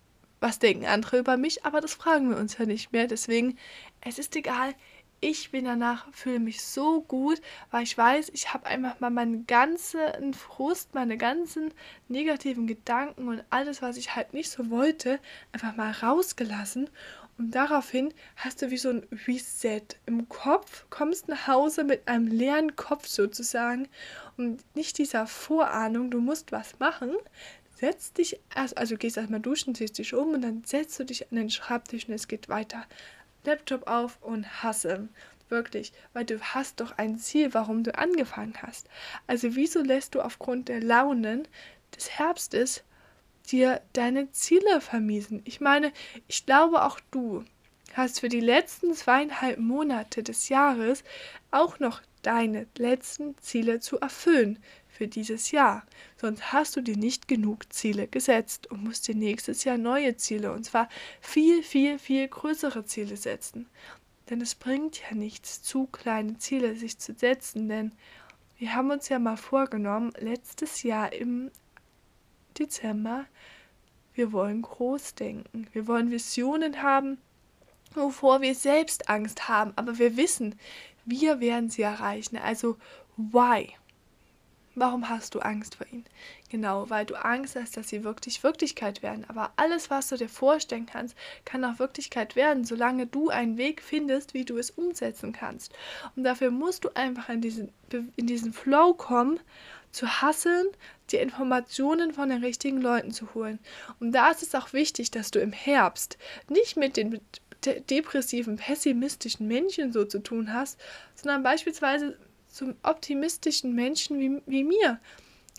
was 0.41 0.59
denken 0.59 0.87
andere 0.87 1.19
über 1.19 1.37
mich, 1.37 1.65
aber 1.65 1.81
das 1.81 1.95
fragen 1.95 2.31
wir 2.31 2.37
uns 2.37 2.59
ja 2.59 2.67
nicht 2.67 2.93
mehr. 2.93 3.07
Deswegen, 3.07 3.59
es 4.01 4.19
ist 4.19 4.35
egal, 4.37 4.75
ich 5.23 5.53
bin 5.53 5.65
danach, 5.65 6.13
fühle 6.13 6.41
mich 6.41 6.63
so 6.63 7.01
gut, 7.03 7.41
weil 7.71 7.85
ich 7.85 7.97
weiß, 7.97 8.31
ich 8.35 8.53
habe 8.53 8.67
einfach 8.67 8.99
mal 8.99 9.09
meinen 9.09 9.47
ganzen 9.47 10.35
Frust, 10.35 10.95
meine 10.95 11.17
ganzen 11.17 11.73
negativen 12.09 12.67
Gedanken 12.67 13.29
und 13.29 13.45
alles, 13.49 13.83
was 13.83 13.97
ich 13.97 14.17
halt 14.17 14.35
nicht 14.35 14.51
so 14.51 14.69
wollte, 14.69 15.21
einfach 15.53 15.77
mal 15.77 15.93
rausgelassen. 15.93 16.91
Und 17.39 17.53
daraufhin 17.53 18.13
hast 18.35 18.63
du 18.63 18.71
wie 18.73 18.77
so 18.77 18.91
ein 18.91 19.07
Reset 19.29 19.83
im 20.07 20.29
Kopf, 20.29 20.87
kommst 20.91 21.29
nach 21.29 21.47
Hause 21.47 21.85
mit 21.85 22.09
einem 22.09 22.27
leeren 22.27 22.75
Kopf 22.75 23.07
sozusagen 23.07 23.89
und 24.37 24.61
nicht 24.75 24.99
dieser 24.99 25.29
Vorahnung, 25.29 26.11
du 26.11 26.21
musst 26.21 26.51
was 26.51 26.81
machen, 26.81 27.13
setzt 27.77 28.19
dich 28.19 28.41
erst, 28.55 28.77
also 28.77 28.97
gehst 28.97 29.17
erstmal 29.17 29.41
duschen, 29.41 29.77
ziehst 29.77 29.99
dich 29.99 30.15
um 30.15 30.35
und 30.35 30.43
dann 30.43 30.65
setzt 30.65 30.99
du 30.99 31.05
dich 31.05 31.31
an 31.31 31.37
den 31.37 31.51
Schreibtisch 31.51 32.09
und 32.09 32.15
es 32.15 32.27
geht 32.27 32.49
weiter. 32.49 32.87
Laptop 33.45 33.87
auf 33.87 34.19
und 34.23 34.63
hasse. 34.63 35.09
Wirklich, 35.49 35.93
weil 36.15 36.25
du 36.25 36.41
hast 36.41 36.81
doch 36.81 36.97
ein 36.97 37.19
Ziel, 37.19 37.53
warum 37.53 37.85
du 37.85 37.97
angefangen 37.97 38.55
hast. 38.63 38.89
Also 39.27 39.55
wieso 39.55 39.83
lässt 39.83 40.15
du 40.15 40.23
aufgrund 40.23 40.69
der 40.69 40.81
Launen 40.81 41.47
des 41.95 42.19
Herbstes 42.19 42.85
dir 43.51 43.83
deine 43.93 44.31
Ziele 44.33 44.81
vermiesen? 44.81 45.43
Ich 45.45 45.61
meine, 45.61 45.93
ich 46.27 46.47
glaube 46.47 46.83
auch 46.83 46.99
du 47.11 47.45
hast 47.95 48.21
für 48.21 48.31
die 48.31 48.41
letzten 48.41 48.95
zweieinhalb 48.95 49.59
Monate 49.59 50.23
des 50.23 50.49
Jahres 50.49 51.05
auch 51.51 51.79
noch 51.79 52.01
deine 52.23 52.67
letzten 52.79 53.37
Ziele 53.39 53.81
zu 53.81 54.01
erfüllen 54.01 54.59
für 54.93 55.09
dieses 55.09 55.51
Jahr. 55.51 55.85
Sonst 56.17 56.53
hast 56.53 56.77
du 56.77 56.83
dir 56.83 56.97
nicht 56.97 57.27
genug 57.27 57.73
Ziele 57.73 58.07
gesetzt 58.07 58.71
und 58.71 58.85
musst 58.85 59.09
dir 59.09 59.15
nächstes 59.15 59.65
Jahr 59.65 59.79
neue 59.79 60.17
Ziele 60.17 60.53
und 60.53 60.65
zwar 60.65 60.89
viel, 61.21 61.63
viel, 61.63 61.99
viel 61.99 62.29
größere 62.29 62.85
Ziele 62.85 63.17
setzen. 63.17 63.67
Denn 64.31 64.41
es 64.41 64.55
bringt 64.55 65.01
ja 65.01 65.17
nichts, 65.17 65.63
zu 65.63 65.87
kleine 65.87 66.39
Ziele 66.39 66.77
sich 66.77 66.99
zu 66.99 67.15
setzen, 67.15 67.69
denn 67.69 67.93
wir 68.59 68.75
haben 68.75 68.91
uns 68.91 69.09
ja 69.09 69.19
mal 69.19 69.37
vorgenommen, 69.37 70.13
letztes 70.19 70.85
Jahr 70.85 71.13
im 71.13 71.51
Dezember, 72.59 73.25
wir 74.15 74.31
wollen 74.31 74.63
groß 74.63 75.15
denken. 75.15 75.67
Wir 75.73 75.87
wollen 75.87 76.11
Visionen 76.11 76.83
haben, 76.83 77.19
wovor 77.95 78.43
wir 78.43 78.55
selbst 78.55 79.09
Angst 79.09 79.49
haben, 79.49 79.73
aber 79.77 79.99
wir 79.99 80.17
wissen, 80.17 80.55
wir 81.05 81.41
werden 81.41 81.71
sie 81.71 81.83
erreichen. 81.83 82.37
Also, 82.37 82.77
why? 83.17 83.71
Warum 84.75 85.09
hast 85.09 85.35
du 85.35 85.41
Angst 85.41 85.75
vor 85.75 85.87
ihnen? 85.93 86.07
Genau, 86.49 86.89
weil 86.89 87.05
du 87.05 87.15
Angst 87.15 87.57
hast, 87.57 87.77
dass 87.77 87.89
sie 87.89 88.05
wirklich 88.05 88.43
Wirklichkeit 88.43 89.03
werden. 89.03 89.25
Aber 89.29 89.53
alles, 89.57 89.91
was 89.91 90.09
du 90.09 90.17
dir 90.17 90.29
vorstellen 90.29 90.87
kannst, 90.87 91.17
kann 91.45 91.65
auch 91.65 91.79
Wirklichkeit 91.79 92.37
werden, 92.37 92.65
solange 92.65 93.07
du 93.07 93.29
einen 93.29 93.59
Weg 93.59 93.83
findest, 93.83 94.33
wie 94.33 94.45
du 94.45 94.57
es 94.57 94.71
umsetzen 94.71 95.33
kannst. 95.33 95.73
Und 96.17 96.25
dafür 96.25 96.51
musst 96.51 96.85
du 96.85 96.91
einfach 96.95 97.29
in 97.29 97.43
diesen, 97.43 97.73
in 98.17 98.27
diesen 98.27 98.53
Flow 98.53 98.95
kommen, 98.95 99.41
zu 99.93 100.23
hasseln, 100.23 100.67
die 101.11 101.17
Informationen 101.17 102.15
von 102.15 102.31
den 102.31 102.43
richtigen 102.43 102.81
Leuten 102.81 103.13
zu 103.13 103.35
holen. 103.35 103.59
Und 104.01 104.13
da 104.13 104.31
ist 104.31 104.43
es 104.43 104.55
auch 104.55 104.73
wichtig, 104.73 105.11
dass 105.11 105.31
du 105.31 105.39
im 105.39 105.53
Herbst 105.53 106.17
nicht 106.49 106.77
mit 106.77 106.97
den 106.97 107.21
depressiven, 107.91 108.57
pessimistischen 108.57 109.47
Menschen 109.47 109.93
so 109.93 110.05
zu 110.05 110.19
tun 110.19 110.53
hast, 110.53 110.81
sondern 111.15 111.43
beispielsweise 111.43 112.17
zum 112.53 112.77
optimistischen 112.85 113.75
Menschen 113.75 114.21
wie, 114.21 114.41
wie 114.47 114.63
mir. 114.63 115.01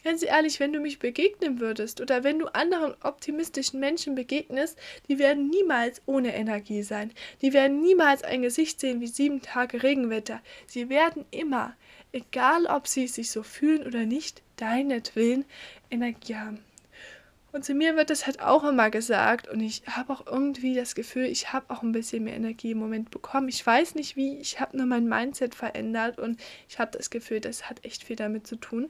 Ganz 0.04 0.22
ehrlich, 0.22 0.60
wenn 0.60 0.74
du 0.74 0.80
mich 0.80 1.00
begegnen 1.00 1.62
würdest 1.62 2.02
oder 2.02 2.26
wenn 2.26 2.40
du 2.40 2.48
anderen 2.48 2.94
optimistischen 3.04 3.80
Menschen 3.80 4.16
begegnest, 4.16 4.78
die 5.08 5.18
werden 5.18 5.50
niemals 5.50 6.02
ohne 6.06 6.36
Energie 6.36 6.84
sein. 6.84 7.14
Die 7.42 7.54
werden 7.54 7.82
niemals 7.82 8.22
ein 8.24 8.42
Gesicht 8.42 8.82
sehen 8.82 9.00
wie 9.00 9.08
sieben 9.08 9.42
Tage 9.42 9.82
Regenwetter. 9.82 10.42
Sie 10.68 10.90
werden 10.90 11.26
immer, 11.32 11.76
egal 12.12 12.66
ob 12.66 12.88
sie 12.88 13.08
sich 13.08 13.32
so 13.32 13.44
fühlen 13.44 13.88
oder 13.88 14.06
nicht, 14.06 14.42
deinetwillen 14.58 15.46
Energie 15.90 16.36
haben. 16.36 16.60
Und 17.54 17.64
zu 17.64 17.76
mir 17.76 17.96
wird 17.96 18.10
das 18.10 18.26
halt 18.26 18.42
auch 18.42 18.64
immer 18.64 18.90
gesagt 18.90 19.48
und 19.48 19.60
ich 19.60 19.84
habe 19.88 20.12
auch 20.12 20.26
irgendwie 20.26 20.74
das 20.74 20.96
Gefühl, 20.96 21.26
ich 21.26 21.54
habe 21.54 21.70
auch 21.70 21.84
ein 21.84 21.92
bisschen 21.92 22.24
mehr 22.24 22.34
Energie 22.34 22.72
im 22.72 22.80
Moment 22.80 23.12
bekommen. 23.12 23.48
Ich 23.48 23.64
weiß 23.64 23.94
nicht 23.94 24.16
wie, 24.16 24.40
ich 24.40 24.60
habe 24.60 24.76
nur 24.76 24.88
mein 24.88 25.08
Mindset 25.08 25.54
verändert 25.54 26.18
und 26.18 26.42
ich 26.68 26.80
habe 26.80 26.98
das 26.98 27.12
Gefühl, 27.12 27.42
das 27.42 27.70
hat 27.70 27.86
echt 27.86 28.04
viel 28.04 28.16
damit 28.16 28.48
zu 28.48 28.56
tun. 28.56 28.90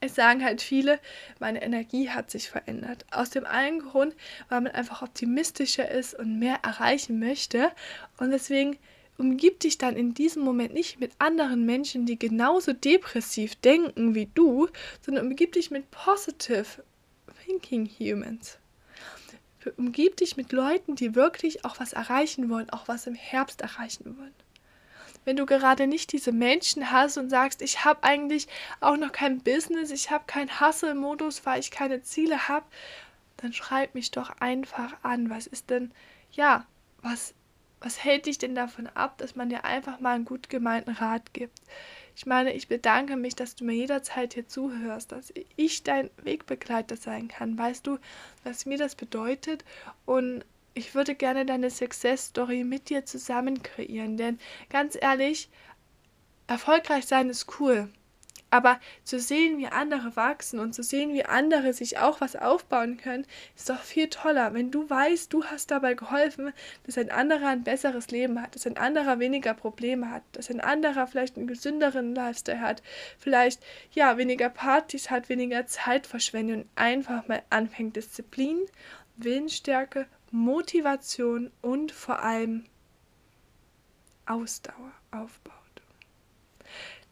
Es 0.00 0.14
sagen 0.14 0.44
halt 0.44 0.62
viele, 0.62 1.00
meine 1.40 1.60
Energie 1.60 2.10
hat 2.10 2.30
sich 2.30 2.48
verändert. 2.48 3.04
Aus 3.10 3.30
dem 3.30 3.44
einen 3.44 3.80
Grund, 3.80 4.14
weil 4.48 4.60
man 4.60 4.72
einfach 4.72 5.02
optimistischer 5.02 5.90
ist 5.90 6.14
und 6.14 6.38
mehr 6.38 6.60
erreichen 6.62 7.18
möchte. 7.18 7.72
Und 8.18 8.30
deswegen 8.30 8.78
umgib 9.18 9.58
dich 9.60 9.78
dann 9.78 9.96
in 9.96 10.14
diesem 10.14 10.44
Moment 10.44 10.74
nicht 10.74 11.00
mit 11.00 11.10
anderen 11.18 11.66
Menschen, 11.66 12.06
die 12.06 12.20
genauso 12.20 12.72
depressiv 12.72 13.56
denken 13.56 14.14
wie 14.14 14.26
du, 14.26 14.68
sondern 15.00 15.26
umgib 15.26 15.52
dich 15.52 15.72
mit 15.72 15.90
positive 15.90 16.84
Thinking 17.48 17.88
Humans. 17.88 18.58
Umgib 19.78 20.18
dich 20.18 20.36
mit 20.36 20.52
Leuten, 20.52 20.96
die 20.96 21.14
wirklich 21.14 21.64
auch 21.64 21.80
was 21.80 21.94
erreichen 21.94 22.50
wollen, 22.50 22.68
auch 22.68 22.88
was 22.88 23.06
im 23.06 23.14
Herbst 23.14 23.62
erreichen 23.62 24.18
wollen. 24.18 24.34
Wenn 25.24 25.36
du 25.36 25.46
gerade 25.46 25.86
nicht 25.86 26.12
diese 26.12 26.30
Menschen 26.30 26.90
hast 26.90 27.16
und 27.16 27.30
sagst, 27.30 27.62
ich 27.62 27.86
habe 27.86 28.02
eigentlich 28.02 28.48
auch 28.80 28.98
noch 28.98 29.12
kein 29.12 29.40
Business, 29.40 29.90
ich 29.90 30.10
habe 30.10 30.24
keinen 30.26 30.60
Hustle-Modus, 30.60 31.46
weil 31.46 31.60
ich 31.60 31.70
keine 31.70 32.02
Ziele 32.02 32.48
habe, 32.48 32.66
dann 33.38 33.54
schreib 33.54 33.94
mich 33.94 34.10
doch 34.10 34.28
einfach 34.40 35.02
an. 35.02 35.30
Was 35.30 35.46
ist 35.46 35.70
denn, 35.70 35.90
ja, 36.32 36.66
was, 37.00 37.32
was 37.80 38.04
hält 38.04 38.26
dich 38.26 38.36
denn 38.36 38.54
davon 38.54 38.88
ab, 38.88 39.16
dass 39.16 39.36
man 39.36 39.48
dir 39.48 39.64
einfach 39.64 40.00
mal 40.00 40.16
einen 40.16 40.26
gut 40.26 40.50
gemeinten 40.50 40.90
Rat 40.90 41.32
gibt? 41.32 41.58
Ich 42.18 42.26
meine, 42.26 42.52
ich 42.52 42.66
bedanke 42.66 43.14
mich, 43.14 43.36
dass 43.36 43.54
du 43.54 43.64
mir 43.64 43.74
jederzeit 43.74 44.34
hier 44.34 44.48
zuhörst, 44.48 45.12
dass 45.12 45.32
ich 45.54 45.84
dein 45.84 46.10
Wegbegleiter 46.16 46.96
sein 46.96 47.28
kann. 47.28 47.56
Weißt 47.56 47.86
du, 47.86 48.00
was 48.42 48.66
mir 48.66 48.76
das 48.76 48.96
bedeutet? 48.96 49.64
Und 50.04 50.44
ich 50.74 50.96
würde 50.96 51.14
gerne 51.14 51.46
deine 51.46 51.70
Success 51.70 52.26
Story 52.26 52.64
mit 52.64 52.88
dir 52.90 53.06
zusammen 53.06 53.62
kreieren, 53.62 54.16
denn 54.16 54.40
ganz 54.68 54.98
ehrlich, 55.00 55.48
erfolgreich 56.48 57.06
sein 57.06 57.30
ist 57.30 57.60
cool. 57.60 57.88
Aber 58.50 58.80
zu 59.04 59.20
sehen, 59.20 59.58
wie 59.58 59.66
andere 59.66 60.16
wachsen 60.16 60.58
und 60.58 60.74
zu 60.74 60.82
sehen, 60.82 61.12
wie 61.12 61.24
andere 61.24 61.74
sich 61.74 61.98
auch 61.98 62.22
was 62.22 62.34
aufbauen 62.34 62.96
können, 62.96 63.26
ist 63.54 63.68
doch 63.68 63.82
viel 63.82 64.08
toller. 64.08 64.54
Wenn 64.54 64.70
du 64.70 64.88
weißt, 64.88 65.30
du 65.32 65.44
hast 65.44 65.70
dabei 65.70 65.92
geholfen, 65.92 66.54
dass 66.84 66.96
ein 66.96 67.10
anderer 67.10 67.48
ein 67.48 67.62
besseres 67.62 68.10
Leben 68.10 68.40
hat, 68.40 68.54
dass 68.54 68.66
ein 68.66 68.78
anderer 68.78 69.18
weniger 69.18 69.52
Probleme 69.52 70.10
hat, 70.10 70.22
dass 70.32 70.50
ein 70.50 70.62
anderer 70.62 71.06
vielleicht 71.06 71.36
einen 71.36 71.46
gesünderen 71.46 72.14
Lifestyle 72.14 72.60
hat, 72.60 72.82
vielleicht 73.18 73.62
ja 73.92 74.16
weniger 74.16 74.48
Partys 74.48 75.10
hat, 75.10 75.28
weniger 75.28 75.66
Zeit 75.66 76.06
verschwendet 76.06 76.56
und 76.56 76.66
einfach 76.74 77.28
mal 77.28 77.42
anfängt, 77.50 77.96
Disziplin, 77.96 78.60
Willensstärke, 79.16 80.06
Motivation 80.30 81.50
und 81.60 81.92
vor 81.92 82.22
allem 82.22 82.64
Ausdauer 84.26 84.92
aufbaut. 85.10 85.57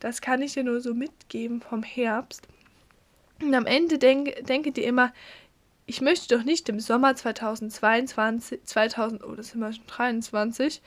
Das 0.01 0.21
kann 0.21 0.43
ich 0.43 0.55
dir 0.55 0.65
nur 0.65 0.81
so 0.81 0.95
mitgeben 0.95 1.61
vom 1.61 1.83
Herbst. 1.83 2.47
Und 3.41 3.55
am 3.55 3.67
Ende 3.67 3.99
denke, 3.99 4.43
denke 4.43 4.73
dir 4.73 4.85
immer, 4.85 5.13
ich 5.87 6.01
möchte 6.01 6.37
doch 6.37 6.45
nicht 6.45 6.69
im 6.69 6.81
Sommer 6.81 7.15
2022, 7.15 8.65
2000, 8.65 9.25
oh, 9.25 9.35
das 9.35 9.49
sind 9.49 9.61
wir 9.61 9.73
schon 9.73 9.87
23, 9.87 10.83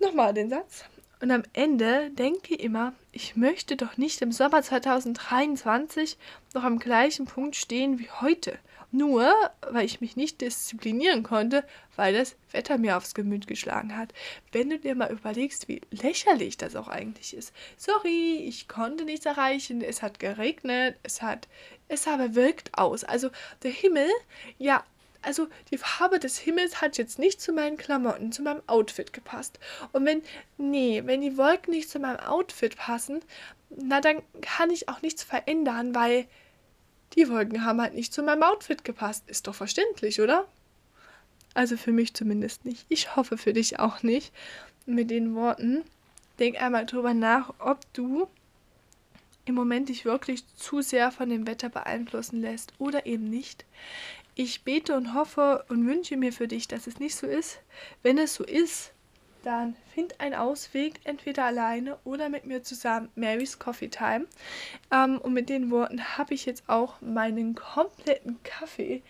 nochmal 0.00 0.34
den 0.34 0.50
Satz. 0.50 0.84
Und 1.20 1.30
am 1.30 1.44
Ende 1.52 2.10
denke 2.10 2.54
immer, 2.54 2.94
ich 3.12 3.36
möchte 3.36 3.76
doch 3.76 3.96
nicht 3.96 4.20
im 4.22 4.32
Sommer 4.32 4.62
2023 4.62 6.18
noch 6.52 6.64
am 6.64 6.78
gleichen 6.78 7.26
Punkt 7.26 7.56
stehen 7.56 7.98
wie 7.98 8.10
heute. 8.10 8.58
Nur, 8.94 9.32
weil 9.70 9.86
ich 9.86 10.02
mich 10.02 10.16
nicht 10.16 10.42
disziplinieren 10.42 11.22
konnte, 11.22 11.64
weil 11.96 12.12
das 12.12 12.36
Wetter 12.50 12.76
mir 12.76 12.98
aufs 12.98 13.14
Gemüt 13.14 13.46
geschlagen 13.46 13.96
hat. 13.96 14.12
Wenn 14.52 14.68
du 14.68 14.78
dir 14.78 14.94
mal 14.94 15.10
überlegst, 15.10 15.66
wie 15.66 15.80
lächerlich 15.90 16.58
das 16.58 16.76
auch 16.76 16.88
eigentlich 16.88 17.34
ist. 17.34 17.54
Sorry, 17.78 18.44
ich 18.46 18.68
konnte 18.68 19.06
nichts 19.06 19.24
erreichen, 19.24 19.80
es 19.80 20.02
hat 20.02 20.20
geregnet, 20.20 20.96
es 21.02 21.22
hat, 21.22 21.48
es 21.88 22.06
aber 22.06 22.34
wirkt 22.34 22.76
aus. 22.78 23.02
Also 23.02 23.30
der 23.62 23.70
Himmel, 23.70 24.08
ja, 24.58 24.84
also 25.22 25.46
die 25.70 25.78
Farbe 25.78 26.18
des 26.18 26.36
Himmels 26.38 26.82
hat 26.82 26.98
jetzt 26.98 27.18
nicht 27.18 27.40
zu 27.40 27.52
meinen 27.52 27.78
Klamotten, 27.78 28.30
zu 28.30 28.42
meinem 28.42 28.62
Outfit 28.66 29.14
gepasst. 29.14 29.58
Und 29.92 30.04
wenn, 30.04 30.22
nee, 30.58 31.02
wenn 31.06 31.22
die 31.22 31.38
Wolken 31.38 31.72
nicht 31.72 31.88
zu 31.88 31.98
meinem 31.98 32.20
Outfit 32.20 32.76
passen, 32.76 33.20
na 33.70 34.02
dann 34.02 34.20
kann 34.42 34.70
ich 34.70 34.88
auch 34.88 35.00
nichts 35.00 35.22
verändern, 35.22 35.94
weil 35.94 36.26
die 37.16 37.28
Wolken 37.28 37.64
haben 37.64 37.80
halt 37.80 37.94
nicht 37.94 38.12
zu 38.12 38.22
meinem 38.22 38.42
Outfit 38.42 38.84
gepasst. 38.84 39.24
Ist 39.28 39.46
doch 39.46 39.54
verständlich, 39.54 40.20
oder? 40.20 40.46
Also 41.54 41.76
für 41.76 41.92
mich 41.92 42.14
zumindest 42.14 42.64
nicht. 42.64 42.86
Ich 42.88 43.16
hoffe 43.16 43.36
für 43.36 43.52
dich 43.52 43.78
auch 43.78 44.02
nicht. 44.02 44.32
Mit 44.86 45.10
den 45.10 45.34
Worten, 45.34 45.82
denk 46.38 46.60
einmal 46.60 46.86
drüber 46.86 47.14
nach, 47.14 47.54
ob 47.58 47.80
du 47.92 48.26
im 49.44 49.54
Moment 49.54 49.88
dich 49.88 50.04
wirklich 50.04 50.44
zu 50.56 50.82
sehr 50.82 51.10
von 51.10 51.28
dem 51.28 51.46
Wetter 51.46 51.68
beeinflussen 51.68 52.40
lässt 52.40 52.72
oder 52.78 53.06
eben 53.06 53.28
nicht. 53.28 53.64
Ich 54.34 54.62
bete 54.62 54.96
und 54.96 55.14
hoffe 55.14 55.64
und 55.68 55.86
wünsche 55.86 56.16
mir 56.16 56.32
für 56.32 56.48
dich, 56.48 56.68
dass 56.68 56.86
es 56.86 56.98
nicht 56.98 57.16
so 57.16 57.26
ist. 57.26 57.58
Wenn 58.02 58.18
es 58.18 58.34
so 58.34 58.44
ist, 58.44 58.92
dann 59.42 59.76
find 59.94 60.20
einen 60.20 60.34
Ausweg, 60.34 61.00
entweder 61.04 61.44
alleine 61.44 61.98
oder 62.04 62.28
mit 62.28 62.46
mir 62.46 62.62
zusammen. 62.62 63.10
Mary's 63.14 63.58
Coffee 63.58 63.88
Time. 63.88 64.26
Ähm, 64.90 65.18
und 65.18 65.32
mit 65.32 65.48
den 65.48 65.70
Worten 65.70 66.16
habe 66.16 66.34
ich 66.34 66.46
jetzt 66.46 66.68
auch 66.68 67.00
meinen 67.00 67.54
kompletten 67.54 68.42
Kaffee, 68.42 69.02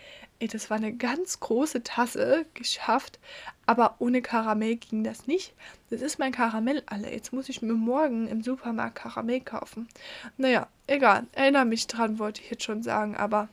ey, 0.43 0.49
das 0.49 0.71
war 0.71 0.77
eine 0.77 0.93
ganz 0.93 1.39
große 1.39 1.85
Tasse, 1.85 2.47
geschafft. 2.55 3.21
Aber 3.65 3.95
ohne 4.01 4.23
Karamell 4.23 4.77
ging 4.77 5.05
das 5.05 5.27
nicht. 5.29 5.55
Das 5.91 6.03
ist 6.03 6.19
mein 6.19 6.33
Karamell 6.33 6.83
alle. 6.87 7.13
Jetzt 7.13 7.33
muss 7.33 7.49
ich 7.49 7.63
mir 7.63 7.75
morgen 7.75 8.27
im 8.27 8.43
Supermarkt 8.43 8.97
Karamell 8.97 9.41
kaufen. 9.41 9.89
Naja, 10.37 10.67
egal. 10.89 11.27
Erinnere 11.33 11.65
mich 11.65 11.87
dran, 11.87 12.19
wollte 12.19 12.43
ich 12.43 12.51
jetzt 12.51 12.65
schon 12.65 12.83
sagen, 12.83 13.17
aber 13.17 13.49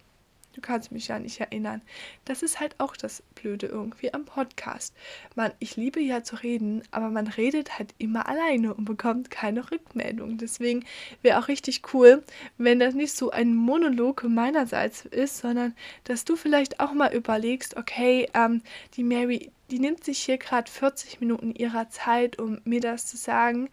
Du 0.59 0.67
kannst 0.67 0.91
mich 0.91 1.07
ja 1.07 1.19
nicht 1.19 1.39
erinnern. 1.39 1.81
Das 2.25 2.43
ist 2.43 2.59
halt 2.59 2.75
auch 2.79 2.97
das 2.97 3.23
Blöde 3.33 3.67
irgendwie 3.67 4.13
am 4.13 4.25
Podcast. 4.25 4.93
Man, 5.33 5.53
ich 5.59 5.77
liebe 5.77 6.01
ja 6.01 6.21
zu 6.21 6.35
reden, 6.35 6.83
aber 6.91 7.07
man 7.07 7.27
redet 7.27 7.79
halt 7.79 7.95
immer 7.97 8.27
alleine 8.27 8.73
und 8.73 8.83
bekommt 8.83 9.31
keine 9.31 9.71
Rückmeldung. 9.71 10.37
Deswegen 10.37 10.83
wäre 11.21 11.39
auch 11.39 11.47
richtig 11.47 11.93
cool, 11.93 12.25
wenn 12.57 12.77
das 12.77 12.93
nicht 12.93 13.15
so 13.15 13.31
ein 13.31 13.55
Monolog 13.55 14.25
meinerseits 14.25 15.05
ist, 15.05 15.37
sondern 15.37 15.77
dass 16.03 16.25
du 16.25 16.35
vielleicht 16.35 16.81
auch 16.81 16.91
mal 16.91 17.13
überlegst, 17.13 17.77
okay, 17.77 18.27
ähm, 18.33 18.61
die 18.97 19.05
Mary, 19.05 19.53
die 19.71 19.79
nimmt 19.79 20.03
sich 20.03 20.19
hier 20.19 20.39
gerade 20.39 20.69
40 20.69 21.21
Minuten 21.21 21.55
ihrer 21.55 21.89
Zeit, 21.89 22.37
um 22.37 22.59
mir 22.65 22.81
das 22.81 23.05
zu 23.05 23.15
sagen 23.15 23.69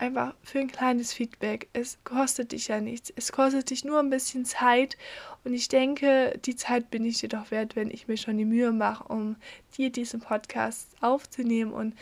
einfach 0.00 0.34
für 0.42 0.60
ein 0.60 0.72
kleines 0.72 1.12
Feedback. 1.12 1.68
Es 1.72 1.98
kostet 2.04 2.52
dich 2.52 2.68
ja 2.68 2.80
nichts. 2.80 3.12
Es 3.14 3.32
kostet 3.32 3.70
dich 3.70 3.84
nur 3.84 3.98
ein 3.98 4.10
bisschen 4.10 4.44
Zeit 4.44 4.96
und 5.44 5.52
ich 5.52 5.68
denke, 5.68 6.38
die 6.44 6.56
Zeit 6.56 6.90
bin 6.90 7.04
ich 7.04 7.18
dir 7.18 7.28
doch 7.28 7.50
wert, 7.50 7.76
wenn 7.76 7.90
ich 7.90 8.08
mir 8.08 8.16
schon 8.16 8.38
die 8.38 8.44
Mühe 8.44 8.72
mache, 8.72 9.04
um 9.04 9.36
dir 9.76 9.90
diesen 9.90 10.20
Podcast 10.20 10.88
aufzunehmen. 11.00 11.72
Und 11.72 11.94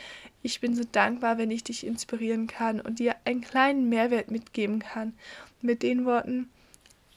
ich 0.42 0.60
bin 0.60 0.74
so 0.74 0.84
dankbar, 0.90 1.38
wenn 1.38 1.50
ich 1.50 1.64
dich 1.64 1.86
inspirieren 1.86 2.46
kann 2.46 2.80
und 2.80 2.98
dir 2.98 3.16
einen 3.24 3.40
kleinen 3.40 3.88
Mehrwert 3.88 4.30
mitgeben 4.30 4.78
kann. 4.78 5.14
Mit 5.60 5.82
den 5.82 6.04
Worten, 6.04 6.48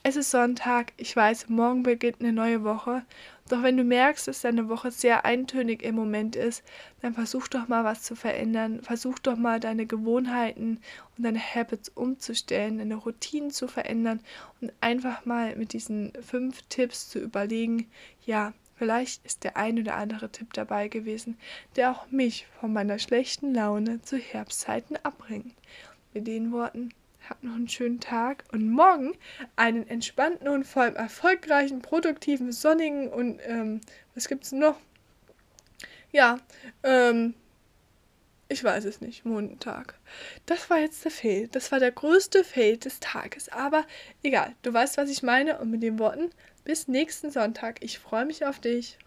es 0.02 0.16
ist 0.16 0.32
Sonntag, 0.32 0.92
ich 0.96 1.14
weiß, 1.14 1.48
morgen 1.48 1.84
beginnt 1.84 2.20
eine 2.20 2.32
neue 2.32 2.64
Woche. 2.64 3.04
Doch 3.52 3.62
wenn 3.62 3.76
du 3.76 3.84
merkst, 3.84 4.28
dass 4.28 4.40
deine 4.40 4.70
Woche 4.70 4.90
sehr 4.90 5.26
eintönig 5.26 5.82
im 5.82 5.94
Moment 5.94 6.36
ist, 6.36 6.64
dann 7.02 7.12
versuch 7.12 7.48
doch 7.48 7.68
mal 7.68 7.84
was 7.84 8.02
zu 8.02 8.16
verändern. 8.16 8.80
Versuch 8.80 9.18
doch 9.18 9.36
mal 9.36 9.60
deine 9.60 9.84
Gewohnheiten 9.84 10.80
und 11.18 11.26
deine 11.26 11.38
Habits 11.38 11.90
umzustellen, 11.90 12.78
deine 12.78 12.94
Routinen 12.94 13.50
zu 13.50 13.68
verändern 13.68 14.20
und 14.62 14.72
einfach 14.80 15.26
mal 15.26 15.54
mit 15.56 15.74
diesen 15.74 16.14
fünf 16.22 16.62
Tipps 16.70 17.10
zu 17.10 17.18
überlegen, 17.18 17.90
ja, 18.24 18.54
vielleicht 18.76 19.22
ist 19.26 19.44
der 19.44 19.58
ein 19.58 19.78
oder 19.78 19.96
andere 19.96 20.32
Tipp 20.32 20.54
dabei 20.54 20.88
gewesen, 20.88 21.36
der 21.76 21.90
auch 21.90 22.10
mich 22.10 22.46
von 22.58 22.72
meiner 22.72 22.98
schlechten 22.98 23.52
Laune 23.52 24.00
zu 24.00 24.16
Herbstzeiten 24.16 24.96
abbringt. 25.02 25.52
Mit 26.14 26.26
den 26.26 26.52
Worten 26.52 26.94
Habt 27.28 27.44
noch 27.44 27.54
einen 27.54 27.68
schönen 27.68 28.00
Tag 28.00 28.44
und 28.52 28.68
morgen 28.70 29.14
einen 29.56 29.86
entspannten 29.86 30.48
und 30.48 30.64
vor 30.64 30.82
allem 30.82 30.96
erfolgreichen, 30.96 31.80
produktiven, 31.82 32.52
sonnigen 32.52 33.08
und 33.08 33.40
ähm, 33.46 33.80
was 34.14 34.28
gibt's 34.28 34.52
noch? 34.52 34.76
Ja, 36.12 36.38
ähm, 36.82 37.34
Ich 38.48 38.62
weiß 38.62 38.84
es 38.84 39.00
nicht. 39.00 39.24
Montag. 39.24 39.94
Das 40.44 40.68
war 40.68 40.78
jetzt 40.78 41.04
der 41.04 41.10
Fail. 41.10 41.48
Das 41.48 41.72
war 41.72 41.78
der 41.80 41.90
größte 41.92 42.44
Fail 42.44 42.76
des 42.76 43.00
Tages. 43.00 43.48
Aber 43.48 43.86
egal, 44.22 44.54
du 44.62 44.74
weißt, 44.74 44.98
was 44.98 45.08
ich 45.10 45.22
meine. 45.22 45.58
Und 45.58 45.70
mit 45.70 45.82
den 45.82 45.98
Worten, 45.98 46.30
bis 46.64 46.86
nächsten 46.86 47.30
Sonntag. 47.30 47.82
Ich 47.82 47.98
freue 47.98 48.26
mich 48.26 48.44
auf 48.44 48.60
dich. 48.60 48.98